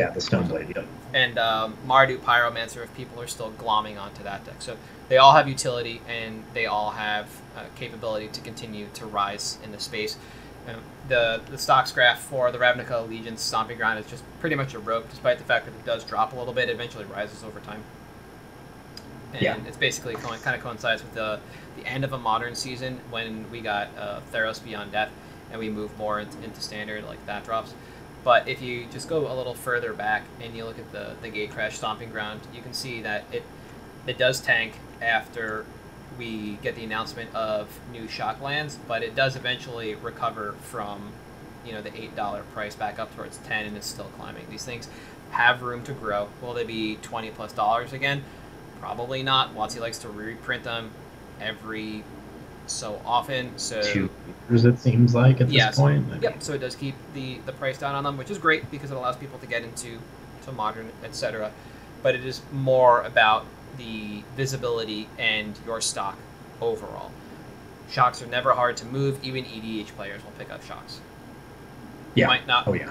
Yeah, 0.00 0.10
the 0.10 0.20
Stoneblade. 0.20 0.74
Yep. 0.74 0.86
and 1.12 1.38
um, 1.38 1.76
Mardu 1.86 2.18
Pyromancer 2.18 2.82
if 2.82 2.94
people 2.96 3.20
are 3.20 3.26
still 3.26 3.52
glomming 3.52 4.00
onto 4.00 4.22
that 4.22 4.44
deck. 4.44 4.56
So 4.60 4.76
they 5.08 5.18
all 5.18 5.32
have 5.32 5.46
utility 5.48 6.00
and 6.08 6.42
they 6.54 6.66
all 6.66 6.90
have 6.92 7.28
uh, 7.56 7.64
capability 7.76 8.28
to 8.28 8.40
continue 8.40 8.86
to 8.94 9.06
rise 9.06 9.58
in 9.62 9.72
the 9.72 9.78
space. 9.78 10.16
Um, 10.66 10.76
the 11.08 11.42
the 11.50 11.58
stocks 11.58 11.92
graph 11.92 12.20
for 12.20 12.50
the 12.50 12.56
Ravnica 12.58 12.92
Allegiance 12.92 13.42
Stomping 13.42 13.76
Ground 13.76 13.98
is 13.98 14.06
just 14.06 14.24
pretty 14.40 14.56
much 14.56 14.72
a 14.72 14.78
rope, 14.78 15.08
despite 15.10 15.36
the 15.36 15.44
fact 15.44 15.66
that 15.66 15.72
it 15.74 15.84
does 15.84 16.04
drop 16.04 16.32
a 16.32 16.36
little 16.36 16.54
bit. 16.54 16.70
It 16.70 16.72
eventually 16.72 17.04
rises 17.04 17.44
over 17.44 17.60
time. 17.60 17.82
And 19.34 19.42
Yeah. 19.42 19.56
it's 19.66 19.76
basically 19.76 20.14
co- 20.14 20.36
kind 20.38 20.56
of 20.56 20.62
coincides 20.62 21.02
with 21.02 21.14
the, 21.14 21.40
the 21.76 21.86
end 21.86 22.04
of 22.04 22.12
a 22.12 22.18
modern 22.18 22.54
season 22.54 23.00
when 23.10 23.50
we 23.50 23.60
got 23.60 23.88
uh, 23.98 24.20
Theros 24.32 24.62
Beyond 24.64 24.92
Death 24.92 25.10
and 25.50 25.58
we 25.60 25.68
move 25.68 25.96
more 25.98 26.20
into, 26.20 26.36
into 26.42 26.60
standard, 26.60 27.04
like 27.04 27.24
that 27.26 27.44
drops. 27.44 27.74
But 28.24 28.48
if 28.48 28.62
you 28.62 28.86
just 28.90 29.08
go 29.08 29.30
a 29.30 29.34
little 29.34 29.54
further 29.54 29.92
back 29.92 30.22
and 30.40 30.56
you 30.56 30.64
look 30.64 30.78
at 30.78 30.90
the, 30.92 31.14
the 31.20 31.28
Gatecrash 31.30 31.72
Stomping 31.72 32.10
Ground, 32.10 32.40
you 32.54 32.62
can 32.62 32.72
see 32.72 33.02
that 33.02 33.24
it 33.32 33.42
it 34.06 34.18
does 34.18 34.40
tank 34.40 34.74
after 35.00 35.64
we 36.18 36.58
get 36.62 36.74
the 36.76 36.84
announcement 36.84 37.34
of 37.34 37.68
new 37.90 38.06
shock 38.08 38.40
lands, 38.40 38.78
but 38.86 39.02
it 39.02 39.14
does 39.14 39.34
eventually 39.36 39.94
recover 39.94 40.52
from 40.62 41.10
you 41.66 41.72
know 41.72 41.82
the 41.82 41.94
eight 42.00 42.14
dollar 42.16 42.42
price 42.54 42.74
back 42.74 42.98
up 42.98 43.14
towards 43.14 43.36
ten, 43.38 43.66
and 43.66 43.76
it's 43.76 43.86
still 43.86 44.10
climbing. 44.18 44.46
These 44.50 44.64
things 44.64 44.88
have 45.30 45.62
room 45.62 45.82
to 45.84 45.92
grow. 45.92 46.28
Will 46.40 46.54
they 46.54 46.64
be 46.64 46.96
twenty 47.02 47.30
plus 47.30 47.52
dollars 47.52 47.92
again? 47.92 48.24
Probably 48.84 49.22
not. 49.22 49.54
WotC 49.54 49.80
likes 49.80 49.96
to 50.00 50.10
reprint 50.10 50.62
them 50.62 50.90
every 51.40 52.04
so 52.66 53.00
often. 53.06 53.56
So 53.56 53.80
Two 53.82 54.10
years, 54.50 54.66
it 54.66 54.78
seems 54.78 55.14
like 55.14 55.40
at 55.40 55.46
this 55.46 55.56
Yes. 55.56 55.76
point. 55.76 56.04
I 56.12 56.18
Yep. 56.18 56.42
So 56.42 56.52
it 56.52 56.58
does 56.58 56.76
keep 56.76 56.94
the 57.14 57.38
the 57.46 57.52
price 57.52 57.78
down 57.78 57.94
on 57.94 58.04
them, 58.04 58.18
which 58.18 58.30
is 58.30 58.36
great 58.36 58.70
because 58.70 58.90
it 58.90 58.96
allows 58.98 59.16
people 59.16 59.38
to 59.38 59.46
get 59.46 59.62
into 59.62 59.98
to 60.44 60.52
modern, 60.52 60.90
etc. 61.02 61.50
But 62.02 62.14
it 62.14 62.26
is 62.26 62.42
more 62.52 63.00
about 63.00 63.46
the 63.78 64.22
visibility 64.36 65.08
and 65.18 65.58
your 65.64 65.80
stock 65.80 66.18
overall. 66.60 67.10
Shocks 67.90 68.20
are 68.20 68.26
never 68.26 68.52
hard 68.52 68.76
to 68.78 68.84
move. 68.84 69.18
Even 69.24 69.46
EDH 69.46 69.96
players 69.96 70.22
will 70.22 70.32
pick 70.32 70.52
up 70.52 70.62
shocks. 70.62 71.00
You 72.14 72.20
Yeah. 72.20 72.26
might 72.26 72.46
not. 72.46 72.68
Oh 72.68 72.74
yeah. 72.74 72.90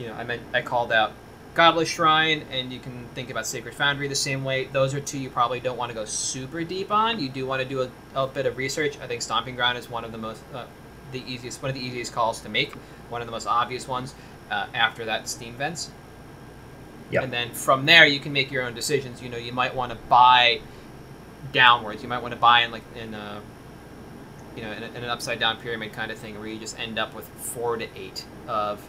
You 0.00 0.08
know, 0.08 0.14
I 0.14 0.24
meant 0.24 0.42
I 0.52 0.62
called 0.62 0.90
out 0.90 1.12
Godless 1.54 1.88
Shrine, 1.88 2.44
and 2.50 2.72
you 2.72 2.80
can 2.80 3.06
think 3.14 3.30
about 3.30 3.46
Sacred 3.46 3.74
Foundry 3.74 4.08
the 4.08 4.14
same 4.14 4.42
way. 4.42 4.64
Those 4.64 4.94
are 4.94 5.00
two 5.00 5.18
you 5.18 5.28
probably 5.28 5.60
don't 5.60 5.76
want 5.76 5.90
to 5.90 5.94
go 5.94 6.06
super 6.06 6.64
deep 6.64 6.90
on. 6.90 7.20
You 7.20 7.28
do 7.28 7.46
want 7.46 7.62
to 7.62 7.68
do 7.68 7.82
a, 7.82 7.90
a 8.14 8.26
bit 8.26 8.46
of 8.46 8.56
research. 8.56 8.98
I 9.00 9.06
think 9.06 9.20
Stomping 9.20 9.54
Ground 9.54 9.76
is 9.76 9.90
one 9.90 10.04
of 10.04 10.12
the 10.12 10.18
most, 10.18 10.42
uh, 10.54 10.64
the 11.12 11.22
easiest, 11.30 11.62
one 11.62 11.68
of 11.68 11.74
the 11.74 11.84
easiest 11.84 12.14
calls 12.14 12.40
to 12.40 12.48
make. 12.48 12.72
One 13.10 13.20
of 13.20 13.26
the 13.26 13.32
most 13.32 13.46
obvious 13.46 13.86
ones. 13.86 14.14
Uh, 14.50 14.66
after 14.72 15.04
that, 15.04 15.28
Steam 15.28 15.54
Vents. 15.54 15.90
Yep. 17.10 17.24
And 17.24 17.32
then 17.32 17.50
from 17.50 17.84
there, 17.84 18.06
you 18.06 18.20
can 18.20 18.32
make 18.32 18.50
your 18.50 18.62
own 18.62 18.72
decisions. 18.74 19.20
You 19.20 19.28
know, 19.28 19.36
you 19.36 19.52
might 19.52 19.74
want 19.74 19.92
to 19.92 19.98
buy 20.08 20.60
downwards. 21.52 22.02
You 22.02 22.08
might 22.08 22.22
want 22.22 22.32
to 22.32 22.40
buy 22.40 22.62
in 22.62 22.70
like 22.70 22.82
in 22.96 23.12
a, 23.12 23.42
you 24.56 24.62
know, 24.62 24.72
in, 24.72 24.82
a, 24.82 24.86
in 24.86 24.96
an 25.04 25.10
upside 25.10 25.38
down 25.38 25.58
pyramid 25.58 25.92
kind 25.92 26.10
of 26.10 26.16
thing, 26.16 26.38
where 26.38 26.48
you 26.48 26.58
just 26.58 26.78
end 26.78 26.98
up 26.98 27.14
with 27.14 27.28
four 27.28 27.76
to 27.76 27.86
eight 27.94 28.24
of 28.48 28.80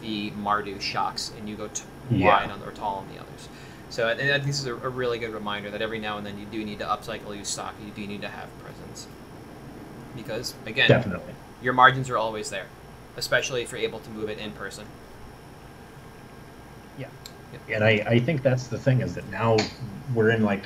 the 0.00 0.32
Mardu 0.32 0.80
shocks, 0.80 1.30
and 1.38 1.48
you 1.48 1.56
go 1.56 1.68
t- 1.68 1.84
Yeah. 2.10 2.26
wide 2.28 2.50
on 2.50 2.62
or 2.62 2.72
tall 2.72 2.96
on 2.96 3.08
the 3.14 3.20
others. 3.20 3.48
So 3.88 4.06
I, 4.06 4.12
I 4.12 4.16
think 4.16 4.44
this 4.44 4.60
is 4.60 4.66
a, 4.66 4.74
a 4.74 4.88
really 4.88 5.18
good 5.18 5.32
reminder 5.32 5.70
that 5.70 5.82
every 5.82 5.98
now 5.98 6.16
and 6.18 6.26
then 6.26 6.38
you 6.38 6.46
do 6.46 6.64
need 6.64 6.78
to 6.80 6.84
upcycle 6.84 7.34
your 7.34 7.44
stock. 7.44 7.74
You 7.84 7.90
do 7.90 8.06
need 8.06 8.20
to 8.22 8.28
have 8.28 8.48
presence, 8.62 9.06
because 10.16 10.54
again, 10.66 10.88
Definitely. 10.88 11.34
your 11.62 11.72
margins 11.72 12.08
are 12.10 12.16
always 12.16 12.50
there, 12.50 12.66
especially 13.16 13.62
if 13.62 13.70
you're 13.72 13.80
able 13.80 13.98
to 14.00 14.10
move 14.10 14.28
it 14.28 14.38
in 14.38 14.52
person. 14.52 14.84
Yeah. 16.98 17.08
And 17.68 17.82
I, 17.84 17.90
I 18.06 18.18
think 18.20 18.42
that's 18.42 18.68
the 18.68 18.78
thing 18.78 19.00
is 19.00 19.14
that 19.14 19.28
now 19.30 19.56
we're 20.14 20.30
in 20.30 20.44
like 20.44 20.64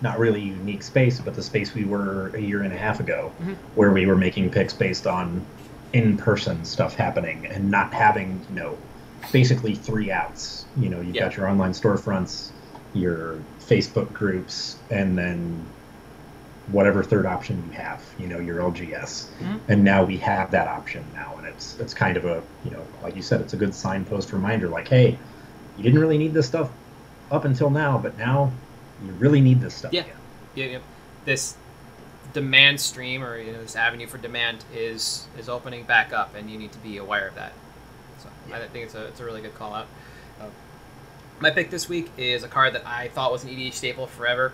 not 0.00 0.18
really 0.18 0.40
unique 0.40 0.82
space, 0.82 1.20
but 1.20 1.34
the 1.34 1.42
space 1.42 1.74
we 1.74 1.84
were 1.84 2.28
a 2.34 2.40
year 2.40 2.62
and 2.62 2.72
a 2.72 2.76
half 2.78 3.00
ago, 3.00 3.32
Mhm. 3.42 3.54
where 3.74 3.92
we 3.92 4.06
were 4.06 4.16
making 4.16 4.50
picks 4.50 4.72
based 4.72 5.06
on 5.06 5.44
in-person 5.92 6.64
stuff 6.64 6.94
happening 6.94 7.46
and 7.46 7.70
not 7.70 7.92
having 7.92 8.40
you 8.48 8.54
know 8.60 8.78
basically 9.32 9.74
three 9.74 10.10
outs. 10.10 10.64
You 10.76 10.88
know, 10.88 11.00
you've 11.00 11.14
Yeah. 11.16 11.22
got 11.24 11.36
your 11.36 11.48
online 11.48 11.72
storefronts, 11.72 12.50
your 12.94 13.38
Facebook 13.60 14.12
groups, 14.12 14.76
and 14.90 15.16
then 15.16 15.64
whatever 16.72 17.02
third 17.02 17.26
option 17.26 17.62
you 17.70 17.76
have. 17.78 18.00
You 18.18 18.26
know, 18.28 18.38
your 18.38 18.60
LGS. 18.60 19.28
Mhm. 19.42 19.60
And 19.68 19.84
now 19.84 20.04
we 20.04 20.16
have 20.18 20.50
that 20.52 20.68
option 20.68 21.04
now, 21.14 21.34
and 21.38 21.46
it's 21.46 21.76
it's 21.80 21.94
kind 21.94 22.16
of 22.16 22.24
a 22.24 22.42
you 22.64 22.70
know 22.70 22.82
like 23.02 23.16
you 23.16 23.22
said, 23.22 23.40
it's 23.40 23.52
a 23.54 23.56
good 23.56 23.74
signpost 23.74 24.32
reminder. 24.32 24.68
Like, 24.68 24.88
hey, 24.88 25.18
you 25.76 25.82
didn't 25.82 25.98
really 26.00 26.18
need 26.18 26.34
this 26.34 26.46
stuff 26.46 26.68
up 27.30 27.44
until 27.44 27.70
now, 27.70 27.98
but 27.98 28.16
now 28.18 28.52
you 29.04 29.12
really 29.12 29.40
need 29.40 29.60
this 29.60 29.74
stuff. 29.74 29.92
Yeah. 29.92 30.04
Yeah, 30.54 30.66
yeah. 30.66 30.78
This 31.24 31.54
demand 32.32 32.80
stream 32.80 33.24
or 33.24 33.36
you 33.38 33.52
know 33.52 33.60
this 33.60 33.74
avenue 33.74 34.06
for 34.06 34.18
demand 34.18 34.64
is 34.74 35.26
is 35.38 35.48
opening 35.48 35.82
back 35.84 36.12
up, 36.12 36.34
and 36.36 36.48
you 36.50 36.58
need 36.58 36.72
to 36.72 36.78
be 36.78 36.96
aware 36.98 37.26
of 37.28 37.34
that. 37.34 37.52
I 38.52 38.66
think 38.66 38.84
it's 38.84 38.94
a 38.94 39.06
it's 39.06 39.20
a 39.20 39.24
really 39.24 39.40
good 39.40 39.54
call 39.54 39.74
out. 39.74 39.86
Uh, 40.40 40.46
my 41.40 41.50
pick 41.50 41.70
this 41.70 41.88
week 41.88 42.10
is 42.16 42.42
a 42.42 42.48
card 42.48 42.74
that 42.74 42.86
I 42.86 43.08
thought 43.08 43.32
was 43.32 43.44
an 43.44 43.50
EDH 43.50 43.74
staple 43.74 44.06
forever. 44.06 44.52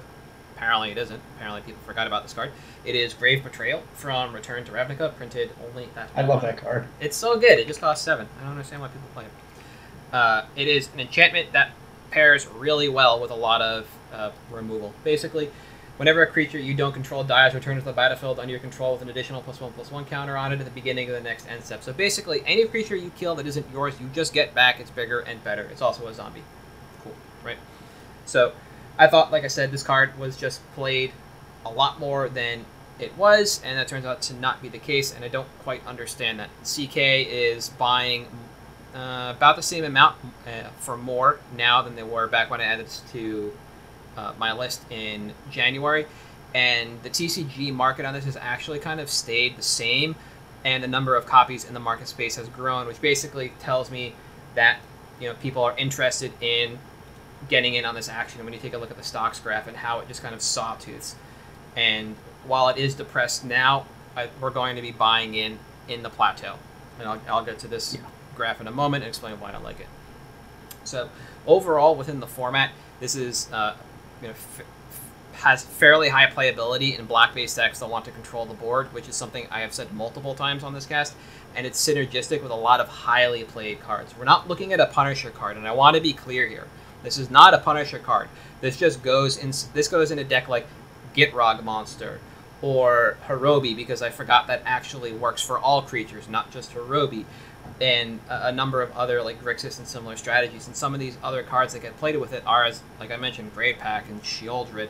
Apparently 0.54 0.90
it 0.90 0.98
isn't. 0.98 1.20
Apparently 1.36 1.60
people 1.62 1.80
forgot 1.84 2.06
about 2.06 2.22
this 2.22 2.32
card. 2.32 2.50
It 2.84 2.94
is 2.94 3.12
Grave 3.12 3.44
Betrayal 3.44 3.82
from 3.94 4.32
Return 4.32 4.64
to 4.64 4.72
Ravnica, 4.72 5.14
printed 5.16 5.50
only 5.68 5.88
that. 5.94 6.10
I 6.16 6.22
love 6.22 6.42
that 6.42 6.56
card. 6.56 6.86
It's 7.00 7.16
so 7.16 7.38
good. 7.38 7.58
It 7.58 7.66
just 7.66 7.80
costs 7.80 8.04
seven. 8.04 8.26
I 8.38 8.42
don't 8.42 8.52
understand 8.52 8.80
why 8.80 8.88
people 8.88 9.08
play 9.12 9.24
it. 9.24 10.14
Uh, 10.14 10.46
it 10.54 10.68
is 10.68 10.88
an 10.94 11.00
enchantment 11.00 11.52
that 11.52 11.72
pairs 12.10 12.46
really 12.46 12.88
well 12.88 13.20
with 13.20 13.30
a 13.30 13.34
lot 13.34 13.60
of 13.60 13.86
uh, 14.14 14.30
removal. 14.50 14.94
Basically, 15.04 15.50
whenever 15.96 16.22
a 16.22 16.26
creature 16.26 16.58
you 16.58 16.74
don't 16.74 16.92
control 16.92 17.24
dies, 17.24 17.54
returns 17.54 17.80
to 17.80 17.84
the 17.84 17.92
battlefield 17.92 18.38
under 18.38 18.50
your 18.50 18.60
control 18.60 18.92
with 18.92 19.02
an 19.02 19.08
additional 19.08 19.42
plus 19.42 19.60
one 19.60 19.72
plus 19.72 19.90
one 19.90 20.04
counter 20.04 20.36
on 20.36 20.52
it 20.52 20.58
at 20.58 20.64
the 20.64 20.70
beginning 20.70 21.08
of 21.08 21.14
the 21.14 21.20
next 21.20 21.48
end 21.48 21.62
step. 21.62 21.82
So 21.82 21.92
basically, 21.92 22.42
any 22.46 22.66
creature 22.66 22.96
you 22.96 23.10
kill 23.16 23.34
that 23.36 23.46
isn't 23.46 23.66
yours, 23.72 24.00
you 24.00 24.08
just 24.12 24.32
get 24.32 24.54
back. 24.54 24.80
It's 24.80 24.90
bigger 24.90 25.20
and 25.20 25.42
better. 25.42 25.62
It's 25.62 25.82
also 25.82 26.06
a 26.06 26.14
zombie. 26.14 26.42
Cool, 27.02 27.14
right? 27.44 27.58
So, 28.24 28.52
I 28.98 29.06
thought, 29.06 29.30
like 29.30 29.44
I 29.44 29.48
said, 29.48 29.70
this 29.70 29.82
card 29.82 30.18
was 30.18 30.36
just 30.36 30.60
played 30.74 31.12
a 31.64 31.70
lot 31.70 32.00
more 32.00 32.28
than 32.28 32.64
it 32.98 33.16
was, 33.16 33.60
and 33.62 33.78
that 33.78 33.88
turns 33.88 34.06
out 34.06 34.22
to 34.22 34.34
not 34.34 34.62
be 34.62 34.68
the 34.68 34.78
case, 34.78 35.14
and 35.14 35.24
I 35.24 35.28
don't 35.28 35.48
quite 35.62 35.86
understand 35.86 36.40
that. 36.40 36.48
CK 36.64 36.96
is 36.96 37.68
buying 37.68 38.26
uh, 38.94 39.34
about 39.36 39.56
the 39.56 39.62
same 39.62 39.84
amount 39.84 40.16
uh, 40.46 40.70
for 40.78 40.96
more 40.96 41.38
now 41.56 41.82
than 41.82 41.94
they 41.94 42.02
were 42.02 42.26
back 42.26 42.50
when 42.50 42.60
I 42.60 42.64
added 42.64 42.88
to 43.12 43.52
uh, 44.16 44.32
my 44.38 44.52
list 44.52 44.82
in 44.90 45.32
January, 45.50 46.06
and 46.54 47.02
the 47.02 47.10
TCG 47.10 47.72
market 47.72 48.04
on 48.06 48.14
this 48.14 48.24
has 48.24 48.36
actually 48.36 48.78
kind 48.78 49.00
of 49.00 49.10
stayed 49.10 49.56
the 49.56 49.62
same, 49.62 50.14
and 50.64 50.82
the 50.82 50.88
number 50.88 51.14
of 51.14 51.26
copies 51.26 51.64
in 51.64 51.74
the 51.74 51.80
market 51.80 52.08
space 52.08 52.36
has 52.36 52.48
grown, 52.48 52.86
which 52.86 53.00
basically 53.00 53.52
tells 53.58 53.90
me 53.90 54.14
that 54.54 54.78
you 55.20 55.28
know 55.28 55.34
people 55.42 55.62
are 55.62 55.76
interested 55.76 56.32
in 56.40 56.78
getting 57.48 57.74
in 57.74 57.84
on 57.84 57.94
this 57.94 58.08
action. 58.08 58.42
When 58.44 58.52
you 58.54 58.58
take 58.60 58.74
a 58.74 58.78
look 58.78 58.90
at 58.90 58.96
the 58.96 59.02
stocks 59.02 59.38
graph 59.38 59.66
and 59.66 59.76
how 59.76 60.00
it 60.00 60.08
just 60.08 60.22
kind 60.22 60.34
of 60.34 60.40
sawtooths, 60.40 61.14
and 61.76 62.16
while 62.46 62.68
it 62.68 62.76
is 62.78 62.94
depressed 62.94 63.44
now, 63.44 63.86
I, 64.16 64.28
we're 64.40 64.50
going 64.50 64.76
to 64.76 64.82
be 64.82 64.92
buying 64.92 65.34
in 65.34 65.58
in 65.88 66.02
the 66.02 66.10
plateau, 66.10 66.56
and 66.98 67.08
I'll, 67.08 67.20
I'll 67.28 67.44
get 67.44 67.58
to 67.60 67.68
this 67.68 67.94
Yeah. 67.94 68.00
graph 68.34 68.60
in 68.60 68.66
a 68.66 68.70
moment 68.72 69.04
and 69.04 69.08
explain 69.08 69.38
why 69.40 69.50
I 69.50 69.52
don't 69.52 69.64
like 69.64 69.80
it. 69.80 69.86
So 70.84 71.10
overall, 71.46 71.94
within 71.94 72.20
the 72.20 72.26
format, 72.26 72.70
this 73.00 73.14
is 73.14 73.50
uh, 73.52 73.74
you 74.22 74.28
know 74.28 74.34
has 75.34 75.62
fairly 75.62 76.08
high 76.08 76.26
playability 76.26 76.98
in 76.98 77.04
black-based 77.04 77.56
decks 77.56 77.80
that 77.80 77.88
want 77.88 78.04
to 78.06 78.10
control 78.10 78.46
the 78.46 78.54
board, 78.54 78.92
which 78.94 79.08
is 79.08 79.14
something 79.14 79.46
I 79.50 79.60
have 79.60 79.72
said 79.72 79.92
multiple 79.92 80.34
times 80.34 80.64
on 80.64 80.72
this 80.72 80.86
cast, 80.86 81.14
and 81.54 81.66
it's 81.66 81.78
synergistic 81.78 82.42
with 82.42 82.50
a 82.50 82.56
lot 82.56 82.80
of 82.80 82.88
highly 82.88 83.44
played 83.44 83.80
cards. 83.80 84.14
We're 84.18 84.24
not 84.24 84.48
looking 84.48 84.72
at 84.72 84.80
a 84.80 84.86
Punisher 84.86 85.30
card, 85.30 85.56
and 85.56 85.68
I 85.68 85.72
want 85.72 85.94
to 85.94 86.02
be 86.02 86.14
clear 86.14 86.48
here. 86.48 86.66
This 87.02 87.18
is 87.18 87.30
not 87.30 87.54
a 87.54 87.58
Punisher 87.58 87.98
card. 87.98 88.28
This 88.60 88.76
just 88.76 89.02
goes 89.02 89.36
in. 89.36 89.52
This 89.74 89.88
goes 89.88 90.10
in 90.10 90.18
a 90.18 90.24
deck 90.24 90.48
like 90.48 90.66
Gitrog 91.14 91.62
Monster 91.62 92.18
or 92.62 93.18
Horobi 93.26 93.76
because 93.76 94.02
I 94.02 94.10
forgot 94.10 94.46
that 94.46 94.62
actually 94.64 95.12
works 95.12 95.42
for 95.42 95.58
all 95.58 95.82
creatures, 95.82 96.28
not 96.28 96.50
just 96.50 96.72
Horobi, 96.74 97.24
and 97.80 98.20
a, 98.28 98.52
number 98.52 98.82
of 98.82 98.92
other 98.96 99.22
like 99.22 99.42
Grixis 99.42 99.78
and 99.78 99.86
similar 99.86 100.16
strategies. 100.16 100.66
And 100.66 100.76
some 100.76 100.94
of 100.94 101.00
these 101.00 101.18
other 101.22 101.42
cards 101.42 101.72
that 101.72 101.82
get 101.82 101.96
played 101.98 102.16
with 102.16 102.32
it 102.32 102.42
are, 102.46 102.64
as 102.64 102.82
like 102.98 103.10
I 103.10 103.16
mentioned, 103.16 103.54
Grave 103.54 103.78
Pact 103.78 104.08
and 104.08 104.22
Shieldred. 104.22 104.88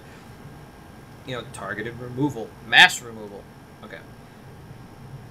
You 1.27 1.37
know, 1.37 1.45
targeted 1.53 1.99
removal, 1.99 2.49
mass 2.68 3.03
removal. 3.03 3.43
Okay, 3.83 3.99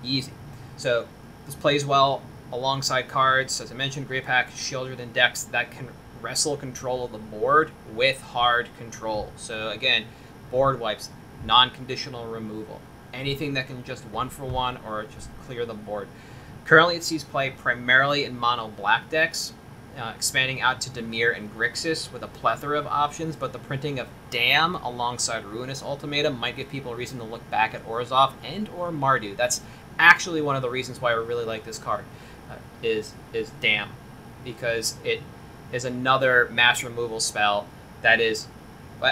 easy. 0.03 0.33
So 0.75 1.07
this 1.45 1.55
plays 1.55 1.85
well 1.85 2.21
alongside 2.51 3.07
cards, 3.07 3.59
as 3.61 3.71
I 3.71 3.75
mentioned, 3.75 4.07
Grave 4.07 4.25
Pact, 4.25 4.55
Shieldred, 4.55 4.99
and 4.99 5.13
decks 5.13 5.43
that 5.43 5.71
can 5.71 5.89
wrestle 6.21 6.57
control 6.57 7.05
of 7.05 7.11
the 7.11 7.17
board 7.17 7.71
with 7.93 8.21
hard 8.21 8.67
control. 8.77 9.31
So 9.35 9.69
again, 9.69 10.05
board 10.51 10.79
wipes, 10.79 11.09
non-conditional 11.45 12.25
removal, 12.25 12.81
anything 13.13 13.53
that 13.53 13.67
can 13.67 13.83
just 13.83 14.03
one 14.05 14.29
for 14.29 14.45
one 14.45 14.77
or 14.85 15.03
just 15.03 15.29
clear 15.45 15.65
the 15.65 15.73
board. 15.73 16.07
Currently, 16.65 16.95
it 16.95 17.03
sees 17.03 17.23
play 17.23 17.51
primarily 17.51 18.25
in 18.25 18.39
mono 18.39 18.69
black 18.69 19.09
decks, 19.09 19.53
uh, 19.97 20.13
expanding 20.15 20.61
out 20.61 20.81
to 20.81 20.89
Dimir 20.89 21.37
and 21.37 21.53
Grixis 21.55 22.11
with 22.11 22.23
a 22.23 22.27
plethora 22.27 22.79
of 22.79 22.87
options, 22.87 23.35
but 23.35 23.53
the 23.53 23.59
printing 23.59 23.99
of 23.99 24.07
Damn 24.31 24.75
alongside 24.75 25.45
Ruinous 25.45 25.83
Ultimatum 25.83 26.39
might 26.39 26.57
give 26.57 26.69
people 26.69 26.91
a 26.91 26.95
reason 26.95 27.19
to 27.19 27.23
look 27.23 27.47
back 27.51 27.75
at 27.75 27.85
Orzhov 27.85 28.33
and 28.43 28.67
or 28.69 28.91
Mardu. 28.91 29.37
That's 29.37 29.61
actually 29.99 30.41
one 30.41 30.55
of 30.55 30.63
the 30.63 30.69
reasons 30.69 30.99
why 30.99 31.11
I 31.11 31.15
really 31.15 31.45
like 31.45 31.63
this 31.65 31.77
card 31.77 32.03
uh, 32.49 32.55
is 32.81 33.13
is 33.31 33.51
Damn 33.61 33.89
because 34.43 34.95
it 35.03 35.21
is 35.71 35.85
another 35.85 36.49
mass 36.51 36.83
removal 36.83 37.19
spell 37.19 37.67
that 38.01 38.19
is 38.19 38.47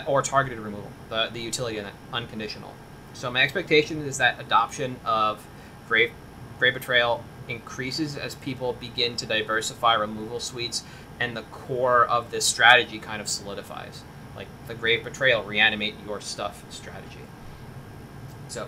or 0.07 0.21
targeted 0.21 0.59
removal, 0.59 0.89
the, 1.09 1.29
the 1.31 1.39
utility 1.39 1.77
in 1.77 1.85
it, 1.85 1.93
unconditional. 2.11 2.73
So 3.13 3.29
my 3.29 3.43
expectation 3.43 4.01
is 4.01 4.17
that 4.17 4.39
adoption 4.39 4.95
of 5.05 5.45
Grave, 5.87 6.11
Grave 6.57 6.73
Betrayal 6.73 7.23
increases 7.47 8.17
as 8.17 8.35
people 8.35 8.73
begin 8.73 9.15
to 9.17 9.25
diversify 9.25 9.93
removal 9.95 10.39
suites 10.39 10.83
and 11.19 11.35
the 11.35 11.43
core 11.43 12.05
of 12.05 12.31
this 12.31 12.45
strategy 12.45 12.99
kind 12.99 13.21
of 13.21 13.27
solidifies. 13.27 14.03
Like 14.35 14.47
the 14.67 14.73
Grave 14.73 15.03
Betrayal, 15.03 15.43
reanimate 15.43 15.95
your 16.05 16.21
stuff 16.21 16.63
strategy. 16.71 17.19
So 18.47 18.67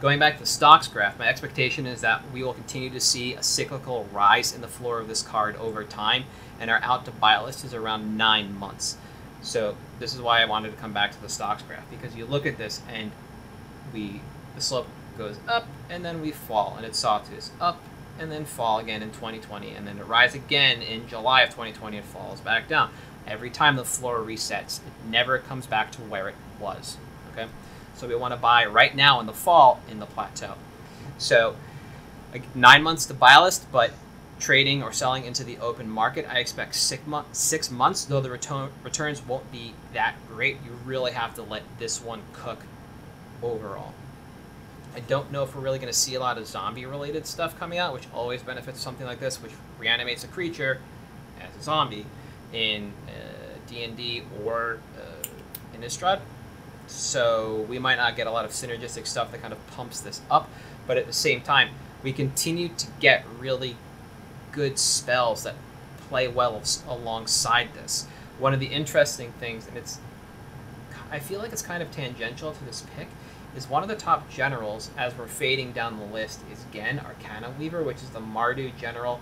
going 0.00 0.18
back 0.18 0.34
to 0.34 0.40
the 0.40 0.46
stocks 0.46 0.88
graph, 0.88 1.18
my 1.18 1.28
expectation 1.28 1.86
is 1.86 2.00
that 2.02 2.22
we 2.32 2.42
will 2.42 2.54
continue 2.54 2.90
to 2.90 3.00
see 3.00 3.34
a 3.34 3.42
cyclical 3.42 4.06
rise 4.12 4.54
in 4.54 4.60
the 4.60 4.68
floor 4.68 5.00
of 5.00 5.08
this 5.08 5.22
card 5.22 5.56
over 5.56 5.84
time, 5.84 6.24
and 6.60 6.70
our 6.70 6.80
out 6.82 7.04
to 7.06 7.10
buy 7.10 7.40
list 7.40 7.64
is 7.64 7.72
around 7.72 8.16
nine 8.16 8.58
months. 8.58 8.98
So 9.42 9.76
this 9.98 10.14
is 10.14 10.20
why 10.20 10.42
I 10.42 10.44
wanted 10.44 10.70
to 10.70 10.76
come 10.76 10.92
back 10.92 11.12
to 11.12 11.22
the 11.22 11.28
stocks 11.28 11.62
graph 11.62 11.88
because 11.90 12.16
you 12.16 12.26
look 12.26 12.46
at 12.46 12.58
this 12.58 12.82
and 12.92 13.12
we 13.92 14.20
the 14.54 14.60
slope 14.60 14.88
goes 15.16 15.38
up 15.46 15.66
and 15.88 16.04
then 16.04 16.20
we 16.20 16.32
fall 16.32 16.74
and 16.76 16.84
it's 16.84 16.98
sawtooth 16.98 17.50
up 17.60 17.80
and 18.18 18.30
then 18.30 18.44
fall 18.44 18.78
again 18.78 19.02
in 19.02 19.10
2020 19.10 19.70
and 19.70 19.86
then 19.86 19.98
it 19.98 20.06
rise 20.06 20.34
again 20.34 20.82
in 20.82 21.06
July 21.08 21.42
of 21.42 21.50
2020 21.50 21.98
and 21.98 22.06
falls 22.06 22.40
back 22.40 22.68
down. 22.68 22.90
Every 23.26 23.50
time 23.50 23.76
the 23.76 23.84
floor 23.84 24.20
resets, 24.20 24.78
it 24.78 25.08
never 25.08 25.38
comes 25.38 25.66
back 25.66 25.90
to 25.92 26.00
where 26.02 26.28
it 26.28 26.36
was. 26.60 26.96
Okay, 27.32 27.46
so 27.96 28.06
we 28.06 28.14
want 28.14 28.32
to 28.32 28.40
buy 28.40 28.64
right 28.66 28.94
now 28.94 29.20
in 29.20 29.26
the 29.26 29.32
fall 29.32 29.80
in 29.90 29.98
the 29.98 30.06
plateau. 30.06 30.54
So 31.18 31.56
like 32.32 32.54
nine 32.54 32.82
months 32.82 33.06
to 33.06 33.14
buy 33.14 33.38
list, 33.38 33.70
but 33.72 33.92
trading 34.38 34.82
or 34.82 34.92
selling 34.92 35.24
into 35.24 35.44
the 35.44 35.58
open 35.58 35.88
market, 35.88 36.26
I 36.28 36.38
expect 36.38 36.74
six, 36.74 37.02
six 37.32 37.70
months, 37.70 38.04
though 38.04 38.20
the 38.20 38.30
return, 38.30 38.70
returns 38.82 39.26
won't 39.26 39.50
be 39.50 39.74
that 39.94 40.14
great. 40.28 40.58
You 40.64 40.72
really 40.84 41.12
have 41.12 41.34
to 41.36 41.42
let 41.42 41.62
this 41.78 42.02
one 42.02 42.22
cook 42.32 42.60
overall. 43.42 43.94
I 44.96 45.00
don't 45.00 45.30
know 45.30 45.42
if 45.42 45.54
we're 45.54 45.60
really 45.60 45.78
going 45.78 45.92
to 45.92 45.98
see 45.98 46.14
a 46.14 46.20
lot 46.20 46.38
of 46.38 46.46
zombie 46.46 46.86
related 46.86 47.26
stuff 47.26 47.58
coming 47.58 47.78
out, 47.78 47.92
which 47.92 48.04
always 48.14 48.42
benefits 48.42 48.80
something 48.80 49.06
like 49.06 49.20
this, 49.20 49.42
which 49.42 49.52
reanimates 49.78 50.24
a 50.24 50.26
creature 50.28 50.80
as 51.38 51.54
a 51.54 51.62
zombie 51.62 52.06
in 52.54 52.94
D&D 53.66 54.22
uh, 54.22 54.42
or 54.42 54.78
uh, 54.96 55.74
in 55.74 55.82
Innistrad. 55.82 56.20
So 56.86 57.66
we 57.68 57.78
might 57.78 57.96
not 57.96 58.16
get 58.16 58.26
a 58.26 58.30
lot 58.30 58.46
of 58.46 58.52
synergistic 58.52 59.06
stuff 59.06 59.32
that 59.32 59.42
kind 59.42 59.52
of 59.52 59.64
pumps 59.72 60.00
this 60.00 60.22
up, 60.30 60.48
but 60.86 60.96
at 60.96 61.06
the 61.06 61.12
same 61.12 61.42
time, 61.42 61.70
we 62.02 62.10
continue 62.10 62.68
to 62.68 62.86
get 62.98 63.22
really 63.38 63.76
good 64.50 64.78
spells 64.78 65.42
that 65.42 65.56
play 66.08 66.26
well 66.26 66.62
alongside 66.88 67.74
this. 67.74 68.06
One 68.38 68.54
of 68.54 68.60
the 68.60 68.66
interesting 68.66 69.32
things, 69.32 69.68
and 69.68 69.76
it's, 69.76 69.98
I 71.10 71.18
feel 71.18 71.38
like 71.38 71.52
it's 71.52 71.60
kind 71.60 71.82
of 71.82 71.90
tangential 71.90 72.52
to 72.52 72.64
this 72.64 72.82
pick, 72.96 73.08
is 73.56 73.68
one 73.68 73.82
of 73.82 73.88
the 73.88 73.96
top 73.96 74.30
generals 74.30 74.90
as 74.96 75.16
we're 75.16 75.26
fading 75.26 75.72
down 75.72 75.98
the 75.98 76.04
list 76.04 76.40
is 76.52 76.64
Ghen 76.72 76.98
Arcanum 77.04 77.58
Weaver, 77.58 77.82
which 77.82 77.96
is 77.96 78.10
the 78.10 78.20
Mardu 78.20 78.76
general. 78.76 79.20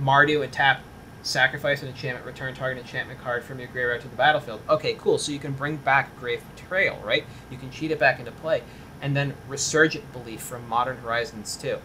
Mardu 0.00 0.42
and 0.42 0.52
tap, 0.52 0.80
sacrifice 1.22 1.82
an 1.82 1.88
enchantment, 1.88 2.24
return 2.24 2.54
target 2.54 2.82
enchantment 2.82 3.20
card 3.20 3.44
from 3.44 3.58
your 3.58 3.68
graveyard 3.68 4.00
to 4.00 4.08
the 4.08 4.16
battlefield. 4.16 4.60
Okay, 4.68 4.94
cool. 4.94 5.18
So 5.18 5.32
you 5.32 5.38
can 5.38 5.52
bring 5.52 5.76
back 5.76 6.18
Grave 6.18 6.42
Betrayal, 6.54 7.00
right? 7.04 7.24
You 7.50 7.58
can 7.58 7.70
cheat 7.70 7.90
it 7.90 7.98
back 7.98 8.18
into 8.18 8.32
play. 8.32 8.62
And 9.02 9.14
then 9.14 9.34
Resurgent 9.46 10.12
Belief 10.12 10.40
from 10.40 10.68
Modern 10.68 10.96
Horizons 10.96 11.56
2 11.56 11.78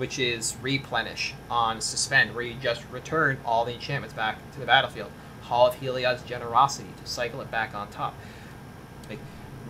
which 0.00 0.18
is 0.18 0.56
replenish 0.62 1.34
on 1.50 1.78
suspend, 1.78 2.34
where 2.34 2.42
you 2.42 2.54
just 2.54 2.82
return 2.90 3.36
all 3.44 3.66
the 3.66 3.74
enchantments 3.74 4.14
back 4.14 4.38
to 4.52 4.58
the 4.58 4.64
battlefield. 4.64 5.10
Hall 5.42 5.66
of 5.66 5.74
Heliod's 5.74 6.22
generosity 6.22 6.88
to 7.02 7.06
cycle 7.06 7.42
it 7.42 7.50
back 7.50 7.74
on 7.74 7.90
top. 7.90 8.14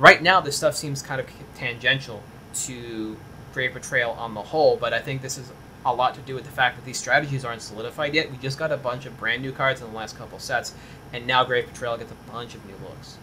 Right 0.01 0.23
now, 0.23 0.41
this 0.41 0.57
stuff 0.57 0.75
seems 0.75 1.03
kind 1.03 1.21
of 1.21 1.27
tangential 1.55 2.23
to 2.65 3.19
Grave 3.53 3.75
Betrayal 3.75 4.13
on 4.13 4.33
the 4.33 4.41
whole, 4.41 4.79
but 4.79 4.95
I 4.95 4.99
think 4.99 5.21
this 5.21 5.37
is 5.37 5.53
a 5.85 5.95
lot 5.95 6.15
to 6.15 6.23
do 6.23 6.35
with 6.35 6.45
the 6.45 6.51
fact 6.51 6.77
that 6.77 6.87
these 6.87 6.97
strategies 6.97 7.45
aren't 7.45 7.61
solidified 7.61 8.15
yet. 8.15 8.31
We 8.31 8.39
just 8.39 8.59
got 8.59 8.73
a 8.73 8.79
bunch 8.79 9.05
of 9.05 9.19
brand 9.19 9.43
new 9.43 9.53
cards 9.53 9.83
in 9.83 9.91
the 9.91 9.95
last 9.95 10.17
couple 10.17 10.39
sets, 10.39 10.73
and 11.13 11.27
now 11.27 11.45
Grave 11.45 11.71
Betrayal 11.71 11.99
gets 11.99 12.11
a 12.11 12.33
bunch 12.33 12.55
of 12.55 12.65
new 12.65 12.77
looks. 12.83 13.19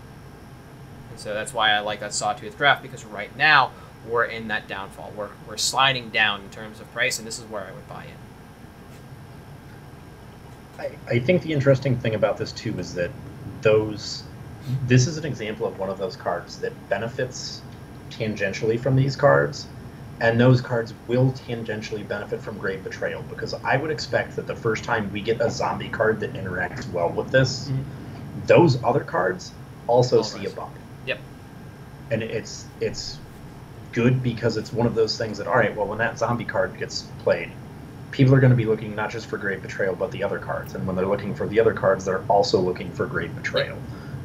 And 1.10 1.20
so 1.20 1.34
that's 1.34 1.52
why 1.52 1.72
I 1.72 1.80
like 1.80 2.00
that 2.02 2.14
Sawtooth 2.14 2.56
draft 2.56 2.84
because 2.84 3.04
right 3.06 3.36
now 3.36 3.72
we're 4.08 4.26
in 4.26 4.48
that 4.50 4.68
downfall. 4.68 5.14
We're, 5.16 5.32
we're 5.48 5.58
sliding 5.58 6.12
down 6.12 6.42
in 6.42 6.50
terms 6.52 6.80
of 6.80 6.94
price, 6.94 7.18
and 7.18 7.28
this 7.28 7.40
is 7.40 7.46
where 7.46 7.64
I 7.64 7.72
would 7.72 7.90
buy 7.90 8.06
in. 8.06 8.12
I, 10.80 11.16
I 11.16 11.18
think 11.18 11.42
the 11.42 11.54
interesting 11.54 11.98
thing 11.98 12.14
about 12.14 12.38
this 12.38 12.52
too 12.52 12.78
is 12.78 12.94
that 12.94 13.10
those 13.64 14.22
this 14.86 15.08
is 15.08 15.18
an 15.18 15.26
example 15.26 15.66
of 15.68 15.80
one 15.80 15.90
of 15.90 15.98
those 15.98 16.16
cards 16.16 16.60
that 16.60 16.74
benefits 16.90 17.62
tangentially 18.10 18.80
from 18.80 18.96
these 18.96 19.16
cards, 19.16 19.68
and 20.20 20.40
those 20.40 20.62
cards 20.62 20.94
will 21.08 21.32
tangentially 21.32 22.08
benefit 22.08 22.42
from 22.42 22.58
Grave 22.58 22.84
Betrayal 22.84 23.22
because 23.24 23.54
I 23.54 23.78
would 23.78 23.92
expect 23.92 24.36
that 24.36 24.48
the 24.48 24.56
first 24.56 24.84
time 24.84 25.12
we 25.12 25.22
get 25.22 25.40
a 25.42 25.50
zombie 25.50 25.90
card 25.90 26.20
that 26.22 26.34
interacts 26.34 26.90
well 26.92 27.10
with 27.10 27.32
this, 27.32 27.70
mm-hmm. 27.70 27.82
those 28.46 28.84
other 28.84 29.04
cards 29.04 29.52
also 29.86 30.22
see 30.22 30.46
a 30.46 30.50
bump. 30.50 30.74
Yep. 31.06 31.20
And 32.12 32.24
it's 32.24 32.66
it's 32.82 33.20
good 33.92 34.22
because 34.22 34.58
it's 34.58 34.74
one 34.74 34.88
of 34.88 34.96
those 34.96 35.18
things 35.18 35.38
that 35.38 35.48
all 35.48 35.56
right, 35.56 35.76
well, 35.76 35.88
when 35.88 36.00
that 36.00 36.18
zombie 36.18 36.46
card 36.46 36.78
gets 36.78 37.04
played, 37.20 37.52
people 38.12 38.34
are 38.34 38.40
going 38.40 38.52
to 38.52 38.58
be 38.58 38.66
looking 38.66 38.96
not 38.96 39.12
just 39.12 39.28
for 39.28 39.38
Grave 39.38 39.62
Betrayal 39.62 39.96
but 39.96 40.12
the 40.12 40.24
other 40.24 40.40
cards, 40.40 40.76
and 40.76 40.86
when 40.88 40.96
they're 40.96 41.06
looking 41.06 41.36
for 41.36 41.48
the 41.48 41.60
other 41.60 41.74
cards, 41.74 42.06
they're 42.06 42.24
also 42.28 42.60
looking 42.60 42.92
for 42.92 43.06
Grave 43.06 43.36
Betrayal. 43.36 43.78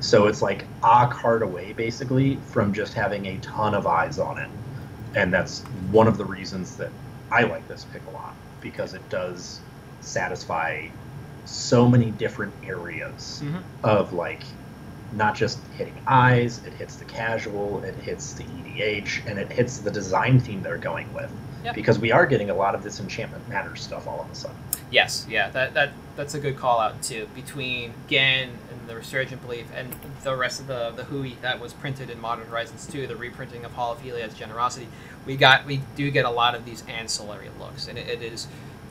So 0.03 0.27
it's 0.27 0.43
like 0.43 0.65
a 0.83 1.09
card 1.11 1.43
away 1.43 1.73
basically 1.73 2.37
from 2.49 2.75
just 2.75 2.93
having 2.93 3.27
a 3.27 3.39
ton 3.39 3.75
of 3.75 3.87
eyes 3.87 4.19
on 4.19 4.39
it, 4.39 4.51
and 5.15 5.33
that's 5.33 5.61
one 5.91 6.09
of 6.09 6.19
the 6.19 6.25
reasons 6.25 6.77
that 6.77 6.91
I 7.31 7.45
like 7.45 7.67
this 7.69 7.87
pick 7.93 8.03
a 8.09 8.11
lot 8.11 8.35
because 8.61 8.95
it 8.95 9.09
does 9.09 9.61
satisfy 10.01 10.89
so 11.45 11.89
many 11.89 12.11
different 12.11 12.53
areas 12.65 13.41
mm-hmm. 13.45 13.59
of 13.85 14.13
like 14.13 14.43
not 15.13 15.35
just 15.35 15.59
hitting 15.77 15.95
eyes, 16.07 16.61
it 16.67 16.73
hits 16.73 16.97
the 16.97 17.05
casual, 17.05 17.83
it 17.85 17.95
hits 17.97 18.33
the 18.33 18.45
EDH, 18.45 19.27
and 19.27 19.39
it 19.39 19.53
hits 19.53 19.79
the 19.79 19.91
design 19.91 20.41
theme 20.41 20.63
they're 20.63 20.79
going 20.79 21.13
with. 21.13 21.31
Yep. 21.65 21.75
Because 21.75 21.99
we 21.99 22.11
are 22.11 22.27
getting 22.27 22.51
a 22.51 22.55
lot 22.55 22.75
of 22.75 22.83
this 22.83 22.99
enchantment 22.99 23.49
matters 23.49 23.83
stuff 23.83 24.09
all 24.09 24.23
of 24.23 24.31
a 24.31 24.35
sudden. 24.35 24.57
Yes, 24.91 25.27
yeah, 25.29 25.49
that, 25.51 25.75
that 25.75 25.93
that's 26.17 26.35
a 26.35 26.41
good 26.41 26.57
call 26.57 26.81
out 26.81 27.01
too. 27.03 27.29
Between 27.35 27.95
Ghen 28.09 28.51
the 28.87 28.97
Resurgent 28.97 29.43
Belief 29.43 29.67
and 29.75 29.95
the 30.23 30.37
rest 30.37 30.61
of 30.61 30.67
the 30.67 30.91
the 30.91 31.05
Hui 31.05 31.33
that 31.43 31.61
was 31.61 31.73
printed 31.73 32.11
in 32.11 32.21
Modern 32.21 32.47
Horizons 32.47 32.87
2, 32.87 33.07
the 33.07 33.17
reprinting 33.17 33.65
of 33.65 33.73
Hall 33.73 33.93
of 33.93 34.35
Generosity, 34.35 34.89
we 35.27 35.37
got 35.37 35.67
we 35.67 35.81
do 35.97 36.11
get 36.11 36.25
a 36.25 36.31
lot 36.31 36.55
of 36.55 36.65
these 36.65 36.85
ancillary 36.87 37.51
looks, 37.59 37.89
and 37.89 37.99
it, 37.99 38.09
it 38.09 38.23
is 38.23 38.47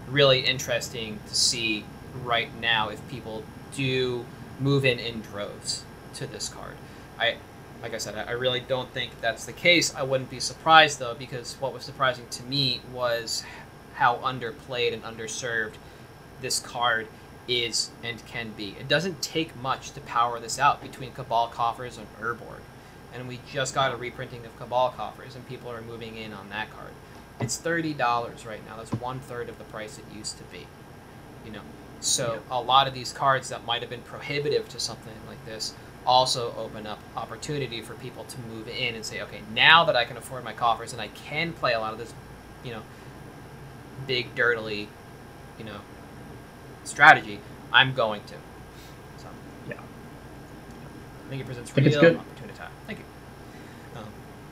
really 0.08 0.42
interesting 0.42 1.20
to 1.28 1.36
see 1.36 1.86
right 2.24 2.50
now 2.60 2.89
if 2.89 3.06
people 3.10 3.44
do 3.74 4.26
move 4.60 4.86
in 4.86 5.00
in 5.00 5.22
droves 5.22 5.84
to 6.16 6.28
this 6.28 6.50
card. 6.50 6.76
I, 7.20 7.38
like 7.82 7.94
I 7.94 7.98
said, 7.98 8.16
I 8.16 8.32
really 8.32 8.60
don't 8.60 8.92
think 8.94 9.20
that's 9.22 9.46
the 9.46 9.54
case. 9.54 9.94
I 9.96 10.04
wouldn't 10.04 10.30
be 10.30 10.39
surprised 10.39 11.00
though, 11.00 11.16
because 11.16 11.56
what 11.60 11.74
was 11.74 11.84
surprising 11.84 12.26
to 12.32 12.44
me 12.44 12.82
was 12.94 13.44
how 13.96 14.18
underplayed 14.18 14.94
and 14.94 15.04
underserved 15.04 15.74
this 16.42 16.60
card 16.60 17.08
is 17.48 17.92
and 18.04 18.26
can 18.26 18.52
be. 18.52 18.76
It 18.80 18.88
doesn't 18.88 19.22
take 19.22 19.56
much 19.62 19.92
to 19.92 20.02
power 20.02 20.39
this 20.39 20.60
out 20.60 20.82
between 20.82 21.12
Cabal 21.12 21.48
Coffers 21.48 21.98
and 21.98 22.08
Urborg. 22.20 22.62
And 23.14 23.28
we 23.28 23.39
just 23.52 23.76
got 23.76 23.94
a 23.94 23.98
reprinting 23.98 24.46
of 24.46 24.58
Cabal 24.58 24.92
Coffers, 24.92 25.36
and 25.36 25.46
people 25.48 25.70
are 25.70 25.82
moving 25.82 26.16
in 26.16 26.32
on 26.34 26.50
that 26.50 26.72
card. 26.72 26.92
It's 27.39 27.58
thirty 27.58 27.94
dollars 27.94 28.46
right 28.46 28.66
now. 28.66 28.78
That's 28.78 28.94
one 28.94 29.20
third 29.20 29.50
of 29.50 29.58
the 29.58 29.64
price 29.66 29.98
it 29.98 30.06
used 30.16 30.38
to 30.38 30.44
be. 30.46 30.68
You 31.46 31.52
know, 31.52 31.62
so 32.00 32.34
yeah. 32.36 32.58
a 32.58 32.62
lot 32.62 32.88
of 32.88 32.94
these 32.94 33.12
cards 33.12 33.50
that 33.50 33.66
might 33.66 33.82
have 33.82 33.89
been 33.89 34.04
prohibitive 34.04 34.70
to 34.70 34.80
something 34.80 35.14
like 35.28 35.44
this 35.46 35.74
also 36.06 36.54
open 36.58 36.88
up 36.88 37.00
opportunity 37.16 37.82
for 37.82 37.94
people 37.96 38.24
to 38.26 38.39
move 38.42 38.68
in 38.68 38.96
and 38.96 39.06
say, 39.06 39.22
okay, 39.22 39.42
now 39.54 39.86
that 39.86 39.96
I 39.96 40.06
can 40.06 40.18
afford 40.18 40.44
my 40.44 40.54
coffers 40.54 40.94
and 40.94 41.02
I 41.02 41.08
can 41.10 41.54
play 41.54 41.74
a 41.74 41.80
lot 41.80 41.94
of 41.94 42.00
this, 42.00 42.14
you 42.64 42.72
know, 42.72 42.82
big 44.08 44.34
dirtily, 44.34 44.88
you 45.60 45.66
know, 45.66 45.80
strategy, 46.84 47.40
I'm 47.72 47.94
going 47.94 48.22
to. 48.24 48.34
So 49.18 49.28
yeah, 49.68 49.76
I 49.76 51.30
think 51.30 51.42
it 51.42 51.46
presents 51.46 51.76
real 51.76 52.18
opportunity 52.18 52.58
time. 52.58 52.72
Thank 52.88 53.00
you. 53.00 53.06
Um, 53.96 54.06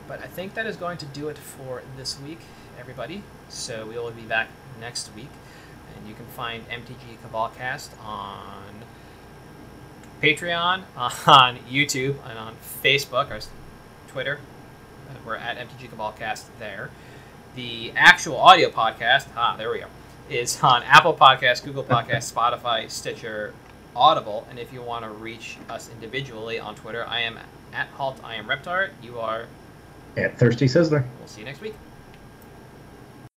but 0.08 0.22
I 0.22 0.26
think 0.26 0.54
that 0.54 0.66
is 0.66 0.76
going 0.76 0.98
to 0.98 1.06
do 1.06 1.28
it 1.28 1.38
for 1.38 1.82
this 1.96 2.18
week, 2.20 2.40
everybody. 2.78 3.22
So 3.48 3.86
we 3.86 3.96
will 3.96 4.10
be 4.10 4.22
back 4.22 4.48
next 4.80 5.14
week. 5.14 5.28
and 5.96 6.08
you 6.08 6.14
can 6.14 6.26
find 6.26 6.68
MTG 6.68 7.18
Cabalcast 7.24 7.90
on 8.04 8.74
Patreon, 10.22 10.82
on 10.96 11.58
YouTube, 11.70 12.16
and 12.28 12.38
on 12.38 12.56
Facebook 12.82 13.30
or 13.30 13.40
Twitter. 14.08 14.40
We're 15.26 15.36
at 15.36 15.58
MTG 15.58 15.90
Cabalcast 15.90 16.44
there. 16.58 16.90
The 17.56 17.92
actual 17.96 18.36
audio 18.36 18.70
podcast, 18.70 19.26
ah, 19.36 19.56
there 19.56 19.70
we 19.70 19.80
go, 19.80 19.86
is 20.30 20.62
on 20.62 20.82
Apple 20.84 21.14
Podcasts, 21.14 21.62
Google 21.64 21.84
Podcasts, 21.84 22.32
Spotify, 22.34 22.88
Stitcher, 22.90 23.52
Audible. 23.96 24.46
And 24.48 24.58
if 24.58 24.72
you 24.72 24.82
want 24.82 25.04
to 25.04 25.10
reach 25.10 25.58
us 25.68 25.90
individually 25.90 26.58
on 26.58 26.74
Twitter, 26.76 27.06
I 27.06 27.20
am 27.20 27.38
at 27.72 27.88
Halt, 27.88 28.18
I 28.22 28.36
am 28.36 28.46
Reptart. 28.46 28.90
You 29.02 29.18
are. 29.18 29.46
At 30.16 30.38
Thirsty 30.38 30.66
Sizzler. 30.66 31.04
We'll 31.18 31.28
see 31.28 31.40
you 31.40 31.46
next 31.46 31.60
week. 31.60 31.74